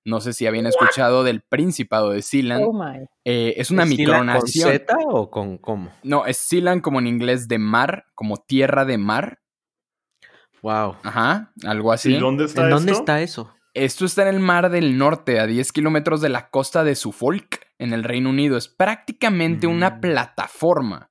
No 0.05 0.21
sé 0.21 0.35
si 0.35 0.47
habían 0.47 0.67
escuchado 0.67 1.25
del 1.25 1.41
Principado 1.41 2.11
de 2.11 2.21
Sealand. 2.21 2.63
Oh 2.69 2.75
my. 2.75 3.07
Eh, 3.25 3.55
es 3.57 3.71
una 3.71 3.87
micronación. 3.87 4.69
¿Con 4.69 4.79
Z 4.79 4.97
o 5.07 5.31
con 5.31 5.57
cómo? 5.57 5.93
No, 6.03 6.27
es 6.27 6.37
Sealand 6.37 6.83
como 6.83 6.99
en 6.99 7.07
inglés 7.07 7.49
de 7.49 7.57
mar, 7.57 8.05
como 8.15 8.37
tierra 8.37 8.85
de 8.85 8.99
mar. 8.99 9.39
Wow. 10.61 10.97
Ajá, 11.03 11.55
algo 11.65 11.91
así. 11.91 12.17
¿Y 12.17 12.19
dónde 12.19 12.45
está 12.45 12.65
¿En 12.65 12.71
dónde 12.71 12.93
está 12.93 13.23
eso? 13.23 13.51
Esto 13.75 14.05
está 14.05 14.23
en 14.23 14.29
el 14.35 14.41
mar 14.41 14.71
del 14.71 14.97
norte, 14.97 15.41
a 15.41 15.47
10 15.47 15.73
kilómetros 15.73 16.21
de 16.21 16.29
la 16.29 16.49
costa 16.49 16.85
de 16.85 16.95
Suffolk, 16.95 17.61
en 17.79 17.93
el 17.93 18.05
Reino 18.05 18.31
Unido. 18.31 18.57
Es 18.57 18.69
prácticamente 18.69 19.67
una 19.67 19.91
Mm. 19.91 20.01
plataforma 20.01 21.11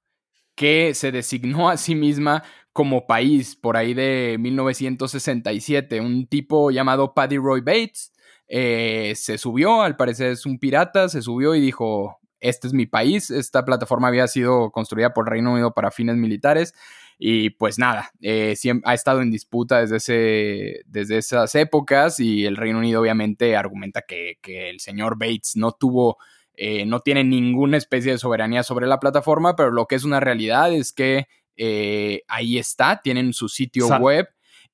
que 0.56 0.94
se 0.94 1.12
designó 1.12 1.70
a 1.70 1.78
sí 1.78 1.94
misma 1.94 2.44
como 2.72 3.06
país 3.06 3.56
por 3.56 3.76
ahí 3.76 3.94
de 3.94 4.38
1967. 4.40 6.00
Un 6.00 6.26
tipo 6.28 6.72
llamado 6.72 7.14
Paddy 7.14 7.38
Roy 7.38 7.62
Bates 7.62 8.12
eh, 8.48 9.14
se 9.16 9.38
subió, 9.38 9.82
al 9.82 9.96
parecer 9.96 10.32
es 10.32 10.46
un 10.46 10.60
pirata, 10.60 11.10
se 11.10 11.22
subió 11.22 11.56
y 11.56 11.62
dijo, 11.62 12.20
este 12.40 12.68
es 12.68 12.74
mi 12.74 12.86
país. 12.86 13.30
Esta 13.32 13.66
plataforma 13.66 14.08
había 14.10 14.28
sido 14.28 14.72
construida 14.72 15.14
por 15.14 15.30
Reino 15.30 15.54
Unido 15.54 15.74
para 15.74 15.92
fines 15.92 16.16
militares. 16.18 16.74
Y 17.18 17.52
pues 17.52 17.80
nada, 17.80 18.12
eh, 18.22 18.56
siempre, 18.56 18.90
ha 18.90 18.94
estado 18.94 19.22
en 19.22 19.32
disputa 19.32 19.80
desde, 19.80 19.98
ese, 19.98 20.82
desde 20.86 21.18
esas 21.18 21.54
épocas 21.56 22.20
y 22.20 22.46
el 22.46 22.58
Reino 22.58 22.80
Unido 22.80 23.02
obviamente 23.02 23.56
argumenta 23.56 24.02
que, 24.02 24.38
que 24.42 24.70
el 24.70 24.80
señor 24.80 25.18
Bates 25.18 25.56
no 25.56 25.72
tuvo, 25.72 26.18
eh, 26.56 26.86
no 26.86 27.02
tiene 27.02 27.24
ninguna 27.24 27.78
especie 27.78 28.12
de 28.12 28.18
soberanía 28.18 28.64
sobre 28.64 28.88
la 28.88 29.00
plataforma, 29.00 29.56
pero 29.56 29.72
lo 29.72 29.86
que 29.86 29.96
es 29.96 30.04
una 30.04 30.20
realidad 30.20 30.74
es 30.74 30.92
que 30.92 31.28
eh, 31.56 32.24
ahí 32.28 32.58
está, 32.58 33.02
tienen 33.04 33.34
su 33.34 33.48
sitio 33.48 33.88
Sa 33.88 34.00
web 34.00 34.28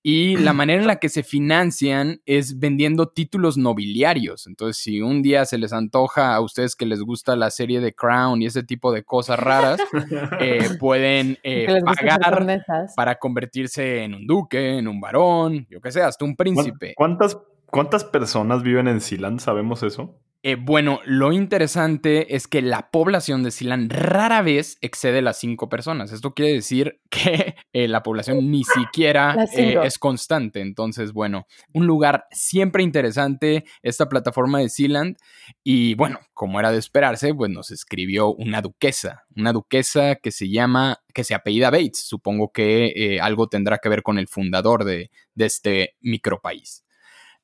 y 0.04 0.38
la 0.38 0.54
manera 0.54 0.82
en 0.82 0.88
la 0.88 0.98
que 0.98 1.10
se 1.10 1.24
financian 1.24 2.22
es 2.26 2.60
vendiendo 2.60 3.10
títulos 3.10 3.58
nobiliarios. 3.58 4.48
Entonces, 4.48 4.82
si 4.82 5.02
un 5.02 5.22
día 5.22 5.46
se 5.46 5.58
les 5.58 5.74
antoja 5.74 6.36
a 6.36 6.42
ustedes 6.42 6.76
que 6.76 6.86
les 6.86 7.02
gusta 7.02 7.36
la 7.36 7.50
serie 7.52 7.80
de 7.80 7.94
Crown 7.94 8.42
y 8.42 8.46
ese 8.46 8.64
tipo 8.64 8.92
de 8.92 9.04
cosas 9.04 9.40
raras, 9.40 9.80
eh, 10.40 10.70
pueden 10.80 11.38
eh, 11.44 11.68
pagar 11.84 12.64
para 12.96 13.16
convertirse 13.16 14.04
en 14.04 14.14
un 14.14 14.28
duque, 14.28 14.78
en 14.78 14.88
un 14.88 15.00
varón, 15.00 15.68
yo 15.70 15.82
qué 15.82 15.92
sé, 15.92 16.02
hasta 16.02 16.26
un 16.26 16.36
príncipe. 16.36 16.94
¿Cuántas, 16.96 17.38
¿Cuántas 17.66 18.04
personas 18.04 18.64
viven 18.64 18.88
en 18.88 19.02
Sealand? 19.02 19.40
¿Sabemos 19.40 19.84
eso? 19.84 20.20
Eh, 20.42 20.56
bueno, 20.56 21.02
lo 21.04 21.34
interesante 21.34 22.34
es 22.36 22.48
que 22.48 22.62
la 22.62 22.92
población 22.92 23.44
de 23.44 23.52
Silan 23.52 23.90
rara 23.90 24.42
vez 24.42 24.78
excede 24.80 25.22
las 25.22 25.38
cinco 25.38 25.68
personas. 25.68 26.14
Esto 26.14 26.34
quiere 26.34 26.54
decir 26.54 27.02
que 27.10 27.56
eh, 27.74 27.88
la 27.90 28.04
población 28.04 28.50
ni 28.50 28.64
siquiera 28.64 29.36
eh, 29.56 29.78
es 29.84 30.00
constante. 30.00 30.62
Entonces, 30.62 31.12
bueno, 31.12 31.46
un 31.74 31.88
lugar 31.88 32.26
siempre 32.32 32.84
interesante, 32.84 33.66
esta 33.82 34.08
plataforma 34.08 34.60
de 34.60 34.70
Sealand. 34.70 35.18
Y 35.64 35.96
bueno, 35.96 36.20
como 36.34 36.60
era 36.60 36.72
de 36.72 36.80
esperarse, 36.80 37.34
pues 37.34 37.52
nos 37.52 37.72
escribió 37.72 38.34
una 38.34 38.62
duquesa, 38.62 39.26
una 39.36 39.52
duquesa 39.52 40.16
que 40.16 40.32
se 40.32 40.50
llama, 40.50 41.02
que 41.14 41.26
se 41.26 41.36
apellida 41.36 41.70
Bates. 41.70 42.08
Supongo 42.08 42.54
que 42.54 43.20
algo 43.22 43.48
tendrá 43.48 43.80
que 43.80 43.90
ver 43.90 44.04
con 44.04 44.18
el 44.18 44.30
fundador 44.30 44.86
de, 44.86 45.12
de 45.36 45.46
este 45.46 45.96
micropaís. 46.00 46.86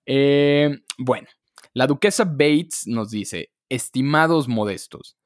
Eh, 0.05 0.69
bueno, 0.97 1.27
la 1.75 1.87
duquesa 1.87 2.23
Bates 2.23 2.87
nos 2.87 3.11
dice, 3.11 3.51
estimados 3.67 4.47
modestos, 4.47 5.17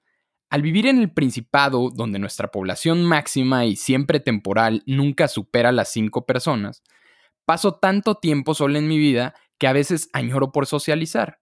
al 0.49 0.63
vivir 0.63 0.87
en 0.87 0.97
el 0.97 1.13
Principado, 1.13 1.91
donde 1.91 2.17
nuestra 2.17 2.49
población 2.49 3.05
máxima 3.05 3.67
y 3.67 3.75
siempre 3.75 4.19
temporal 4.19 4.81
nunca 4.87 5.27
supera 5.27 5.71
las 5.71 5.91
cinco 5.91 6.25
personas, 6.25 6.81
paso 7.45 7.75
tanto 7.75 8.15
tiempo 8.15 8.55
solo 8.55 8.79
en 8.79 8.87
mi 8.87 8.97
vida 8.97 9.35
que 9.59 9.67
a 9.67 9.73
veces 9.73 10.09
añoro 10.11 10.51
por 10.51 10.65
socializar. 10.65 11.39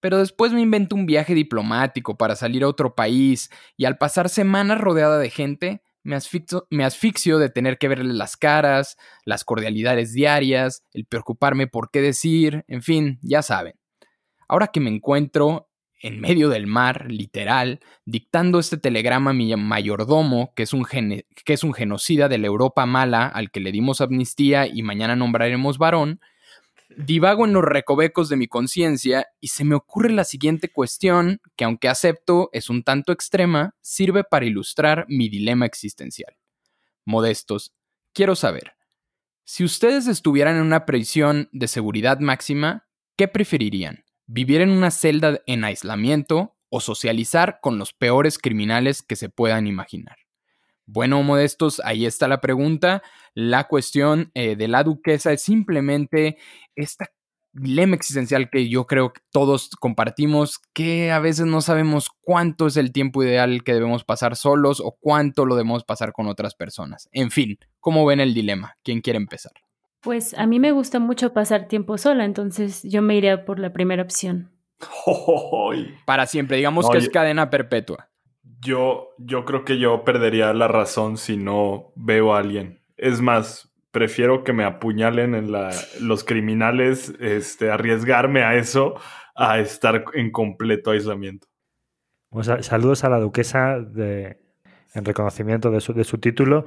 Pero 0.00 0.18
después 0.18 0.52
me 0.52 0.60
invento 0.60 0.94
un 0.94 1.06
viaje 1.06 1.32
diplomático 1.32 2.18
para 2.18 2.36
salir 2.36 2.64
a 2.64 2.68
otro 2.68 2.94
país 2.94 3.48
y 3.78 3.86
al 3.86 3.96
pasar 3.96 4.28
semanas 4.28 4.78
rodeada 4.78 5.18
de 5.18 5.30
gente, 5.30 5.82
me 6.02 6.16
asfixio, 6.16 7.38
de 7.38 7.48
tener 7.48 7.78
que 7.78 7.88
verles 7.88 8.14
las 8.14 8.36
caras, 8.36 8.98
las 9.24 9.42
cordialidades 9.42 10.12
diarias, 10.12 10.82
el 10.92 11.06
preocuparme 11.06 11.66
por 11.66 11.90
qué 11.90 12.02
decir, 12.02 12.66
en 12.68 12.82
fin, 12.82 13.18
ya 13.22 13.40
saben. 13.40 13.72
Ahora 14.48 14.68
que 14.68 14.80
me 14.80 14.90
encuentro 14.90 15.68
en 16.00 16.20
medio 16.20 16.50
del 16.50 16.66
mar, 16.66 17.06
literal, 17.10 17.80
dictando 18.04 18.58
este 18.58 18.76
telegrama 18.76 19.30
a 19.30 19.34
mi 19.34 19.56
mayordomo, 19.56 20.52
que 20.54 20.64
es, 20.64 20.74
un 20.74 20.84
que 20.84 21.52
es 21.52 21.64
un 21.64 21.72
genocida 21.72 22.28
de 22.28 22.36
la 22.36 22.46
Europa 22.46 22.84
mala 22.84 23.26
al 23.26 23.50
que 23.50 23.60
le 23.60 23.72
dimos 23.72 24.02
amnistía 24.02 24.66
y 24.66 24.82
mañana 24.82 25.16
nombraremos 25.16 25.78
varón, 25.78 26.20
divago 26.96 27.46
en 27.46 27.54
los 27.54 27.64
recovecos 27.64 28.28
de 28.28 28.36
mi 28.36 28.48
conciencia 28.48 29.26
y 29.40 29.48
se 29.48 29.64
me 29.64 29.74
ocurre 29.74 30.10
la 30.10 30.24
siguiente 30.24 30.70
cuestión 30.70 31.40
que 31.56 31.64
aunque 31.64 31.88
acepto 31.88 32.50
es 32.52 32.68
un 32.68 32.82
tanto 32.82 33.10
extrema, 33.10 33.74
sirve 33.80 34.24
para 34.24 34.44
ilustrar 34.44 35.06
mi 35.08 35.30
dilema 35.30 35.64
existencial. 35.64 36.36
Modestos, 37.06 37.72
quiero 38.12 38.36
saber, 38.36 38.74
si 39.44 39.64
ustedes 39.64 40.06
estuvieran 40.06 40.56
en 40.56 40.62
una 40.62 40.86
prisión 40.86 41.48
de 41.52 41.68
seguridad 41.68 42.18
máxima, 42.20 42.86
¿qué 43.16 43.28
preferirían? 43.28 44.03
¿Vivir 44.26 44.60
en 44.60 44.70
una 44.70 44.90
celda 44.90 45.40
en 45.46 45.64
aislamiento 45.64 46.56
o 46.70 46.80
socializar 46.80 47.58
con 47.60 47.78
los 47.78 47.92
peores 47.92 48.38
criminales 48.38 49.02
que 49.02 49.16
se 49.16 49.28
puedan 49.28 49.66
imaginar? 49.66 50.16
Bueno, 50.86 51.22
modestos, 51.22 51.80
ahí 51.84 52.06
está 52.06 52.28
la 52.28 52.40
pregunta. 52.40 53.02
La 53.34 53.64
cuestión 53.64 54.30
eh, 54.34 54.56
de 54.56 54.68
la 54.68 54.82
duquesa 54.82 55.32
es 55.32 55.42
simplemente 55.42 56.36
esta 56.74 57.10
dilema 57.54 57.94
existencial 57.94 58.50
que 58.50 58.68
yo 58.68 58.86
creo 58.86 59.12
que 59.12 59.20
todos 59.30 59.70
compartimos, 59.78 60.58
que 60.72 61.12
a 61.12 61.20
veces 61.20 61.46
no 61.46 61.60
sabemos 61.60 62.08
cuánto 62.20 62.66
es 62.66 62.76
el 62.76 62.92
tiempo 62.92 63.22
ideal 63.22 63.62
que 63.62 63.74
debemos 63.74 64.04
pasar 64.04 64.36
solos 64.36 64.80
o 64.80 64.96
cuánto 65.00 65.46
lo 65.46 65.54
debemos 65.54 65.84
pasar 65.84 66.12
con 66.12 66.26
otras 66.26 66.54
personas. 66.54 67.08
En 67.12 67.30
fin, 67.30 67.58
¿cómo 67.80 68.04
ven 68.04 68.20
el 68.20 68.34
dilema? 68.34 68.76
¿Quién 68.82 69.00
quiere 69.00 69.18
empezar? 69.18 69.52
Pues 70.04 70.34
a 70.34 70.46
mí 70.46 70.60
me 70.60 70.72
gusta 70.72 70.98
mucho 70.98 71.32
pasar 71.32 71.66
tiempo 71.66 71.96
sola, 71.98 72.24
entonces 72.24 72.82
yo 72.82 73.00
me 73.02 73.16
iría 73.16 73.44
por 73.44 73.58
la 73.58 73.72
primera 73.72 74.02
opción. 74.02 74.50
Para 76.04 76.26
siempre, 76.26 76.56
digamos 76.58 76.84
No, 76.86 76.92
que 76.92 76.98
es 76.98 77.08
cadena 77.08 77.50
perpetua. 77.50 78.10
Yo, 78.60 79.10
yo 79.18 79.44
creo 79.44 79.64
que 79.64 79.78
yo 79.78 80.04
perdería 80.04 80.52
la 80.52 80.68
razón 80.68 81.16
si 81.16 81.36
no 81.36 81.92
veo 81.96 82.34
a 82.34 82.38
alguien. 82.38 82.80
Es 82.96 83.20
más, 83.20 83.72
prefiero 83.90 84.44
que 84.44 84.52
me 84.52 84.64
apuñalen 84.64 85.34
en 85.34 85.52
la, 85.52 85.70
los 86.00 86.24
criminales, 86.24 87.14
este, 87.20 87.70
arriesgarme 87.70 88.42
a 88.42 88.54
eso, 88.56 88.94
a 89.34 89.58
estar 89.58 90.04
en 90.14 90.30
completo 90.30 90.90
aislamiento. 90.90 91.48
Sa- 92.42 92.62
saludos 92.62 93.04
a 93.04 93.08
la 93.08 93.20
duquesa 93.20 93.78
de, 93.80 94.38
en 94.94 95.04
reconocimiento 95.04 95.70
de 95.70 95.80
su, 95.80 95.92
de 95.92 96.04
su 96.04 96.18
título 96.18 96.64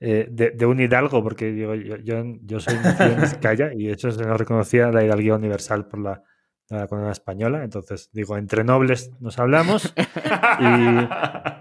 eh, 0.00 0.26
de, 0.30 0.50
de 0.50 0.66
un 0.66 0.80
hidalgo, 0.80 1.22
porque 1.22 1.52
digo, 1.52 1.74
yo, 1.74 1.96
yo, 1.96 2.22
yo 2.42 2.60
soy 2.60 2.74
nacido 2.74 3.12
en 3.12 3.20
Vizcaya 3.22 3.72
y 3.74 3.90
eso 3.90 4.10
se 4.10 4.24
nos 4.24 4.38
reconocía 4.38 4.90
la 4.90 5.04
hidalguía 5.04 5.34
universal 5.34 5.86
por 5.86 6.00
la, 6.00 6.22
la 6.68 6.86
corona 6.86 7.12
española. 7.12 7.64
Entonces, 7.64 8.10
digo, 8.12 8.36
entre 8.36 8.64
nobles 8.64 9.12
nos 9.20 9.38
hablamos 9.38 9.94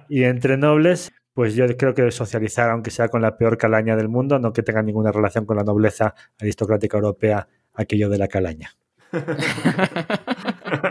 y 0.09 0.23
entre 0.23 0.57
nobles, 0.57 1.11
pues 1.33 1.55
yo 1.55 1.65
creo 1.77 1.93
que 1.93 2.11
socializar, 2.11 2.69
aunque 2.69 2.91
sea 2.91 3.09
con 3.09 3.21
la 3.21 3.37
peor 3.37 3.57
calaña 3.57 3.95
del 3.95 4.09
mundo, 4.09 4.39
no 4.39 4.53
que 4.53 4.63
tenga 4.63 4.81
ninguna 4.81 5.11
relación 5.11 5.45
con 5.45 5.57
la 5.57 5.63
nobleza 5.63 6.13
aristocrática 6.39 6.97
europea, 6.97 7.47
aquello 7.73 8.09
de 8.09 8.17
la 8.17 8.27
calaña. 8.27 8.71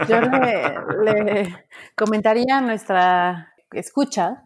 Yo 0.09 0.21
le, 0.21 1.23
le 1.25 1.67
comentaría 1.97 2.59
a 2.59 2.61
nuestra 2.61 3.53
escucha 3.73 4.45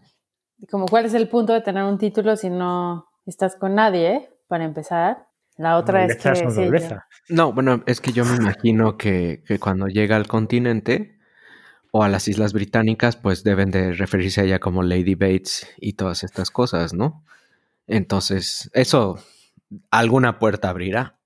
como 0.71 0.87
cuál 0.87 1.05
es 1.07 1.15
el 1.15 1.29
punto 1.29 1.53
de 1.53 1.61
tener 1.61 1.85
un 1.85 1.99
título 1.99 2.37
si 2.37 2.51
no 2.51 3.07
estás 3.27 3.57
con 3.57 3.75
nadie, 3.75 4.31
para 4.49 4.65
empezar. 4.65 5.27
La 5.59 5.77
otra 5.79 6.05
es 6.05 6.17
que... 6.17 6.21
sí. 6.51 6.95
No, 7.29 7.53
bueno, 7.53 7.83
es 7.87 8.01
que 8.01 8.13
yo 8.13 8.25
me 8.25 8.37
imagino 8.37 8.97
que, 8.97 9.43
que 9.47 9.59
cuando 9.59 9.87
llega 9.87 10.17
al 10.17 10.27
continente 10.27 11.19
o 11.93 12.03
a 12.03 12.09
las 12.09 12.29
Islas 12.29 12.53
Británicas, 12.53 13.17
pues 13.17 13.43
deben 13.43 13.71
de 13.71 13.93
referirse 13.93 14.43
a 14.43 14.45
ella 14.45 14.59
como 14.59 14.83
Lady 14.83 15.15
Bates 15.15 15.67
y 15.79 15.95
todas 15.95 16.25
estas 16.25 16.51
cosas, 16.51 16.93
¿no? 16.93 17.25
Entonces, 17.87 18.71
eso 18.75 19.19
alguna 19.91 20.39
puerta 20.39 20.69
abrirá. 20.69 21.19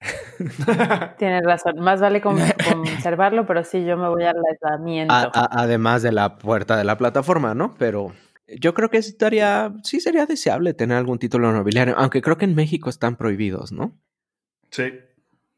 Tienes 1.18 1.44
razón. 1.44 1.78
Más 1.78 2.00
vale 2.00 2.20
con- 2.20 2.38
conservarlo, 2.68 3.46
pero 3.46 3.64
sí, 3.64 3.84
yo 3.84 3.96
me 3.96 4.08
voy 4.08 4.24
al 4.24 4.36
aislamiento. 4.50 5.14
A- 5.14 5.30
a- 5.32 5.48
además 5.62 6.02
de 6.02 6.12
la 6.12 6.38
puerta 6.38 6.76
de 6.76 6.84
la 6.84 6.98
plataforma, 6.98 7.54
¿no? 7.54 7.74
Pero 7.78 8.12
yo 8.48 8.74
creo 8.74 8.90
que 8.90 8.98
estaría, 8.98 9.74
sí 9.82 10.00
sería 10.00 10.26
deseable 10.26 10.74
tener 10.74 10.96
algún 10.96 11.18
título 11.18 11.52
nobiliario, 11.52 11.94
aunque 11.96 12.22
creo 12.22 12.38
que 12.38 12.44
en 12.44 12.54
México 12.54 12.90
están 12.90 13.16
prohibidos, 13.16 13.72
¿no? 13.72 13.98
Sí, 14.70 14.92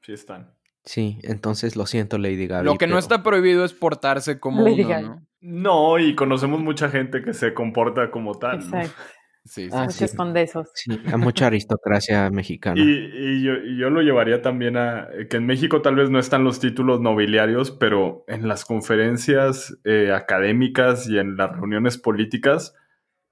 sí 0.02 0.12
están. 0.12 0.54
Sí, 0.84 1.18
entonces 1.22 1.76
lo 1.76 1.84
siento, 1.86 2.16
Lady 2.16 2.46
Gaby. 2.46 2.64
Lo 2.64 2.78
que 2.78 2.86
no 2.86 2.98
está 2.98 3.22
prohibido 3.22 3.64
es 3.64 3.74
portarse 3.74 4.40
como 4.40 4.62
Lady 4.62 4.80
uno, 4.80 4.88
Gaga. 4.88 5.08
¿no? 5.08 5.26
No, 5.40 5.98
y 5.98 6.14
conocemos 6.14 6.60
mucha 6.60 6.88
gente 6.88 7.22
que 7.22 7.34
se 7.34 7.52
comporta 7.52 8.10
como 8.10 8.34
tal. 8.34 8.58
¿no? 8.58 8.80
Exacto. 8.80 9.02
Sí. 9.44 9.68
Ah, 9.72 9.84
Muchos 9.84 10.10
sí. 10.10 10.16
condesos. 10.16 10.68
Sí, 10.74 11.00
a 11.12 11.16
mucha 11.16 11.46
aristocracia 11.46 12.30
mexicana. 12.30 12.80
Y, 12.80 12.84
y 12.84 13.42
yo, 13.42 13.54
y 13.54 13.78
yo 13.78 13.90
lo 13.90 14.02
llevaría 14.02 14.42
también 14.42 14.76
a 14.76 15.08
que 15.28 15.36
en 15.36 15.46
México 15.46 15.82
tal 15.82 15.96
vez 15.96 16.10
no 16.10 16.18
están 16.18 16.44
los 16.44 16.60
títulos 16.60 17.00
nobiliarios, 17.00 17.70
pero 17.70 18.24
en 18.28 18.48
las 18.48 18.64
conferencias 18.64 19.76
eh, 19.84 20.12
académicas 20.12 21.08
y 21.08 21.18
en 21.18 21.36
las 21.36 21.52
reuniones 21.52 21.98
políticas 21.98 22.74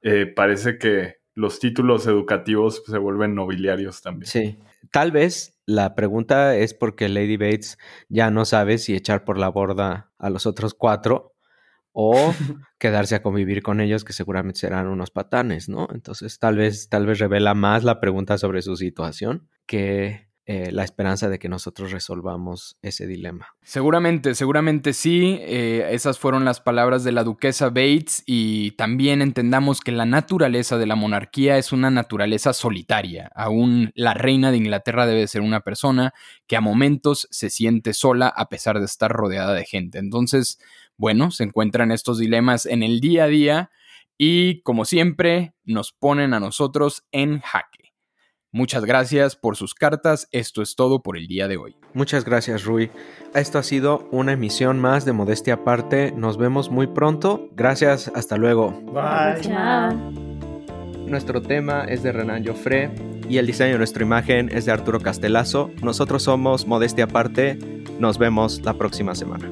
eh, 0.02 0.26
parece 0.26 0.78
que 0.78 1.16
los 1.34 1.60
títulos 1.60 2.06
educativos 2.06 2.82
se 2.86 2.98
vuelven 2.98 3.34
nobiliarios 3.34 4.02
también. 4.02 4.26
Sí. 4.26 4.58
Tal 4.90 5.12
vez 5.12 5.58
la 5.66 5.94
pregunta 5.94 6.56
es 6.56 6.72
porque 6.72 7.08
Lady 7.08 7.36
Bates 7.36 7.78
ya 8.08 8.30
no 8.30 8.44
sabe 8.44 8.78
si 8.78 8.94
echar 8.94 9.24
por 9.24 9.36
la 9.36 9.48
borda 9.48 10.12
a 10.18 10.30
los 10.30 10.46
otros 10.46 10.74
cuatro 10.74 11.35
o 11.98 12.34
quedarse 12.78 13.14
a 13.14 13.22
convivir 13.22 13.62
con 13.62 13.80
ellos, 13.80 14.04
que 14.04 14.12
seguramente 14.12 14.60
serán 14.60 14.86
unos 14.86 15.10
patanes, 15.10 15.70
¿no? 15.70 15.88
Entonces, 15.94 16.38
tal 16.38 16.56
vez, 16.56 16.90
tal 16.90 17.06
vez 17.06 17.18
revela 17.18 17.54
más 17.54 17.84
la 17.84 18.00
pregunta 18.00 18.36
sobre 18.36 18.60
su 18.60 18.76
situación 18.76 19.48
que 19.64 20.28
eh, 20.44 20.70
la 20.70 20.84
esperanza 20.84 21.30
de 21.30 21.38
que 21.38 21.48
nosotros 21.48 21.90
resolvamos 21.90 22.76
ese 22.82 23.06
dilema. 23.06 23.48
Seguramente, 23.62 24.34
seguramente 24.34 24.92
sí. 24.92 25.38
Eh, 25.40 25.88
esas 25.90 26.18
fueron 26.18 26.44
las 26.44 26.60
palabras 26.60 27.02
de 27.02 27.12
la 27.12 27.24
duquesa 27.24 27.70
Bates 27.70 28.22
y 28.26 28.72
también 28.72 29.22
entendamos 29.22 29.80
que 29.80 29.90
la 29.90 30.06
naturaleza 30.06 30.76
de 30.76 30.86
la 30.86 30.94
monarquía 30.94 31.56
es 31.56 31.72
una 31.72 31.90
naturaleza 31.90 32.52
solitaria. 32.52 33.28
Aún 33.34 33.90
la 33.94 34.12
reina 34.12 34.52
de 34.52 34.58
Inglaterra 34.58 35.06
debe 35.06 35.26
ser 35.26 35.40
una 35.40 35.62
persona 35.62 36.12
que 36.46 36.56
a 36.56 36.60
momentos 36.60 37.26
se 37.30 37.48
siente 37.48 37.92
sola 37.92 38.28
a 38.28 38.48
pesar 38.50 38.78
de 38.78 38.84
estar 38.84 39.10
rodeada 39.10 39.54
de 39.54 39.64
gente. 39.64 39.98
Entonces, 39.98 40.60
bueno, 40.96 41.30
se 41.30 41.44
encuentran 41.44 41.92
estos 41.92 42.18
dilemas 42.18 42.66
en 42.66 42.82
el 42.82 43.00
día 43.00 43.24
a 43.24 43.28
día 43.28 43.70
y 44.18 44.62
como 44.62 44.84
siempre 44.84 45.54
nos 45.64 45.92
ponen 45.92 46.34
a 46.34 46.40
nosotros 46.40 47.04
en 47.12 47.40
jaque. 47.40 47.76
Muchas 48.52 48.86
gracias 48.86 49.36
por 49.36 49.56
sus 49.56 49.74
cartas. 49.74 50.28
Esto 50.32 50.62
es 50.62 50.76
todo 50.76 51.02
por 51.02 51.18
el 51.18 51.26
día 51.26 51.46
de 51.46 51.58
hoy. 51.58 51.76
Muchas 51.92 52.24
gracias, 52.24 52.64
Rui. 52.64 52.90
Esto 53.34 53.58
ha 53.58 53.62
sido 53.62 54.08
una 54.12 54.32
emisión 54.32 54.80
más 54.80 55.04
de 55.04 55.12
Modestia 55.12 55.54
Aparte. 55.54 56.12
Nos 56.12 56.38
vemos 56.38 56.70
muy 56.70 56.86
pronto. 56.86 57.50
Gracias, 57.52 58.10
hasta 58.14 58.38
luego. 58.38 58.70
Bye. 58.92 59.42
Chao. 59.42 59.92
Nuestro 61.06 61.42
tema 61.42 61.84
es 61.84 62.02
de 62.02 62.12
Renan 62.12 62.46
Joffre 62.46 62.90
y 63.28 63.36
el 63.36 63.46
diseño 63.46 63.72
de 63.72 63.78
nuestra 63.78 64.02
imagen 64.02 64.48
es 64.50 64.64
de 64.64 64.72
Arturo 64.72 65.00
Castelazo. 65.00 65.70
Nosotros 65.82 66.22
somos 66.22 66.66
Modestia 66.66 67.04
Aparte. 67.04 67.58
Nos 67.98 68.16
vemos 68.16 68.62
la 68.64 68.72
próxima 68.72 69.14
semana. 69.14 69.50